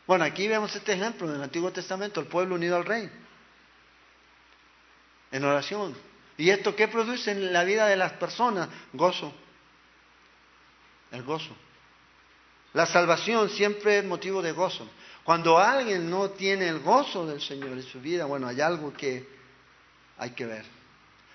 Bueno, 0.08 0.24
aquí 0.24 0.47
vemos 0.47 0.76
este 0.76 0.93
ejemplo 0.93 1.28
en 1.28 1.36
el 1.36 1.43
Antiguo 1.43 1.72
Testamento, 1.72 2.20
el 2.20 2.28
pueblo 2.28 2.56
unido 2.56 2.76
al 2.76 2.86
rey, 2.86 3.10
en 5.32 5.43
oración. 5.43 5.95
¿Y 6.38 6.49
esto 6.49 6.76
qué 6.76 6.88
produce 6.88 7.32
en 7.32 7.51
la 7.51 7.64
vida 7.64 7.88
de 7.88 7.95
las 7.95 8.14
personas? 8.14 8.70
Gozo. 8.93 9.34
El 11.12 11.24
gozo. 11.24 11.56
La 12.74 12.86
salvación 12.86 13.49
siempre 13.49 13.99
es 13.99 14.06
motivo 14.06 14.41
de 14.41 14.51
gozo. 14.51 14.88
Cuando 15.24 15.58
alguien 15.58 16.10
no 16.10 16.32
tiene 16.32 16.68
el 16.68 16.80
gozo 16.80 17.26
del 17.26 17.41
Señor 17.41 17.70
en 17.70 17.84
su 17.84 17.99
vida, 18.01 18.26
bueno, 18.26 18.47
hay 18.47 18.62
algo 18.62 18.93
que 18.93 19.28
hay 20.18 20.32
que 20.32 20.45
ver. 20.45 20.66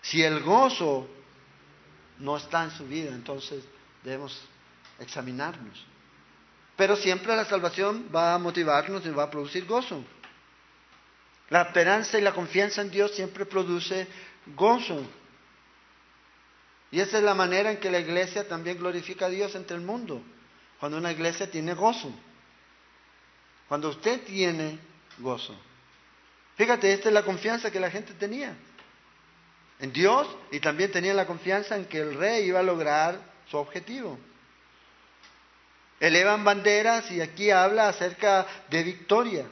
Si 0.03 0.23
el 0.23 0.41
gozo 0.43 1.09
no 2.19 2.37
está 2.37 2.65
en 2.65 2.71
su 2.71 2.87
vida, 2.87 3.11
entonces 3.11 3.65
debemos 4.05 4.41
examinarnos. 4.99 5.90
Pero 6.81 6.97
siempre 6.97 7.37
la 7.37 7.45
salvación 7.45 8.09
va 8.11 8.33
a 8.33 8.39
motivarnos 8.39 9.05
y 9.05 9.11
va 9.11 9.25
a 9.25 9.31
producir 9.31 9.67
gozo. 9.67 10.03
La 11.51 11.61
esperanza 11.61 12.19
y 12.19 12.23
la 12.23 12.33
confianza 12.33 12.81
en 12.81 12.91
Dios 12.91 13.15
siempre 13.15 13.45
produce 13.45 14.07
gozo. 14.57 15.07
Y 16.91 17.01
esa 17.01 17.19
es 17.19 17.23
la 17.23 17.35
manera 17.35 17.71
en 17.71 17.81
que 17.81 17.91
la 17.91 17.99
iglesia 17.99 18.49
también 18.49 18.79
glorifica 18.79 19.27
a 19.27 19.29
Dios 19.29 19.55
entre 19.57 19.77
el 19.77 19.83
mundo. 19.83 20.23
Cuando 20.79 20.97
una 20.97 21.13
iglesia 21.13 21.51
tiene 21.51 21.75
gozo. 21.75 22.11
Cuando 23.69 23.91
usted 23.91 24.23
tiene 24.23 24.79
gozo. 25.19 25.55
Fíjate, 26.57 26.95
esta 26.95 27.09
es 27.09 27.15
la 27.15 27.25
confianza 27.25 27.71
que 27.71 27.79
la 27.79 27.91
gente 27.91 28.15
tenía 28.15 28.57
en 29.81 29.93
Dios 29.93 30.27
y 30.51 30.61
también 30.61 30.91
tenía 30.91 31.13
la 31.13 31.27
confianza 31.27 31.77
en 31.77 31.85
que 31.85 32.01
el 32.01 32.15
rey 32.15 32.47
iba 32.47 32.61
a 32.61 32.63
lograr 32.63 33.21
su 33.51 33.59
objetivo. 33.59 34.19
Elevan 36.01 36.43
banderas 36.43 37.11
y 37.11 37.21
aquí 37.21 37.51
habla 37.51 37.89
acerca 37.89 38.47
de 38.71 38.83
victoria. 38.83 39.47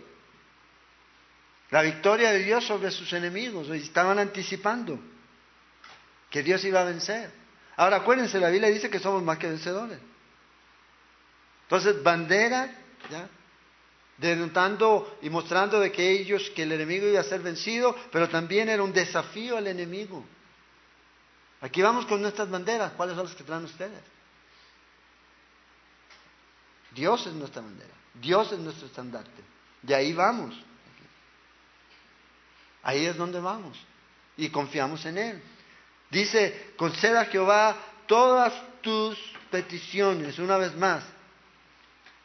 La 1.71 1.83
victoria 1.83 2.33
de 2.33 2.39
Dios 2.39 2.65
sobre 2.67 2.91
sus 2.91 3.13
enemigos. 3.13 3.69
Estaban 3.69 4.19
anticipando 4.19 4.99
que 6.31 6.43
Dios 6.43 6.65
iba 6.65 6.81
a 6.81 6.85
vencer. 6.85 7.31
Ahora 7.77 7.99
acuérdense, 7.99 8.41
la 8.41 8.49
Biblia 8.49 8.71
dice 8.71 8.89
que 8.89 8.99
somos 8.99 9.23
más 9.23 9.39
que 9.39 9.47
vencedores. 9.47 9.99
Entonces, 11.65 12.03
bandera, 12.03 12.75
¿ya? 13.11 13.29
denotando 14.17 15.19
y 15.23 15.31
mostrando 15.31 15.79
de 15.79 15.93
que 15.93 16.11
ellos, 16.11 16.51
que 16.51 16.65
el 16.65 16.73
enemigo 16.73 17.07
iba 17.07 17.21
a 17.21 17.25
ser 17.25 17.41
vencido, 17.41 17.95
pero 18.11 18.29
también 18.29 18.69
era 18.69 18.83
un 18.83 18.93
desafío 18.93 19.57
al 19.57 19.67
enemigo. 19.67 20.25
Aquí 21.61 21.83
vamos 21.83 22.07
con 22.07 22.23
nuestras 22.23 22.51
banderas. 22.51 22.93
¿Cuáles 22.93 23.17
son 23.17 23.27
las 23.27 23.35
que 23.35 23.45
traen 23.45 23.65
ustedes? 23.65 24.01
Dios 26.93 27.26
es 27.26 27.32
nuestra 27.34 27.62
bandera. 27.62 27.95
Dios 28.14 28.53
es 28.53 28.59
nuestro 28.59 28.86
estandarte. 28.86 29.43
De 29.82 29.95
ahí 29.95 30.12
vamos. 30.12 30.55
Ahí 32.82 33.07
es 33.07 33.16
donde 33.16 33.41
vamos. 33.41 33.78
Y 34.36 34.49
confiamos 34.51 35.05
en 35.07 35.18
Él. 35.18 35.43
Dice, 36.11 36.72
conceda 36.76 37.22
a 37.22 37.24
Jehová 37.26 37.76
todas 38.07 38.53
tus 38.80 39.18
peticiones, 39.51 40.39
una 40.39 40.57
vez 40.57 40.74
más. 40.76 41.05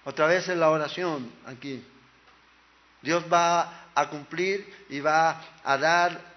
Otra 0.06 0.28
vez 0.28 0.48
en 0.50 0.60
la 0.60 0.70
oración 0.70 1.32
aquí. 1.46 1.84
Dios 3.02 3.24
va 3.32 3.88
a 3.94 4.10
cumplir 4.10 4.86
y 4.90 5.00
va 5.00 5.42
a 5.64 5.78
dar 5.78 6.34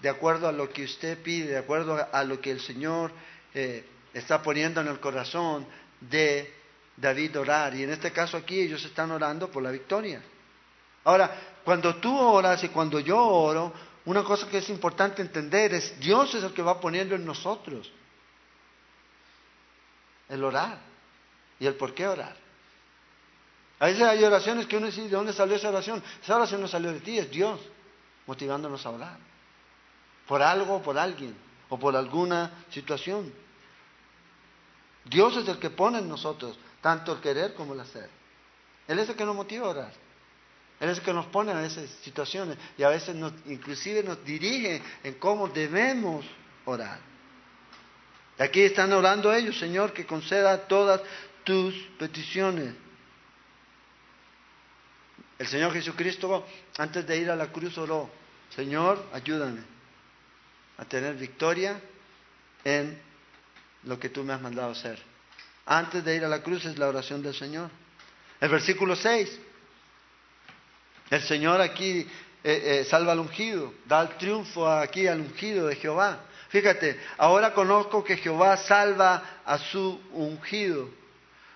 de 0.00 0.08
acuerdo 0.08 0.48
a 0.48 0.52
lo 0.52 0.70
que 0.70 0.84
usted 0.84 1.20
pide, 1.22 1.48
de 1.48 1.58
acuerdo 1.58 2.06
a 2.12 2.24
lo 2.24 2.40
que 2.40 2.52
el 2.52 2.60
Señor 2.60 3.10
eh, 3.52 3.84
está 4.14 4.42
poniendo 4.42 4.80
en 4.80 4.88
el 4.88 5.00
corazón 5.00 5.66
de 6.00 6.57
David 7.00 7.38
orar. 7.38 7.74
Y 7.74 7.84
en 7.84 7.90
este 7.90 8.12
caso 8.12 8.36
aquí 8.36 8.60
ellos 8.60 8.84
están 8.84 9.10
orando 9.10 9.50
por 9.50 9.62
la 9.62 9.70
victoria. 9.70 10.22
Ahora, 11.04 11.30
cuando 11.64 11.96
tú 11.96 12.16
oras 12.16 12.62
y 12.64 12.68
cuando 12.68 13.00
yo 13.00 13.18
oro, 13.18 13.72
una 14.04 14.24
cosa 14.24 14.48
que 14.48 14.58
es 14.58 14.68
importante 14.68 15.22
entender 15.22 15.74
es 15.74 15.98
Dios 16.00 16.34
es 16.34 16.42
el 16.42 16.52
que 16.52 16.62
va 16.62 16.80
poniendo 16.80 17.14
en 17.14 17.24
nosotros 17.24 17.90
el 20.28 20.44
orar 20.44 20.78
y 21.58 21.66
el 21.66 21.74
por 21.74 21.94
qué 21.94 22.06
orar. 22.06 22.36
A 23.80 23.86
veces 23.86 24.02
hay 24.02 24.24
oraciones 24.24 24.66
que 24.66 24.76
uno 24.76 24.86
dice, 24.86 25.02
¿de 25.02 25.08
dónde 25.08 25.32
salió 25.32 25.56
esa 25.56 25.68
oración? 25.68 26.02
Esa 26.22 26.36
oración 26.36 26.60
no 26.60 26.68
salió 26.68 26.92
de 26.92 27.00
ti, 27.00 27.18
es 27.18 27.30
Dios 27.30 27.60
motivándonos 28.26 28.84
a 28.84 28.90
orar. 28.90 29.18
Por 30.26 30.42
algo, 30.42 30.76
o 30.76 30.82
por 30.82 30.98
alguien, 30.98 31.34
o 31.68 31.78
por 31.78 31.94
alguna 31.96 32.64
situación. 32.70 33.32
Dios 35.04 35.36
es 35.36 35.48
el 35.48 35.58
que 35.58 35.70
pone 35.70 35.98
en 35.98 36.08
nosotros 36.08 36.58
tanto 36.80 37.12
el 37.12 37.20
querer 37.20 37.54
como 37.54 37.74
el 37.74 37.80
hacer. 37.80 38.08
Él 38.86 38.98
es 38.98 39.08
el 39.08 39.16
que 39.16 39.24
nos 39.24 39.36
motiva 39.36 39.66
a 39.66 39.70
orar. 39.70 39.92
Él 40.80 40.90
es 40.90 40.98
el 40.98 41.04
que 41.04 41.12
nos 41.12 41.26
pone 41.26 41.52
en 41.52 41.58
esas 41.58 41.90
situaciones 42.02 42.56
y 42.76 42.82
a 42.82 42.88
veces 42.88 43.14
nos, 43.14 43.32
inclusive 43.46 44.02
nos 44.02 44.24
dirige 44.24 44.80
en 45.02 45.14
cómo 45.14 45.48
debemos 45.48 46.24
orar. 46.64 47.00
Aquí 48.38 48.62
están 48.62 48.92
orando 48.92 49.32
ellos, 49.32 49.58
Señor, 49.58 49.92
que 49.92 50.06
conceda 50.06 50.68
todas 50.68 51.00
tus 51.42 51.74
peticiones. 51.98 52.74
El 55.38 55.46
Señor 55.46 55.72
Jesucristo, 55.72 56.46
antes 56.76 57.06
de 57.06 57.18
ir 57.18 57.30
a 57.30 57.36
la 57.36 57.48
cruz, 57.48 57.76
oró, 57.78 58.08
Señor, 58.54 59.04
ayúdame 59.12 59.62
a 60.76 60.84
tener 60.84 61.16
victoria 61.16 61.80
en 62.64 63.00
lo 63.84 63.98
que 63.98 64.08
tú 64.08 64.22
me 64.22 64.32
has 64.32 64.40
mandado 64.40 64.70
hacer. 64.70 65.00
Antes 65.70 66.02
de 66.02 66.16
ir 66.16 66.24
a 66.24 66.28
la 66.28 66.42
cruz 66.42 66.64
es 66.64 66.78
la 66.78 66.88
oración 66.88 67.22
del 67.22 67.34
Señor. 67.34 67.70
El 68.40 68.48
versículo 68.48 68.96
6. 68.96 69.38
El 71.10 71.22
Señor 71.22 71.60
aquí 71.60 72.00
eh, 72.00 72.06
eh, 72.80 72.86
salva 72.88 73.12
al 73.12 73.18
ungido, 73.18 73.74
da 73.84 74.00
el 74.00 74.08
triunfo 74.16 74.66
aquí 74.66 75.06
al 75.06 75.20
ungido 75.20 75.66
de 75.66 75.76
Jehová. 75.76 76.20
Fíjate, 76.48 76.98
ahora 77.18 77.52
conozco 77.52 78.02
que 78.02 78.16
Jehová 78.16 78.56
salva 78.56 79.40
a 79.44 79.58
su 79.58 80.00
ungido. 80.12 80.88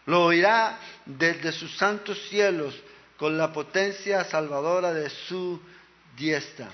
Lo 0.04 0.24
oirá 0.24 0.78
desde 1.06 1.50
sus 1.50 1.74
santos 1.78 2.20
cielos 2.28 2.78
con 3.16 3.38
la 3.38 3.50
potencia 3.50 4.24
salvadora 4.24 4.92
de 4.92 5.08
su 5.08 5.58
diestra. 6.14 6.68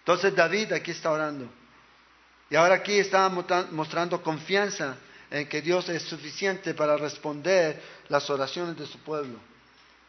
Entonces 0.00 0.34
David 0.34 0.74
aquí 0.74 0.90
está 0.90 1.12
orando. 1.12 1.48
Y 2.50 2.56
ahora 2.56 2.74
aquí 2.74 2.98
está 2.98 3.30
mostrando 3.30 4.22
confianza 4.22 4.98
en 5.32 5.48
que 5.48 5.62
Dios 5.62 5.88
es 5.88 6.02
suficiente 6.02 6.74
para 6.74 6.96
responder 6.98 7.82
las 8.08 8.28
oraciones 8.28 8.76
de 8.76 8.86
su 8.86 8.98
pueblo. 8.98 9.38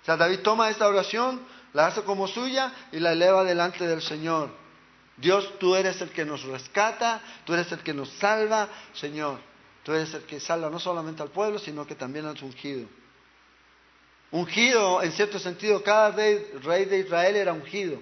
O 0.02 0.06
sea, 0.06 0.18
David 0.18 0.40
toma 0.40 0.70
esta 0.70 0.86
oración, 0.86 1.42
la 1.72 1.88
hace 1.88 2.04
como 2.04 2.28
suya 2.28 2.74
y 2.92 3.00
la 3.00 3.14
eleva 3.14 3.46
delante 3.46 3.88
del 3.88 4.02
Señor. 4.02 4.50
Dios, 5.16 5.58
tú 5.60 5.76
eres 5.76 6.02
el 6.02 6.10
que 6.10 6.26
nos 6.26 6.44
rescata, 6.44 7.22
tú 7.46 7.54
eres 7.54 7.72
el 7.72 7.80
que 7.80 7.94
nos 7.94 8.10
salva, 8.10 8.68
Señor. 8.94 9.40
Tú 9.84 9.94
eres 9.94 10.14
el 10.14 10.24
que 10.24 10.42
salva 10.42 10.70
no 10.70 10.80
solamente 10.80 11.22
al 11.22 11.30
pueblo, 11.30 11.58
sino 11.58 11.88
que 11.88 11.96
también 11.96 12.26
al 12.26 12.42
ungido. 12.44 12.86
Ungido, 14.32 15.02
en 15.04 15.14
cierto 15.14 15.40
sentido, 15.40 15.82
cada 15.84 16.12
rey, 16.12 16.52
rey 16.64 16.84
de 16.84 17.00
Israel 17.00 17.38
era 17.38 17.54
ungido. 17.54 17.98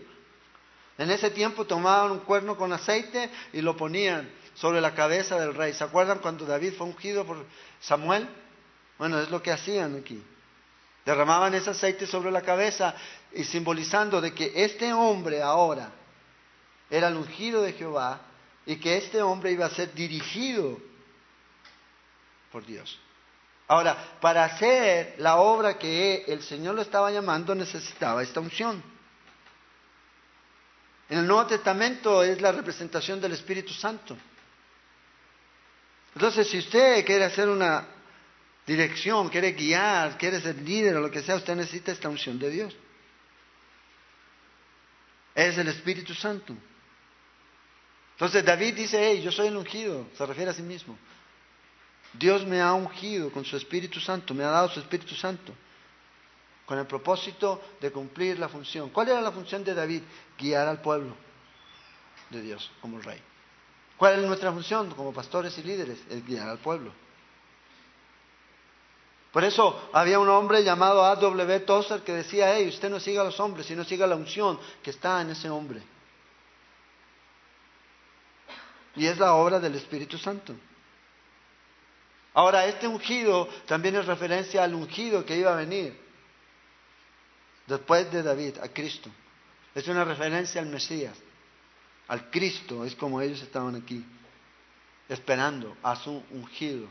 En 0.97 1.11
ese 1.11 1.30
tiempo 1.30 1.65
tomaban 1.65 2.11
un 2.11 2.19
cuerno 2.19 2.57
con 2.57 2.74
aceite 2.74 3.30
y 3.53 3.61
lo 3.61 3.78
ponían 3.78 4.41
sobre 4.56 4.82
la 4.82 4.93
cabeza 4.93 5.39
del 5.39 5.54
rey. 5.54 5.74
¿Se 5.74 5.84
acuerdan 5.84 6.20
cuando 6.20 6.45
David 6.45 6.74
fue 6.78 6.88
ungido 6.88 7.26
por 7.26 7.45
Samuel? 7.80 8.28
Bueno, 8.97 9.20
es 9.20 9.30
lo 9.30 9.41
que 9.41 9.52
hacían 9.52 9.97
aquí. 9.97 10.24
Derramaban 11.06 11.54
ese 11.56 11.72
aceite 11.72 12.06
sobre 12.06 12.32
la 12.32 12.41
cabeza 12.41 12.93
y 13.34 13.43
simbolizando 13.43 14.22
de 14.22 14.34
que 14.34 14.52
este 14.56 14.93
hombre 14.93 15.41
ahora 15.41 15.91
era 16.89 17.08
el 17.08 17.16
ungido 17.16 17.62
de 17.62 17.74
Jehová 17.74 18.22
y 18.66 18.76
que 18.76 18.97
este 18.97 19.22
hombre 19.22 19.52
iba 19.52 19.66
a 19.66 19.70
ser 19.72 19.93
dirigido 19.93 20.78
por 22.52 22.66
Dios. 22.66 22.99
Ahora, 23.68 24.18
para 24.20 24.43
hacer 24.43 25.16
la 25.18 25.38
obra 25.38 25.78
que 25.78 26.26
el 26.28 26.43
Señor 26.43 26.76
lo 26.76 26.82
estaba 26.82 27.10
llamando 27.10 27.56
necesitaba 27.56 28.22
esta 28.22 28.41
unción. 28.41 28.84
En 31.10 31.20
el 31.20 31.28
Nuevo 31.28 31.47
Testamento 31.47 32.24
es 32.24 32.41
la 32.41 32.52
representación 32.52 33.20
del 33.20 33.32
Espíritu 33.32 33.74
Santo. 33.74 34.18
Entonces, 36.14 36.47
si 36.47 36.57
usted 36.59 37.05
quiere 37.05 37.26
hacer 37.26 37.47
una 37.47 37.88
dirección, 38.66 39.30
quiere 39.30 39.53
guiar, 39.53 40.18
quiere 40.18 40.41
ser 40.41 40.55
líder 40.57 40.97
o 40.97 41.01
lo 41.01 41.12
que 41.12 41.22
sea, 41.22 41.36
usted 41.36 41.55
necesita 41.55 41.91
esta 41.91 42.09
unción 42.09 42.38
de 42.38 42.49
Dios. 42.49 42.76
Es 45.34 45.57
el 45.57 45.68
Espíritu 45.70 46.14
Santo. 46.14 46.55
Entonces 48.14 48.45
David 48.45 48.76
dice, 48.76 48.99
hey, 49.01 49.22
yo 49.24 49.32
soy 49.32 49.47
el 49.47 49.57
ungido, 49.57 50.07
se 50.16 50.26
refiere 50.26 50.51
a 50.51 50.53
sí 50.53 50.62
mismo. 50.62 50.97
Dios 52.14 52.45
me 52.45 52.62
ha 52.62 52.74
ungido 52.74 53.32
con 53.32 53.45
su 53.45 53.55
Espíritu 53.55 53.99
Santo, 53.99 54.34
me 54.34 54.43
ha 54.43 54.49
dado 54.49 54.70
su 54.70 54.80
Espíritu 54.80 55.16
Santo, 55.16 55.53
con 56.66 56.78
el 56.78 56.86
propósito 56.86 57.62
de 57.80 57.91
cumplir 57.91 58.38
la 58.38 58.49
función. 58.49 58.89
¿Cuál 58.89 59.09
era 59.09 59.22
la 59.22 59.32
función 59.32 59.64
de 59.64 59.74
David? 59.74 60.03
Guiar 60.38 60.68
al 60.68 60.82
pueblo 60.82 61.16
de 62.30 62.41
Dios 62.41 62.70
como 62.82 62.99
rey. 62.99 63.22
¿Cuál 64.02 64.18
es 64.20 64.26
nuestra 64.26 64.52
función 64.52 64.89
como 64.95 65.14
pastores 65.14 65.56
y 65.60 65.62
líderes? 65.62 65.99
Es 66.10 66.26
guiar 66.26 66.49
al 66.49 66.58
pueblo. 66.58 66.91
Por 69.32 69.43
eso 69.43 69.91
había 69.93 70.18
un 70.18 70.28
hombre 70.28 70.64
llamado 70.64 71.06
A.W. 71.06 71.60
Tozer 71.60 72.02
que 72.02 72.14
decía, 72.14 72.52
hey, 72.52 72.68
usted 72.68 72.89
no 72.89 72.99
siga 72.99 73.22
a 73.22 73.26
los 73.26 73.39
hombres, 73.39 73.68
sino 73.68 73.84
siga 73.84 74.08
la 74.08 74.16
unción 74.16 74.60
que 74.82 74.89
está 74.89 75.22
en 75.22 75.30
ese 75.30 75.52
hombre. 75.52 75.84
Y 78.95 79.06
es 79.06 79.20
la 79.20 79.36
obra 79.36 79.60
del 79.60 79.76
Espíritu 79.76 80.18
Santo. 80.18 80.56
Ahora, 82.34 82.66
este 82.66 82.88
ungido 82.88 83.47
también 83.68 83.97
es 83.97 84.08
referencia 84.08 84.64
al 84.64 84.74
ungido 84.74 85.24
que 85.24 85.38
iba 85.38 85.54
a 85.54 85.58
venir. 85.58 85.95
después 87.68 88.12
de 88.12 88.24
David, 88.24 88.58
a 88.64 88.68
Cristo. 88.70 89.12
Es 89.76 89.88
una 89.88 90.04
referencia 90.04 90.60
al 90.60 90.70
Mesías, 90.70 91.16
al 92.12 92.30
Cristo, 92.30 92.84
es 92.84 92.93
como 92.93 93.22
ellos 93.22 93.41
estaban 93.41 93.74
aquí, 93.74 94.05
esperando 95.07 95.78
a 95.82 95.95
su 95.95 96.22
ungido. 96.32 96.86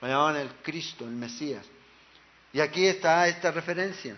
Lo 0.00 0.06
llamaban 0.06 0.36
el 0.36 0.48
Cristo, 0.62 1.04
el 1.04 1.10
Mesías. 1.10 1.66
Y 2.52 2.60
aquí 2.60 2.86
está 2.86 3.26
esta 3.26 3.50
referencia. 3.50 4.16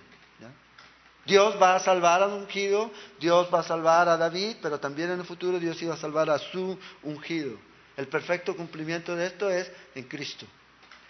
Dios 1.24 1.56
va 1.60 1.76
a 1.76 1.80
salvar 1.80 2.22
al 2.22 2.32
ungido, 2.32 2.90
Dios 3.18 3.48
va 3.52 3.60
a 3.60 3.62
salvar 3.62 4.10
a 4.10 4.18
David, 4.18 4.56
pero 4.60 4.78
también 4.78 5.10
en 5.10 5.20
el 5.20 5.24
futuro 5.24 5.58
Dios 5.58 5.80
iba 5.80 5.94
a 5.94 5.96
salvar 5.96 6.28
a 6.28 6.38
su 6.38 6.78
ungido. 7.02 7.56
El 7.96 8.06
perfecto 8.06 8.54
cumplimiento 8.54 9.16
de 9.16 9.26
esto 9.26 9.48
es 9.48 9.72
en 9.94 10.04
Cristo. 10.04 10.44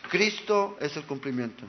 Cristo 0.08 0.78
es 0.80 0.96
el 0.96 1.02
cumplimiento. 1.02 1.64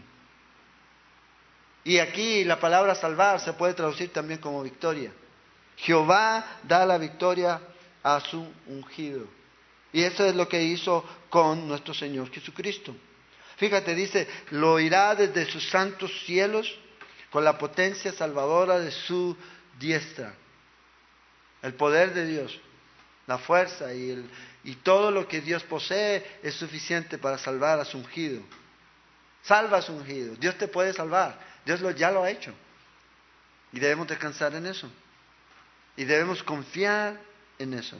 Y 1.84 1.98
aquí 1.98 2.44
la 2.44 2.60
palabra 2.60 2.94
salvar 2.94 3.40
se 3.40 3.54
puede 3.54 3.74
traducir 3.74 4.14
también 4.14 4.40
como 4.40 4.62
victoria. 4.62 5.12
Jehová 5.78 6.60
da 6.64 6.86
la 6.86 6.98
victoria 6.98 7.62
a 8.04 8.20
su 8.20 8.46
ungido. 8.68 9.28
Y 9.94 10.04
eso 10.04 10.26
es 10.26 10.36
lo 10.36 10.48
que 10.48 10.64
hizo 10.64 11.04
con 11.30 11.68
nuestro 11.68 11.94
Señor 11.94 12.32
Jesucristo. 12.32 12.96
Fíjate, 13.58 13.94
dice, 13.94 14.28
lo 14.52 14.74
oirá 14.74 15.16
desde 15.16 15.46
sus 15.46 15.70
santos 15.70 16.12
cielos 16.26 16.80
con 17.30 17.44
la 17.44 17.58
potencia 17.58 18.12
salvadora 18.12 18.80
de 18.80 18.92
su 18.92 19.36
diestra. 19.80 20.34
El 21.62 21.74
poder 21.76 22.14
de 22.14 22.26
Dios, 22.26 22.60
la 23.28 23.38
fuerza 23.38 23.94
y, 23.94 24.10
el, 24.10 24.30
y 24.64 24.76
todo 24.76 25.12
lo 25.12 25.28
que 25.28 25.42
Dios 25.42 25.64
posee 25.64 26.40
es 26.42 26.56
suficiente 26.56 27.18
para 27.18 27.38
salvar 27.38 27.80
a 27.80 27.86
su 27.86 27.98
ungido. 27.98 28.42
Salva 29.44 29.78
a 29.78 29.82
su 29.82 29.94
ungido. 29.94 30.36
Dios 30.36 30.58
te 30.58 30.68
puede 30.68 30.94
salvar. 30.94 31.38
Dios 31.66 31.82
lo, 31.82 31.92
ya 31.92 32.12
lo 32.12 32.24
ha 32.24 32.30
hecho. 32.30 32.54
Y 33.72 33.80
debemos 33.80 34.08
descansar 34.08 34.54
en 34.56 34.66
eso. 34.66 34.90
Y 36.02 36.04
debemos 36.04 36.42
confiar 36.42 37.22
en 37.60 37.76
eso. 37.76 37.96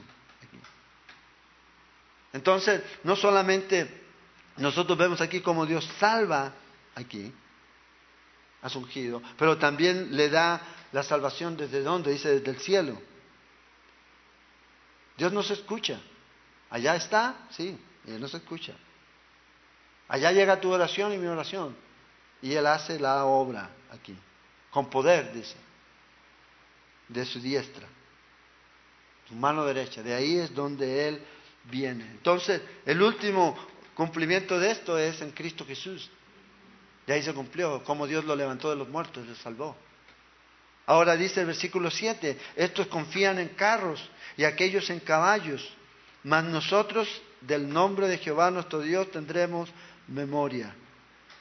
Entonces, 2.34 2.82
no 3.04 3.16
solamente 3.16 4.02
nosotros 4.58 4.98
vemos 4.98 5.22
aquí 5.22 5.40
como 5.42 5.68
Dios 5.68 5.88
salva 6.00 6.52
aquí 6.96 7.32
a 8.64 8.70
su 8.70 8.80
ungido, 8.80 9.22
pero 9.38 9.60
también 9.60 10.18
le 10.18 10.30
da 10.30 10.64
la 10.92 11.04
salvación 11.04 11.56
desde 11.56 11.84
donde, 11.84 12.14
dice 12.14 12.40
desde 12.40 12.50
el 12.50 12.60
cielo. 12.60 13.00
Dios 15.16 15.32
no 15.32 15.44
se 15.44 15.54
escucha. 15.54 16.02
Allá 16.72 16.96
está, 16.96 17.36
sí, 17.52 17.80
y 18.08 18.12
Él 18.14 18.20
no 18.20 18.28
se 18.28 18.38
escucha. 18.38 18.74
Allá 20.08 20.32
llega 20.32 20.60
tu 20.60 20.72
oración 20.72 21.14
y 21.14 21.20
mi 21.20 21.28
oración. 21.28 21.78
Y 22.42 22.52
Él 22.52 22.66
hace 22.66 23.00
la 23.00 23.26
obra 23.26 23.70
aquí, 23.92 24.18
con 24.72 24.90
poder, 24.90 25.32
dice, 25.34 25.56
de 27.12 27.26
su 27.26 27.40
diestra, 27.40 27.88
su 29.28 29.36
mano 29.36 29.66
derecha. 29.66 30.02
De 30.02 30.14
ahí 30.14 30.38
es 30.38 30.54
donde 30.54 31.08
Él 31.08 31.22
viene. 31.66 32.06
Entonces, 32.06 32.62
el 32.86 33.02
último 33.02 33.58
cumplimiento 33.94 34.60
de 34.60 34.72
esto 34.72 34.98
es 34.98 35.22
en 35.22 35.32
Cristo 35.32 35.66
Jesús. 35.66 36.10
De 37.06 37.14
ahí 37.14 37.24
se 37.24 37.34
cumplió, 37.34 37.84
como 37.84 38.08
Dios 38.08 38.26
lo 38.26 38.36
levantó 38.36 38.70
de 38.70 38.76
los 38.76 38.88
muertos, 38.88 39.28
le 39.28 39.36
salvó. 39.36 39.76
Ahora 40.86 41.16
dice 41.16 41.42
el 41.42 41.48
versículo 41.48 41.92
7, 41.92 42.38
estos 42.56 42.88
confían 42.88 43.40
en 43.40 43.50
carros 43.50 44.10
y 44.38 44.44
aquellos 44.44 44.90
en 44.90 45.00
caballos, 45.00 45.74
mas 46.24 46.44
nosotros 46.44 47.08
del 47.42 47.70
nombre 47.70 48.08
de 48.08 48.18
Jehová 48.18 48.52
nuestro 48.52 48.82
Dios 48.82 49.10
tendremos 49.12 49.70
memoria. 50.08 50.74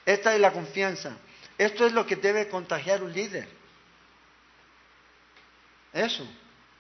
Esta 0.05 0.35
es 0.35 0.41
la 0.41 0.53
confianza. 0.53 1.17
Esto 1.59 1.87
es 1.87 1.93
lo 1.93 2.07
que 2.07 2.17
debe 2.17 2.49
contagiar 2.49 3.03
un 3.03 3.13
líder. 3.13 3.60
Eso. 5.93 6.27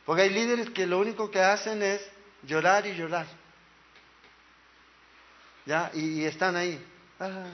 Porque 0.04 0.22
hay 0.22 0.30
líderes 0.30 0.70
que 0.70 0.86
lo 0.86 0.98
único 0.98 1.30
que 1.30 1.40
hacen 1.40 1.82
es 1.82 2.00
llorar 2.42 2.86
y 2.86 2.94
llorar. 2.94 3.26
¿Ya? 5.66 5.90
Y, 5.94 6.24
están 6.24 6.56
ahí. 6.56 6.84
Ah, 7.18 7.46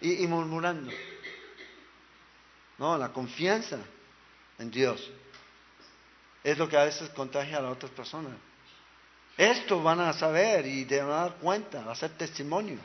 y, 0.00 0.26
murmurando. 0.26 0.90
No, 2.78 2.96
la 2.96 3.12
confianza 3.12 3.78
en 4.58 4.70
Dios 4.70 5.10
es 6.44 6.56
lo 6.56 6.68
que 6.68 6.76
a 6.76 6.84
veces 6.84 7.10
contagia 7.10 7.58
a 7.58 7.62
las 7.62 7.72
otras 7.72 7.90
personas. 7.92 8.32
Esto 9.36 9.82
van 9.82 10.00
a 10.00 10.12
saber 10.12 10.66
y 10.66 10.84
de 10.84 11.02
dar 11.02 11.34
cuenta, 11.36 11.84
a 11.84 11.92
hacer 11.92 12.10
testimonio. 12.16 12.78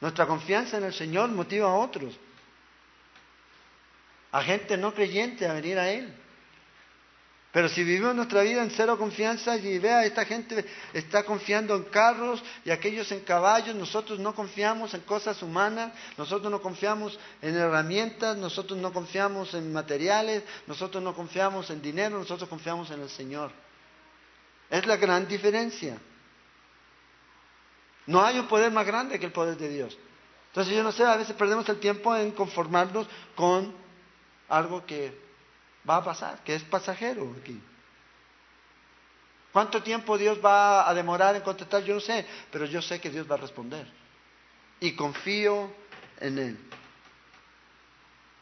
Nuestra 0.00 0.26
confianza 0.26 0.78
en 0.78 0.84
el 0.84 0.94
Señor 0.94 1.28
motiva 1.30 1.70
a 1.70 1.74
otros, 1.74 2.18
a 4.32 4.42
gente 4.42 4.76
no 4.76 4.92
creyente 4.92 5.46
a 5.46 5.54
venir 5.54 5.78
a 5.78 5.88
Él. 5.88 6.14
Pero 7.56 7.70
si 7.70 7.84
vivimos 7.84 8.14
nuestra 8.14 8.42
vida 8.42 8.62
en 8.62 8.70
cero 8.70 8.98
confianza 8.98 9.56
y 9.56 9.78
vea, 9.78 10.04
esta 10.04 10.26
gente 10.26 10.62
está 10.92 11.22
confiando 11.22 11.74
en 11.74 11.84
carros 11.84 12.44
y 12.66 12.70
aquellos 12.70 13.10
en 13.12 13.20
caballos, 13.20 13.74
nosotros 13.74 14.18
no 14.18 14.34
confiamos 14.34 14.92
en 14.92 15.00
cosas 15.00 15.40
humanas, 15.42 15.90
nosotros 16.18 16.52
no 16.52 16.60
confiamos 16.60 17.18
en 17.40 17.56
herramientas, 17.56 18.36
nosotros 18.36 18.78
no 18.78 18.92
confiamos 18.92 19.54
en 19.54 19.72
materiales, 19.72 20.42
nosotros 20.66 21.02
no 21.02 21.14
confiamos 21.14 21.70
en 21.70 21.80
dinero, 21.80 22.18
nosotros 22.18 22.46
confiamos 22.46 22.90
en 22.90 23.00
el 23.00 23.08
Señor. 23.08 23.50
Es 24.68 24.84
la 24.84 24.98
gran 24.98 25.26
diferencia. 25.26 25.96
No 28.04 28.22
hay 28.22 28.38
un 28.38 28.48
poder 28.48 28.70
más 28.70 28.86
grande 28.86 29.18
que 29.18 29.24
el 29.24 29.32
poder 29.32 29.56
de 29.56 29.70
Dios. 29.70 29.96
Entonces 30.48 30.74
yo 30.74 30.82
no 30.82 30.92
sé, 30.92 31.04
a 31.04 31.16
veces 31.16 31.34
perdemos 31.34 31.66
el 31.70 31.80
tiempo 31.80 32.14
en 32.14 32.32
conformarnos 32.32 33.06
con 33.34 33.72
algo 34.46 34.84
que 34.84 35.24
va 35.88 35.96
a 35.96 36.04
pasar, 36.04 36.42
que 36.44 36.54
es 36.54 36.62
pasajero 36.64 37.34
aquí. 37.40 37.60
¿Cuánto 39.52 39.82
tiempo 39.82 40.18
Dios 40.18 40.38
va 40.44 40.88
a 40.88 40.92
demorar 40.92 41.34
en 41.34 41.42
contestar? 41.42 41.82
Yo 41.82 41.94
no 41.94 42.00
sé, 42.00 42.26
pero 42.50 42.66
yo 42.66 42.82
sé 42.82 43.00
que 43.00 43.08
Dios 43.08 43.30
va 43.30 43.36
a 43.36 43.38
responder. 43.38 43.86
Y 44.80 44.92
confío 44.92 45.72
en 46.20 46.38
Él. 46.38 46.58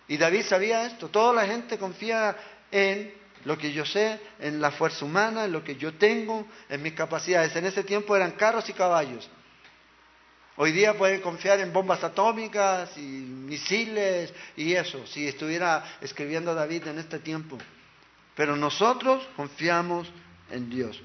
Y 0.09 0.17
David 0.17 0.43
sabía 0.43 0.87
esto. 0.87 1.09
Toda 1.09 1.33
la 1.33 1.47
gente 1.47 1.79
confía 1.79 2.37
en 2.71 3.15
lo 3.45 3.57
que 3.57 3.73
yo 3.73 3.85
sé, 3.85 4.21
en 4.41 4.61
la 4.61 4.73
fuerza 4.73 5.05
humana, 5.05 5.45
en 5.45 5.53
lo 5.53 5.63
que 5.63 5.77
yo 5.77 5.95
tengo, 5.95 6.47
en 6.69 6.83
mis 6.83 6.95
capacidades. 6.95 7.55
En 7.55 7.67
ese 7.67 7.85
tiempo 7.85 8.17
eran 8.17 8.33
carros 8.33 8.69
y 8.69 8.73
caballos. 8.73 9.29
Hoy 10.57 10.71
día 10.71 10.97
pueden 10.97 11.21
confiar 11.21 11.59
en 11.59 11.73
bombas 11.73 12.05
atómicas 12.05 12.97
y 12.97 13.01
misiles 13.01 14.33
y 14.57 14.75
eso, 14.75 15.05
si 15.07 15.27
estuviera 15.27 15.99
escribiendo 16.01 16.55
David 16.55 16.87
en 16.87 16.99
este 16.99 17.19
tiempo. 17.19 17.59
Pero 18.37 18.55
nosotros 18.55 19.27
confiamos 19.35 20.09
en 20.51 20.71
Dios. 20.71 21.01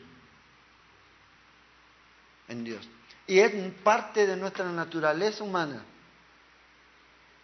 En 2.47 2.64
Dios. 2.64 2.88
Y 3.26 3.39
es 3.39 3.52
parte 3.84 4.28
de 4.28 4.38
nuestra 4.38 4.66
naturaleza 4.66 5.43
humana 5.43 5.84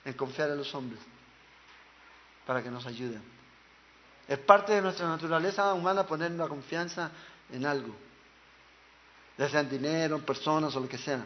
en 0.03 0.13
confiar 0.13 0.51
en 0.51 0.57
los 0.57 0.73
hombres 0.75 0.99
para 2.45 2.61
que 2.61 2.69
nos 2.69 2.85
ayuden. 2.85 3.23
Es 4.27 4.37
parte 4.37 4.73
de 4.73 4.81
nuestra 4.81 5.07
naturaleza 5.07 5.73
humana 5.73 6.05
poner 6.05 6.31
la 6.31 6.47
confianza 6.47 7.11
en 7.51 7.65
algo, 7.65 7.95
ya 9.37 9.49
sea 9.49 9.61
en 9.61 9.69
dinero, 9.69 10.19
personas 10.19 10.75
o 10.75 10.79
lo 10.79 10.87
que 10.87 10.97
sea 10.99 11.25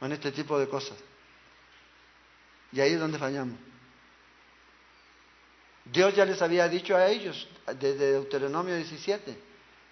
en 0.00 0.12
este 0.12 0.32
tipo 0.32 0.58
de 0.58 0.68
cosas. 0.68 0.96
Y 2.72 2.80
ahí 2.80 2.92
es 2.92 3.00
donde 3.00 3.18
fallamos. 3.18 3.58
Dios 5.84 6.14
ya 6.14 6.24
les 6.24 6.40
había 6.40 6.68
dicho 6.68 6.96
a 6.96 7.08
ellos, 7.08 7.48
desde 7.78 8.12
Deuteronomio 8.12 8.76
17, 8.76 9.36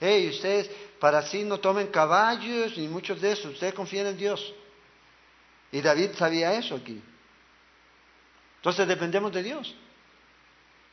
hey, 0.00 0.28
ustedes 0.30 0.70
para 1.00 1.22
sí 1.22 1.42
no 1.44 1.58
tomen 1.58 1.88
caballos 1.88 2.76
ni 2.76 2.86
muchos 2.88 3.20
de 3.20 3.32
esos, 3.32 3.54
ustedes 3.54 3.74
confíen 3.74 4.06
en 4.06 4.16
Dios. 4.16 4.54
Y 5.72 5.80
David 5.80 6.10
sabía 6.16 6.54
eso 6.54 6.76
aquí. 6.76 7.02
Entonces 8.56 8.86
dependemos 8.86 9.32
de 9.32 9.42
Dios. 9.42 9.74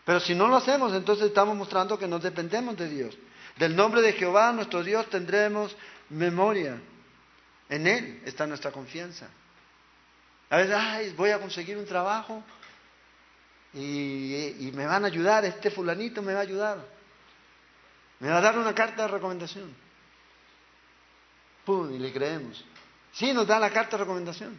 Pero 0.06 0.20
si 0.20 0.36
no 0.36 0.48
lo 0.48 0.58
hacemos, 0.58 0.94
entonces 0.94 1.28
estamos 1.28 1.56
mostrando 1.56 1.98
que 1.98 2.08
no 2.08 2.20
dependemos 2.20 2.78
de 2.78 2.88
Dios. 2.88 3.18
Del 3.58 3.76
nombre 3.76 4.02
de 4.02 4.14
Jehová, 4.14 4.52
nuestro 4.52 4.84
Dios, 4.84 5.10
tendremos 5.10 5.76
memoria. 6.10 6.80
En 7.70 7.88
Él 7.88 8.22
está 8.26 8.46
nuestra 8.46 8.72
confianza. 8.72 9.28
A 10.50 10.58
veces, 10.58 10.76
ay, 10.78 11.14
voy 11.18 11.32
a 11.32 11.40
conseguir 11.40 11.78
un 11.78 11.86
trabajo 11.86 12.44
y, 13.74 14.72
me 14.74 14.86
van 14.86 15.04
a 15.04 15.08
ayudar, 15.08 15.44
este 15.46 15.72
fulanito 15.72 16.22
me 16.22 16.34
va 16.34 16.40
a 16.40 16.44
ayudar. 16.44 16.86
Me 18.20 18.30
va 18.30 18.38
a 18.38 18.42
dar 18.42 18.58
una 18.58 18.74
carta 18.74 19.04
de 19.04 19.08
recomendación. 19.10 19.76
Pum, 21.66 21.94
y 21.94 22.00
le 22.00 22.14
creemos. 22.14 22.64
Sí, 23.12 23.34
nos 23.34 23.48
da 23.48 23.60
la 23.60 23.72
carta 23.72 23.98
de 23.98 24.04
recomendación. 24.04 24.58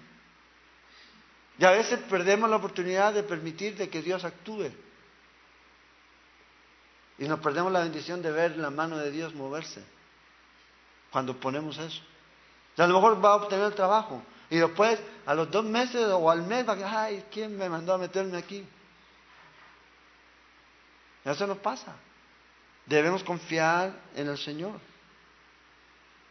Y 1.58 1.64
a 1.64 1.70
veces 1.70 2.00
perdemos 2.10 2.50
la 2.50 2.56
oportunidad 2.56 3.14
de 3.14 3.22
permitir 3.22 3.76
de 3.76 3.88
que 3.88 4.02
Dios 4.02 4.24
actúe. 4.24 4.70
Y 7.18 7.28
nos 7.28 7.40
perdemos 7.40 7.72
la 7.72 7.80
bendición 7.80 8.20
de 8.20 8.30
ver 8.30 8.58
la 8.58 8.70
mano 8.70 8.98
de 8.98 9.10
Dios 9.10 9.34
moverse 9.34 9.82
cuando 11.10 11.38
ponemos 11.40 11.78
eso 11.78 12.02
a 12.82 12.86
lo 12.86 12.94
mejor 12.94 13.24
va 13.24 13.30
a 13.30 13.36
obtener 13.36 13.66
el 13.66 13.74
trabajo. 13.74 14.22
Y 14.50 14.58
después, 14.58 15.00
a 15.24 15.34
los 15.34 15.50
dos 15.50 15.64
meses 15.64 16.06
o 16.08 16.30
al 16.30 16.42
mes, 16.42 16.68
va 16.68 16.72
a 16.72 16.76
decir, 16.76 16.92
ay, 16.94 17.24
¿quién 17.32 17.56
me 17.56 17.68
mandó 17.68 17.94
a 17.94 17.98
meterme 17.98 18.36
aquí? 18.36 18.64
Eso 21.24 21.46
nos 21.46 21.58
pasa. 21.58 21.96
Debemos 22.84 23.24
confiar 23.24 23.92
en 24.14 24.28
el 24.28 24.38
Señor. 24.38 24.78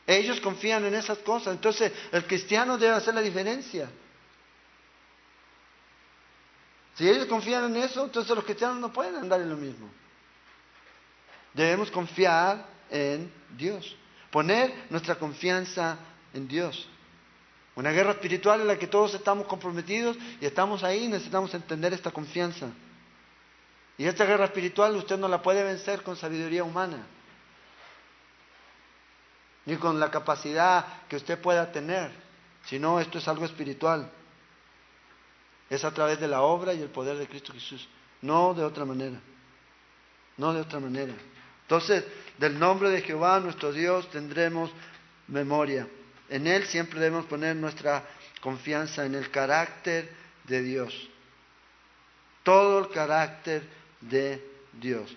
Ellos 0.07 0.39
confían 0.39 0.85
en 0.85 0.95
esas 0.95 1.17
cosas. 1.19 1.55
Entonces, 1.55 1.91
el 2.11 2.25
cristiano 2.25 2.77
debe 2.77 2.95
hacer 2.95 3.13
la 3.13 3.21
diferencia. 3.21 3.89
Si 6.95 7.09
ellos 7.09 7.25
confían 7.25 7.65
en 7.65 7.75
eso, 7.77 8.05
entonces 8.05 8.33
los 8.33 8.45
cristianos 8.45 8.77
no 8.77 8.93
pueden 8.93 9.15
andar 9.15 9.41
en 9.41 9.49
lo 9.49 9.57
mismo. 9.57 9.89
Debemos 11.53 11.91
confiar 11.91 12.65
en 12.89 13.31
Dios. 13.57 13.95
Poner 14.31 14.85
nuestra 14.89 15.15
confianza 15.15 15.97
en 16.35 16.47
Dios. 16.47 16.87
Una 17.75 17.91
guerra 17.91 18.11
espiritual 18.11 18.61
en 18.61 18.67
la 18.67 18.77
que 18.77 18.87
todos 18.87 19.13
estamos 19.15 19.47
comprometidos 19.47 20.17
y 20.39 20.45
estamos 20.45 20.83
ahí, 20.83 21.07
necesitamos 21.07 21.53
entender 21.53 21.93
esta 21.93 22.11
confianza. 22.11 22.69
Y 23.97 24.05
esta 24.05 24.25
guerra 24.25 24.45
espiritual 24.45 24.95
usted 24.95 25.17
no 25.17 25.27
la 25.27 25.41
puede 25.41 25.63
vencer 25.63 26.03
con 26.03 26.15
sabiduría 26.15 26.63
humana, 26.63 27.05
ni 29.65 29.75
con 29.77 29.99
la 29.99 30.11
capacidad 30.11 31.03
que 31.09 31.15
usted 31.15 31.39
pueda 31.39 31.71
tener, 31.71 32.11
sino 32.65 32.99
esto 32.99 33.17
es 33.17 33.27
algo 33.27 33.45
espiritual. 33.45 34.09
Es 35.69 35.83
a 35.83 35.91
través 35.91 36.19
de 36.19 36.27
la 36.27 36.41
obra 36.41 36.73
y 36.73 36.81
el 36.81 36.89
poder 36.89 37.17
de 37.17 37.27
Cristo 37.27 37.51
Jesús, 37.51 37.87
no 38.21 38.53
de 38.53 38.63
otra 38.63 38.85
manera, 38.85 39.19
no 40.37 40.53
de 40.53 40.61
otra 40.61 40.79
manera. 40.79 41.13
Entonces, 41.63 42.05
del 42.37 42.59
nombre 42.59 42.89
de 42.89 43.01
Jehová 43.01 43.39
nuestro 43.39 43.73
Dios 43.73 44.09
tendremos 44.11 44.71
memoria. 45.27 45.87
En 46.29 46.47
Él 46.47 46.65
siempre 46.65 46.99
debemos 46.99 47.25
poner 47.25 47.55
nuestra 47.55 48.03
confianza 48.41 49.05
en 49.05 49.15
el 49.15 49.29
carácter 49.31 50.09
de 50.43 50.61
Dios. 50.61 51.09
Todo 52.43 52.79
el 52.79 52.89
carácter 52.89 53.63
de 54.01 54.43
Dios. 54.73 55.15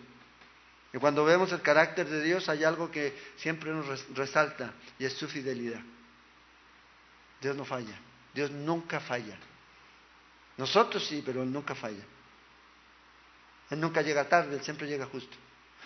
Y 0.93 0.99
cuando 0.99 1.25
vemos 1.25 1.53
el 1.53 1.61
carácter 1.61 2.09
de 2.09 2.23
Dios 2.23 2.49
hay 2.49 2.65
algo 2.65 2.91
que 2.91 3.15
siempre 3.37 3.71
nos 3.71 4.09
resalta 4.15 4.73
y 4.99 5.05
es 5.05 5.13
su 5.13 5.29
fidelidad. 5.29 5.81
Dios 7.41 7.55
no 7.55 7.65
falla. 7.65 7.99
Dios 8.35 8.51
nunca 8.51 9.01
falla. 9.01 9.37
Nosotros 10.57 11.07
sí, 11.07 11.23
pero 11.25 11.43
Él 11.43 11.53
nunca 11.53 11.75
falla. 11.75 12.05
Él 13.71 13.81
nunca 13.81 14.03
llega 14.03 14.29
tarde, 14.29 14.57
Él 14.57 14.63
siempre 14.63 14.89
llega 14.89 15.07
justo. 15.07 15.37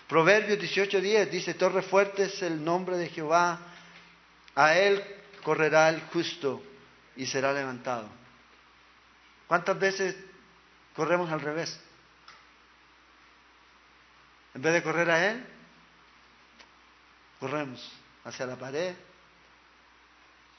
Proverbios 0.07 0.59
18:10 0.59 1.29
dice, 1.29 1.53
Torre 1.53 1.81
fuerte 1.81 2.23
es 2.25 2.41
el 2.41 2.63
nombre 2.63 2.97
de 2.97 3.09
Jehová, 3.09 3.72
a 4.55 4.77
Él 4.77 5.03
correrá 5.43 5.89
el 5.89 6.01
justo 6.07 6.63
y 7.15 7.25
será 7.25 7.53
levantado. 7.53 8.09
¿Cuántas 9.47 9.77
veces 9.79 10.15
corremos 10.95 11.31
al 11.31 11.41
revés? 11.41 11.79
En 14.53 14.61
vez 14.61 14.73
de 14.73 14.83
correr 14.83 15.09
a 15.09 15.31
Él, 15.31 15.45
corremos 17.39 17.91
hacia 18.23 18.45
la 18.45 18.55
pared, 18.55 18.95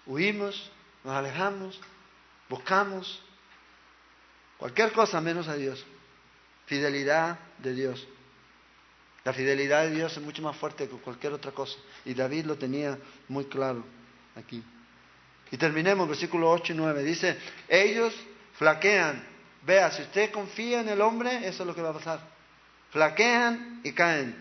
huimos, 0.06 0.70
nos 1.02 1.14
alejamos, 1.14 1.80
buscamos 2.48 3.22
cualquier 4.58 4.92
cosa 4.92 5.20
menos 5.20 5.48
a 5.48 5.54
Dios. 5.54 5.84
Fidelidad 6.66 7.38
de 7.58 7.74
Dios. 7.74 8.08
La 9.24 9.32
fidelidad 9.32 9.84
de 9.84 9.90
Dios 9.90 10.16
es 10.16 10.22
mucho 10.22 10.42
más 10.42 10.56
fuerte 10.56 10.88
que 10.88 10.96
cualquier 10.96 11.32
otra 11.32 11.52
cosa. 11.52 11.76
Y 12.04 12.14
David 12.14 12.44
lo 12.44 12.56
tenía 12.56 12.98
muy 13.28 13.46
claro 13.46 13.84
aquí. 14.36 14.62
Y 15.50 15.56
terminemos, 15.56 16.06
versículo 16.08 16.50
8 16.50 16.72
y 16.72 16.76
9. 16.76 17.02
Dice, 17.02 17.38
ellos 17.68 18.14
flaquean. 18.58 19.24
Vea, 19.62 19.90
si 19.90 20.02
usted 20.02 20.30
confía 20.30 20.80
en 20.80 20.90
el 20.90 21.00
hombre, 21.00 21.48
eso 21.48 21.62
es 21.62 21.66
lo 21.66 21.74
que 21.74 21.80
va 21.80 21.90
a 21.90 21.94
pasar 21.94 22.34
flaquean 22.94 23.80
y 23.82 23.92
caen. 23.92 24.40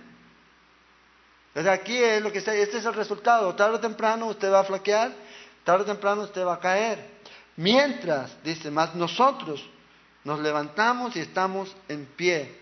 Entonces 1.48 1.74
aquí 1.74 1.98
es 1.98 2.22
lo 2.22 2.32
que 2.32 2.38
está, 2.38 2.54
este 2.54 2.78
es 2.78 2.86
el 2.86 2.94
resultado. 2.94 3.54
Tarde 3.56 3.78
o 3.78 3.80
temprano 3.80 4.28
usted 4.28 4.52
va 4.52 4.60
a 4.60 4.64
flaquear, 4.64 5.12
tarde 5.64 5.84
o 5.84 5.86
temprano 5.88 6.22
usted 6.22 6.46
va 6.46 6.54
a 6.54 6.60
caer. 6.60 7.04
Mientras, 7.56 8.32
dice 8.44 8.70
más, 8.70 8.94
nosotros 8.94 9.68
nos 10.24 10.40
levantamos 10.40 11.16
y 11.16 11.20
estamos 11.20 11.76
en 11.90 12.06
pie. 12.06 12.60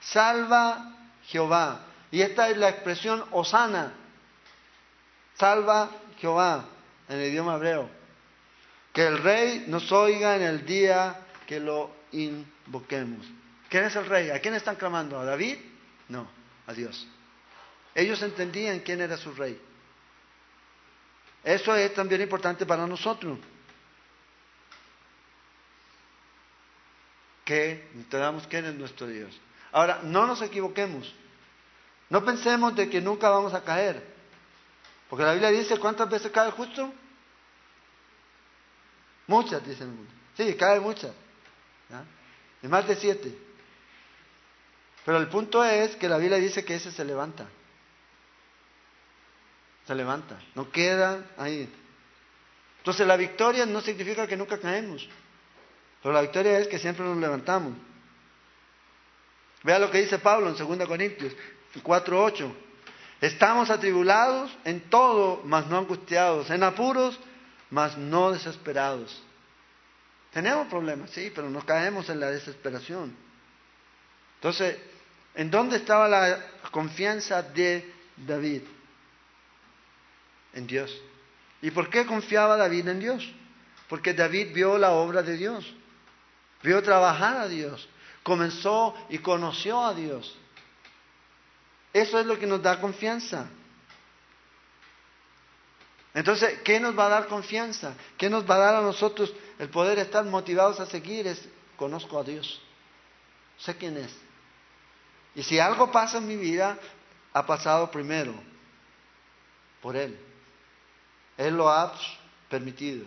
Salva 0.00 0.92
Jehová. 1.26 1.86
Y 2.10 2.22
esta 2.22 2.48
es 2.48 2.56
la 2.56 2.68
expresión 2.68 3.24
osana. 3.32 3.92
Salva 5.34 5.90
Jehová 6.18 6.64
en 7.08 7.18
el 7.20 7.30
idioma 7.30 7.56
hebreo. 7.56 7.90
Que 8.92 9.06
el 9.06 9.22
rey 9.22 9.64
nos 9.68 9.90
oiga 9.92 10.36
en 10.36 10.42
el 10.42 10.64
día 10.64 11.20
que 11.46 11.60
lo 11.60 11.94
invoquemos. 12.12 13.26
¿Quién 13.68 13.84
es 13.84 13.96
el 13.96 14.06
rey? 14.06 14.30
¿A 14.30 14.40
quién 14.40 14.54
están 14.54 14.76
clamando? 14.76 15.18
¿A 15.18 15.24
David? 15.24 15.58
No, 16.08 16.26
a 16.66 16.72
Dios. 16.72 17.06
Ellos 17.94 18.22
entendían 18.22 18.80
quién 18.80 19.00
era 19.00 19.16
su 19.16 19.32
rey. 19.32 19.60
Eso 21.42 21.74
es 21.76 21.92
también 21.94 22.22
importante 22.22 22.64
para 22.64 22.86
nosotros. 22.86 23.38
Que 27.44 27.88
entendamos 27.94 28.46
quién 28.46 28.64
es 28.64 28.74
nuestro 28.74 29.06
Dios. 29.06 29.38
Ahora, 29.76 30.00
no 30.02 30.26
nos 30.26 30.40
equivoquemos. 30.40 31.14
No 32.08 32.24
pensemos 32.24 32.74
de 32.74 32.88
que 32.88 32.98
nunca 32.98 33.28
vamos 33.28 33.52
a 33.52 33.62
caer. 33.62 34.02
Porque 35.10 35.22
la 35.22 35.32
Biblia 35.32 35.50
dice, 35.50 35.78
¿cuántas 35.78 36.08
veces 36.08 36.32
cae 36.32 36.46
el 36.46 36.52
justo? 36.52 36.90
Muchas, 39.26 39.62
dice 39.66 39.82
el 39.82 39.90
mundo. 39.90 40.10
Sí, 40.34 40.54
cae 40.54 40.80
muchas. 40.80 41.12
Y 42.62 42.68
más 42.68 42.88
de 42.88 42.96
siete. 42.96 43.38
Pero 45.04 45.18
el 45.18 45.28
punto 45.28 45.62
es 45.62 45.94
que 45.96 46.08
la 46.08 46.16
Biblia 46.16 46.38
dice 46.38 46.64
que 46.64 46.76
ese 46.76 46.90
se 46.90 47.04
levanta. 47.04 47.46
Se 49.86 49.94
levanta, 49.94 50.40
no 50.54 50.70
queda 50.70 51.22
ahí. 51.36 51.70
Entonces 52.78 53.06
la 53.06 53.18
victoria 53.18 53.66
no 53.66 53.82
significa 53.82 54.26
que 54.26 54.38
nunca 54.38 54.58
caemos, 54.58 55.06
pero 56.02 56.14
la 56.14 56.22
victoria 56.22 56.60
es 56.60 56.66
que 56.66 56.78
siempre 56.78 57.04
nos 57.04 57.18
levantamos. 57.18 57.74
Vea 59.66 59.78
lo 59.78 59.90
que 59.90 60.00
dice 60.00 60.18
Pablo 60.18 60.48
en 60.48 60.56
2 60.56 60.88
Corintios 60.88 61.34
4:8. 61.82 62.54
Estamos 63.20 63.68
atribulados 63.68 64.56
en 64.64 64.88
todo, 64.88 65.42
mas 65.44 65.66
no 65.66 65.76
angustiados, 65.76 66.48
en 66.50 66.62
apuros, 66.62 67.18
mas 67.68 67.98
no 67.98 68.32
desesperados. 68.32 69.22
Tenemos 70.32 70.68
problemas, 70.68 71.10
sí, 71.10 71.30
pero 71.34 71.50
no 71.50 71.60
caemos 71.66 72.08
en 72.08 72.20
la 72.20 72.30
desesperación. 72.30 73.14
Entonces, 74.36 74.76
¿En 75.36 75.50
dónde 75.50 75.76
estaba 75.76 76.08
la 76.08 76.40
confianza 76.70 77.42
de 77.42 77.92
David? 78.16 78.62
En 80.54 80.66
Dios. 80.66 80.98
¿Y 81.60 81.70
por 81.70 81.90
qué 81.90 82.06
confiaba 82.06 82.56
David 82.56 82.88
en 82.88 83.00
Dios? 83.00 83.34
Porque 83.86 84.14
David 84.14 84.54
vio 84.54 84.78
la 84.78 84.92
obra 84.92 85.22
de 85.22 85.36
Dios, 85.36 85.74
vio 86.62 86.82
trabajar 86.82 87.36
a 87.36 87.48
Dios, 87.48 87.86
comenzó 88.26 88.92
y 89.08 89.18
conoció 89.18 89.80
a 89.80 89.94
Dios. 89.94 90.36
Eso 91.92 92.18
es 92.18 92.26
lo 92.26 92.36
que 92.36 92.46
nos 92.48 92.60
da 92.60 92.80
confianza. 92.80 93.46
Entonces, 96.12 96.58
¿qué 96.64 96.80
nos 96.80 96.98
va 96.98 97.06
a 97.06 97.10
dar 97.10 97.28
confianza? 97.28 97.94
¿Qué 98.18 98.28
nos 98.28 98.42
va 98.42 98.56
a 98.56 98.58
dar 98.58 98.74
a 98.74 98.80
nosotros 98.80 99.32
el 99.60 99.68
poder 99.68 100.00
estar 100.00 100.24
motivados 100.24 100.80
a 100.80 100.86
seguir? 100.86 101.28
Es, 101.28 101.48
conozco 101.76 102.18
a 102.18 102.24
Dios. 102.24 102.60
Sé 103.58 103.76
quién 103.76 103.96
es. 103.96 104.12
Y 105.36 105.44
si 105.44 105.60
algo 105.60 105.92
pasa 105.92 106.18
en 106.18 106.26
mi 106.26 106.36
vida, 106.36 106.76
ha 107.32 107.46
pasado 107.46 107.92
primero 107.92 108.34
por 109.80 109.94
Él. 109.94 110.18
Él 111.36 111.56
lo 111.56 111.68
ha 111.68 111.94
permitido. 112.50 113.06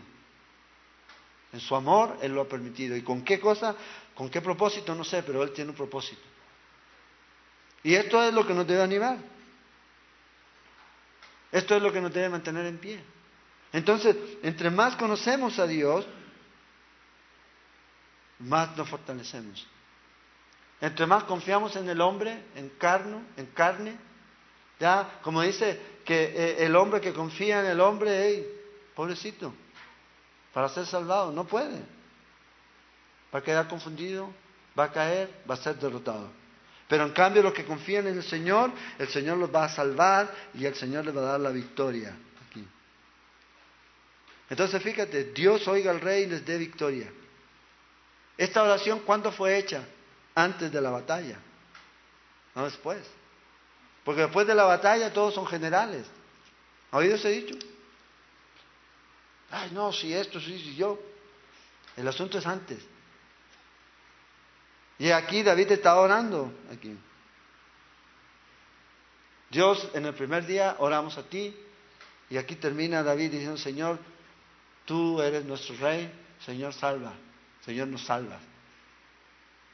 En 1.51 1.59
su 1.59 1.75
amor, 1.75 2.17
Él 2.21 2.33
lo 2.33 2.41
ha 2.41 2.47
permitido. 2.47 2.95
¿Y 2.95 3.01
con 3.01 3.23
qué 3.23 3.39
cosa? 3.39 3.75
¿Con 4.13 4.29
qué 4.29 4.41
propósito? 4.41 4.93
No 4.93 5.03
sé, 5.03 5.23
pero 5.23 5.43
Él 5.43 5.51
tiene 5.51 5.71
un 5.71 5.75
propósito. 5.75 6.21
Y 7.83 7.95
esto 7.95 8.21
es 8.21 8.33
lo 8.33 8.45
que 8.45 8.53
nos 8.53 8.67
debe 8.67 8.83
animar. 8.83 9.17
Esto 11.51 11.75
es 11.75 11.81
lo 11.81 11.91
que 11.91 12.01
nos 12.01 12.13
debe 12.13 12.29
mantener 12.29 12.65
en 12.65 12.77
pie. 12.77 13.01
Entonces, 13.71 14.15
entre 14.43 14.69
más 14.69 14.95
conocemos 14.95 15.57
a 15.59 15.65
Dios, 15.65 16.05
más 18.39 18.75
nos 18.77 18.87
fortalecemos. 18.87 19.65
Entre 20.81 21.05
más 21.05 21.23
confiamos 21.25 21.75
en 21.75 21.89
el 21.89 21.99
hombre, 21.99 22.45
en 22.55 22.69
carne, 22.69 23.23
en 23.37 23.47
carne, 23.47 23.97
ya, 24.79 25.19
como 25.21 25.41
dice 25.41 25.79
que 26.05 26.23
eh, 26.23 26.65
el 26.65 26.75
hombre 26.75 27.01
que 27.01 27.13
confía 27.13 27.59
en 27.59 27.65
el 27.65 27.81
hombre, 27.81 28.11
hey, 28.23 28.47
pobrecito, 28.95 29.53
para 30.53 30.69
ser 30.69 30.85
salvado, 30.85 31.31
no 31.31 31.45
puede. 31.45 31.81
Va 33.33 33.39
a 33.39 33.43
quedar 33.43 33.67
confundido, 33.67 34.31
va 34.77 34.85
a 34.85 34.91
caer, 34.91 35.29
va 35.49 35.55
a 35.55 35.57
ser 35.57 35.75
derrotado. 35.75 36.29
Pero 36.87 37.05
en 37.05 37.11
cambio 37.11 37.43
los 37.43 37.53
que 37.53 37.65
confían 37.65 38.07
en 38.07 38.17
el 38.17 38.23
Señor, 38.23 38.71
el 38.97 39.07
Señor 39.09 39.37
los 39.37 39.53
va 39.53 39.65
a 39.65 39.69
salvar 39.69 40.33
y 40.55 40.65
el 40.65 40.73
Señor 40.75 41.05
les 41.05 41.15
va 41.15 41.21
a 41.21 41.31
dar 41.31 41.39
la 41.39 41.51
victoria. 41.51 42.15
Entonces 44.49 44.81
fíjate, 44.81 45.25
Dios 45.25 45.67
oiga 45.67 45.91
al 45.91 46.01
rey 46.01 46.23
y 46.23 46.27
les 46.27 46.43
dé 46.43 46.57
victoria. 46.57 47.11
Esta 48.35 48.63
oración, 48.63 49.01
¿cuándo 49.05 49.31
fue 49.31 49.57
hecha? 49.57 49.83
antes 50.39 50.71
de 50.71 50.81
la 50.81 50.89
batalla. 50.89 51.37
no 52.55 52.65
después. 52.65 52.99
Porque 54.03 54.21
después 54.21 54.47
de 54.47 54.55
la 54.55 54.63
batalla 54.63 55.13
todos 55.13 55.33
son 55.33 55.45
generales. 55.45 56.05
¿Ha 56.91 56.97
oído 56.97 57.15
ese 57.15 57.29
dicho? 57.29 57.55
Ay, 59.51 59.71
no, 59.71 59.91
si 59.91 60.13
esto, 60.13 60.39
si, 60.39 60.75
yo. 60.75 60.99
El 61.95 62.07
asunto 62.07 62.37
es 62.37 62.45
antes. 62.45 62.79
Y 64.99 65.11
aquí 65.11 65.43
David 65.43 65.71
está 65.71 65.99
orando. 65.99 66.51
Aquí. 66.71 66.97
Dios, 69.49 69.89
en 69.93 70.05
el 70.05 70.13
primer 70.13 70.45
día 70.45 70.75
oramos 70.79 71.17
a 71.17 71.23
ti. 71.23 71.55
Y 72.29 72.37
aquí 72.37 72.55
termina 72.55 73.01
David 73.01 73.31
diciendo, 73.31 73.57
Señor, 73.57 73.99
tú 74.85 75.21
eres 75.21 75.45
nuestro 75.45 75.75
rey. 75.77 76.11
Señor, 76.45 76.73
salva. 76.73 77.13
Señor, 77.65 77.87
nos 77.87 78.05
salva. 78.05 78.39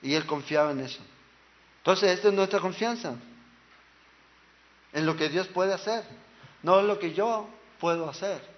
Y 0.01 0.13
él 0.13 0.25
confiaba 0.25 0.71
en 0.71 0.81
eso. 0.81 1.01
Entonces, 1.79 2.11
esta 2.11 2.29
es 2.29 2.33
nuestra 2.33 2.59
confianza. 2.59 3.15
En 4.93 5.05
lo 5.05 5.17
que 5.17 5.27
Dios 5.27 5.47
puede 5.49 5.73
hacer. 5.73 6.05
No 6.63 6.79
en 6.79 6.87
lo 6.87 6.97
que 6.97 7.13
yo 7.13 7.49
puedo 7.79 8.09
hacer. 8.09 8.54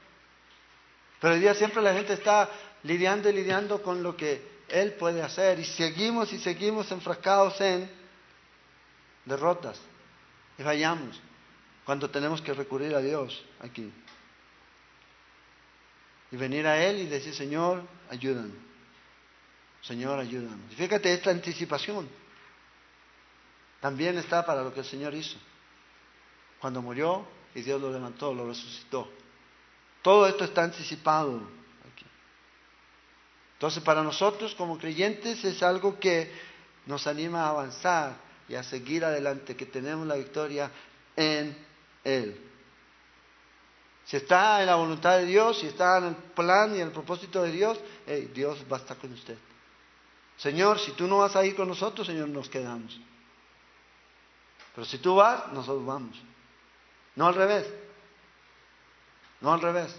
Pero 1.19 1.33
hoy 1.33 1.39
día 1.39 1.53
siempre 1.53 1.81
la 1.81 1.93
gente 1.93 2.13
está 2.13 2.49
lidiando 2.83 3.29
y 3.29 3.33
lidiando 3.33 3.81
con 3.81 4.03
lo 4.03 4.15
que 4.15 4.41
Él 4.69 4.93
puede 4.93 5.21
hacer. 5.21 5.59
Y 5.59 5.65
seguimos 5.65 6.31
y 6.33 6.39
seguimos 6.39 6.91
enfrascados 6.91 7.59
en 7.61 7.89
derrotas. 9.25 9.79
Y 10.57 10.63
fallamos 10.63 11.19
cuando 11.85 12.09
tenemos 12.09 12.41
que 12.41 12.53
recurrir 12.53 12.93
a 12.95 12.99
Dios 12.99 13.43
aquí. 13.59 13.91
Y 16.31 16.35
venir 16.35 16.67
a 16.67 16.83
Él 16.83 16.99
y 16.99 17.05
decir, 17.07 17.33
Señor, 17.33 17.83
ayúdame. 18.09 18.67
Señor, 19.81 20.19
ayúdame. 20.19 20.67
fíjate, 20.75 21.13
esta 21.13 21.29
anticipación 21.29 22.09
también 23.79 24.17
está 24.17 24.45
para 24.45 24.63
lo 24.63 24.73
que 24.73 24.81
el 24.81 24.85
Señor 24.85 25.13
hizo. 25.13 25.37
Cuando 26.59 26.81
murió 26.81 27.25
y 27.55 27.61
Dios 27.61 27.79
lo 27.79 27.91
levantó, 27.91 28.33
lo 28.33 28.47
resucitó. 28.47 29.09
Todo 30.07 30.25
esto 30.25 30.45
está 30.45 30.63
anticipado 30.63 31.41
aquí. 31.91 32.05
Entonces, 33.55 33.83
para 33.83 34.01
nosotros 34.01 34.55
como 34.55 34.77
creyentes 34.77 35.43
es 35.43 35.61
algo 35.61 35.99
que 35.99 36.31
nos 36.85 37.05
anima 37.07 37.43
a 37.43 37.49
avanzar 37.49 38.15
y 38.47 38.55
a 38.55 38.63
seguir 38.63 39.03
adelante, 39.03 39.57
que 39.57 39.65
tenemos 39.65 40.07
la 40.07 40.15
victoria 40.15 40.71
en 41.13 41.57
Él. 42.05 42.41
Si 44.05 44.15
está 44.15 44.61
en 44.61 44.67
la 44.67 44.75
voluntad 44.75 45.17
de 45.17 45.25
Dios, 45.25 45.59
si 45.59 45.67
está 45.67 45.97
en 45.97 46.05
el 46.05 46.15
plan 46.15 46.73
y 46.73 46.79
en 46.79 46.87
el 46.87 46.93
propósito 46.93 47.43
de 47.43 47.51
Dios, 47.51 47.77
Dios 48.33 48.63
va 48.71 48.77
a 48.77 48.79
estar 48.79 48.95
con 48.95 49.11
usted. 49.11 49.37
Señor, 50.37 50.79
si 50.79 50.93
tú 50.93 51.05
no 51.05 51.17
vas 51.17 51.35
a 51.35 51.45
ir 51.45 51.53
con 51.53 51.67
nosotros, 51.67 52.07
Señor, 52.07 52.29
nos 52.29 52.47
quedamos. 52.47 52.97
Pero 54.73 54.85
si 54.85 54.99
tú 54.99 55.15
vas, 55.15 55.51
nosotros 55.51 55.85
vamos. 55.85 56.17
No 57.17 57.27
al 57.27 57.35
revés. 57.35 57.67
No 59.41 59.53
al 59.53 59.61
revés. 59.61 59.95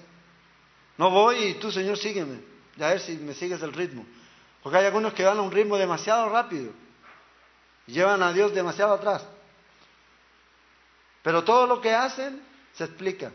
No 0.97 1.11
voy 1.11 1.37
y 1.45 1.55
tú, 1.55 1.71
Señor, 1.71 1.97
sígueme. 1.97 2.41
A 2.81 2.89
ver 2.89 3.01
si 3.01 3.17
me 3.17 3.35
sigues 3.35 3.63
el 3.63 3.73
ritmo. 3.73 4.05
Porque 4.63 4.79
hay 4.79 4.87
algunos 4.87 5.15
que 5.15 5.25
van 5.25 5.39
a 5.39 5.43
un 5.43 5.53
ritmo 5.53 5.77
demasiado 5.77 6.29
rápido. 6.29 6.73
Y 7.87 7.93
llevan 7.93 8.23
a 8.23 8.33
Dios 8.33 8.53
demasiado 8.53 8.95
atrás. 8.95 9.25
Pero 11.23 11.45
todo 11.45 11.67
lo 11.67 11.81
que 11.81 11.95
hacen 11.95 12.43
se 12.75 12.85
explica. 12.85 13.33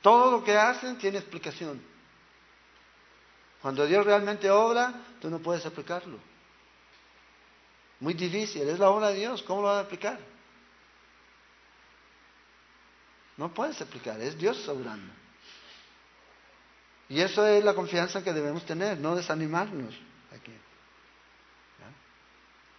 Todo 0.00 0.32
lo 0.32 0.44
que 0.44 0.56
hacen 0.56 0.98
tiene 0.98 1.18
explicación. 1.18 1.80
Cuando 3.62 3.86
Dios 3.86 4.04
realmente 4.04 4.50
obra, 4.50 4.92
tú 5.20 5.30
no 5.30 5.38
puedes 5.38 5.64
explicarlo. 5.64 6.18
Muy 8.00 8.14
difícil, 8.14 8.68
es 8.68 8.80
la 8.80 8.90
obra 8.90 9.10
de 9.10 9.20
Dios, 9.20 9.44
¿cómo 9.44 9.62
lo 9.62 9.68
vas 9.68 9.78
a 9.78 9.80
explicar? 9.82 10.18
No 13.36 13.52
puedes 13.52 13.80
explicar, 13.80 14.20
es 14.20 14.36
Dios 14.36 14.68
obrando. 14.68 15.12
Y 17.08 17.20
eso 17.20 17.46
es 17.46 17.62
la 17.62 17.74
confianza 17.74 18.22
que 18.22 18.32
debemos 18.32 18.64
tener, 18.64 18.98
no 18.98 19.14
desanimarnos 19.14 19.94
aquí, 20.34 20.52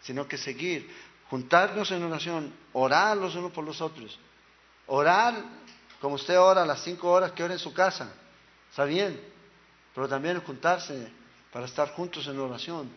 sino 0.01 0.27
que 0.27 0.37
seguir, 0.37 0.91
juntarnos 1.29 1.91
en 1.91 2.03
oración, 2.03 2.53
orar 2.73 3.15
los 3.17 3.35
unos 3.35 3.51
por 3.51 3.63
los 3.63 3.79
otros, 3.79 4.19
orar 4.87 5.35
como 6.01 6.15
usted 6.15 6.37
ora 6.37 6.65
las 6.65 6.83
cinco 6.83 7.11
horas 7.11 7.31
que 7.31 7.43
ora 7.43 7.53
en 7.53 7.59
su 7.59 7.73
casa, 7.73 8.11
está 8.69 8.85
bien, 8.85 9.21
pero 9.93 10.09
también 10.09 10.41
juntarse 10.41 11.11
para 11.51 11.65
estar 11.65 11.89
juntos 11.91 12.27
en 12.27 12.39
oración, 12.39 12.91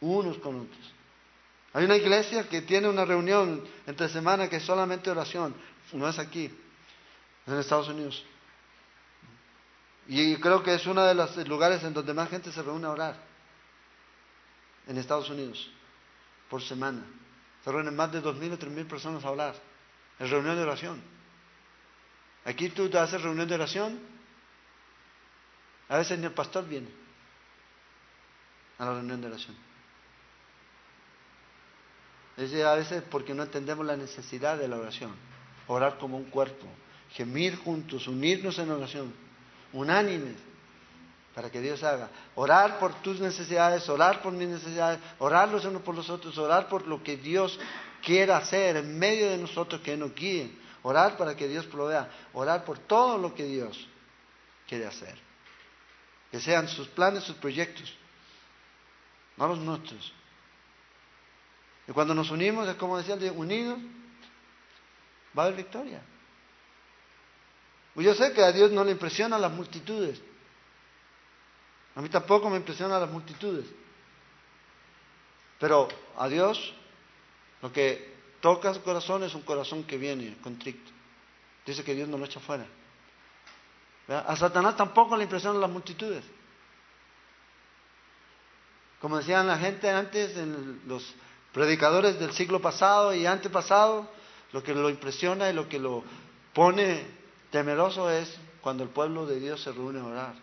unos 0.00 0.38
con 0.38 0.60
otros. 0.60 0.92
Hay 1.72 1.84
una 1.84 1.96
iglesia 1.96 2.48
que 2.48 2.62
tiene 2.62 2.88
una 2.88 3.04
reunión 3.04 3.64
entre 3.86 4.08
semana 4.08 4.48
que 4.48 4.56
es 4.56 4.64
solamente 4.64 5.10
oración, 5.10 5.54
no 5.92 6.08
es 6.08 6.18
aquí, 6.18 6.50
en 7.46 7.58
Estados 7.58 7.88
Unidos. 7.88 8.24
Y 10.06 10.36
creo 10.36 10.62
que 10.62 10.74
es 10.74 10.86
uno 10.86 11.04
de 11.04 11.14
los 11.14 11.36
lugares 11.48 11.82
en 11.82 11.94
donde 11.94 12.12
más 12.12 12.28
gente 12.28 12.52
se 12.52 12.62
reúne 12.62 12.86
a 12.86 12.90
orar, 12.90 13.16
en 14.86 14.98
Estados 14.98 15.30
Unidos, 15.30 15.70
por 16.50 16.62
semana. 16.62 17.02
Se 17.64 17.72
reúnen 17.72 17.96
más 17.96 18.12
de 18.12 18.20
dos 18.20 18.36
mil 18.36 18.52
o 18.52 18.58
tres 18.58 18.72
mil 18.72 18.86
personas 18.86 19.24
a 19.24 19.28
hablar, 19.28 19.54
en 20.18 20.28
reunión 20.28 20.56
de 20.56 20.62
oración. 20.62 21.02
Aquí 22.44 22.68
tú 22.68 22.90
te 22.90 22.98
haces 22.98 23.22
reunión 23.22 23.48
de 23.48 23.54
oración. 23.54 23.98
A 25.88 25.98
veces 25.98 26.18
ni 26.18 26.26
el 26.26 26.32
pastor 26.32 26.66
viene 26.66 26.88
a 28.78 28.84
la 28.84 28.92
reunión 28.92 29.20
de 29.20 29.26
oración. 29.28 29.56
Es 32.36 32.52
a 32.64 32.74
veces 32.74 33.02
porque 33.10 33.32
no 33.32 33.44
entendemos 33.44 33.86
la 33.86 33.96
necesidad 33.96 34.58
de 34.58 34.68
la 34.68 34.76
oración. 34.76 35.14
Orar 35.68 35.98
como 35.98 36.16
un 36.16 36.24
cuerpo, 36.24 36.66
gemir 37.14 37.56
juntos, 37.56 38.06
unirnos 38.06 38.58
en 38.58 38.70
oración, 38.70 39.14
unánimes, 39.72 40.36
para 41.34 41.50
que 41.50 41.60
Dios 41.60 41.82
haga. 41.82 42.10
Orar 42.34 42.78
por 42.78 42.94
tus 43.02 43.18
necesidades, 43.20 43.88
orar 43.88 44.22
por 44.22 44.32
mis 44.32 44.48
necesidades, 44.48 45.00
orar 45.18 45.48
los 45.48 45.64
unos 45.64 45.82
por 45.82 45.94
los 45.94 46.10
otros, 46.10 46.36
orar 46.38 46.68
por 46.68 46.86
lo 46.86 47.02
que 47.02 47.16
Dios 47.16 47.58
quiera 48.02 48.36
hacer 48.36 48.76
en 48.76 48.98
medio 48.98 49.30
de 49.30 49.38
nosotros 49.38 49.80
que 49.80 49.96
nos 49.96 50.14
guíe 50.14 50.64
Orar 50.84 51.16
para 51.16 51.34
que 51.34 51.48
Dios 51.48 51.64
provea. 51.64 52.10
Orar 52.34 52.62
por 52.64 52.78
todo 52.78 53.16
lo 53.16 53.34
que 53.34 53.44
Dios 53.44 53.88
quiere 54.68 54.86
hacer. 54.86 55.18
Que 56.30 56.38
sean 56.40 56.68
sus 56.68 56.88
planes, 56.88 57.24
sus 57.24 57.36
proyectos, 57.36 57.90
no 59.38 59.48
los 59.48 59.58
nuestros. 59.60 60.12
Y 61.88 61.92
cuando 61.92 62.14
nos 62.14 62.30
unimos, 62.30 62.68
es 62.68 62.74
como 62.74 62.98
decía, 62.98 63.14
unidos, 63.32 63.78
va 65.36 65.44
a 65.44 65.46
haber 65.46 65.56
victoria. 65.56 66.02
Pues 67.94 68.06
yo 68.06 68.14
sé 68.14 68.32
que 68.32 68.42
a 68.42 68.52
Dios 68.52 68.72
no 68.72 68.84
le 68.84 68.92
impresionan 68.92 69.40
las 69.40 69.52
multitudes. 69.52 70.20
A 71.94 72.00
mí 72.00 72.08
tampoco 72.08 72.50
me 72.50 72.56
impresionan 72.56 73.00
las 73.00 73.10
multitudes. 73.10 73.66
Pero 75.60 75.88
a 76.16 76.28
Dios 76.28 76.74
lo 77.62 77.72
que 77.72 78.12
toca 78.40 78.74
su 78.74 78.82
corazón 78.82 79.22
es 79.22 79.34
un 79.34 79.42
corazón 79.42 79.84
que 79.84 79.96
viene 79.96 80.36
contrito. 80.42 80.90
Dice 81.64 81.84
que 81.84 81.94
Dios 81.94 82.08
no 82.08 82.18
lo 82.18 82.24
echa 82.24 82.40
fuera. 82.40 82.66
A 84.08 84.36
Satanás 84.36 84.76
tampoco 84.76 85.16
le 85.16 85.24
impresionan 85.24 85.60
las 85.60 85.70
multitudes. 85.70 86.24
Como 89.00 89.16
decían 89.18 89.46
la 89.46 89.58
gente 89.58 89.88
antes, 89.88 90.36
en 90.36 90.82
los 90.86 91.14
predicadores 91.52 92.18
del 92.18 92.32
siglo 92.32 92.60
pasado 92.60 93.14
y 93.14 93.24
antepasado, 93.24 94.10
lo 94.52 94.62
que 94.62 94.74
lo 94.74 94.90
impresiona 94.90 95.48
y 95.48 95.52
lo 95.52 95.68
que 95.68 95.78
lo 95.78 96.04
pone 96.52 97.23
temeroso 97.54 98.10
es 98.10 98.36
cuando 98.60 98.82
el 98.82 98.88
pueblo 98.88 99.26
de 99.26 99.38
Dios 99.38 99.62
se 99.62 99.70
reúne 99.70 100.00
a 100.00 100.04
orar. 100.04 100.34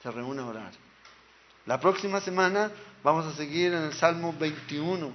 Se 0.00 0.12
reúne 0.12 0.42
a 0.42 0.46
orar. 0.46 0.70
La 1.66 1.80
próxima 1.80 2.20
semana 2.20 2.70
vamos 3.02 3.26
a 3.26 3.32
seguir 3.32 3.72
en 3.72 3.82
el 3.82 3.92
Salmo 3.94 4.32
21. 4.38 5.10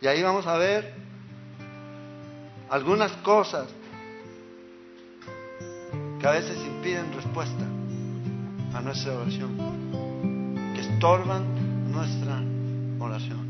Y 0.00 0.08
ahí 0.08 0.20
vamos 0.24 0.44
a 0.44 0.56
ver 0.56 0.92
algunas 2.68 3.12
cosas 3.18 3.68
que 6.18 6.26
a 6.26 6.32
veces 6.32 6.56
impiden 6.56 7.12
respuesta 7.14 7.64
a 8.74 8.80
nuestra 8.80 9.12
oración, 9.12 10.72
que 10.74 10.80
estorban 10.80 11.92
nuestra 11.92 12.42
oración. 12.98 13.49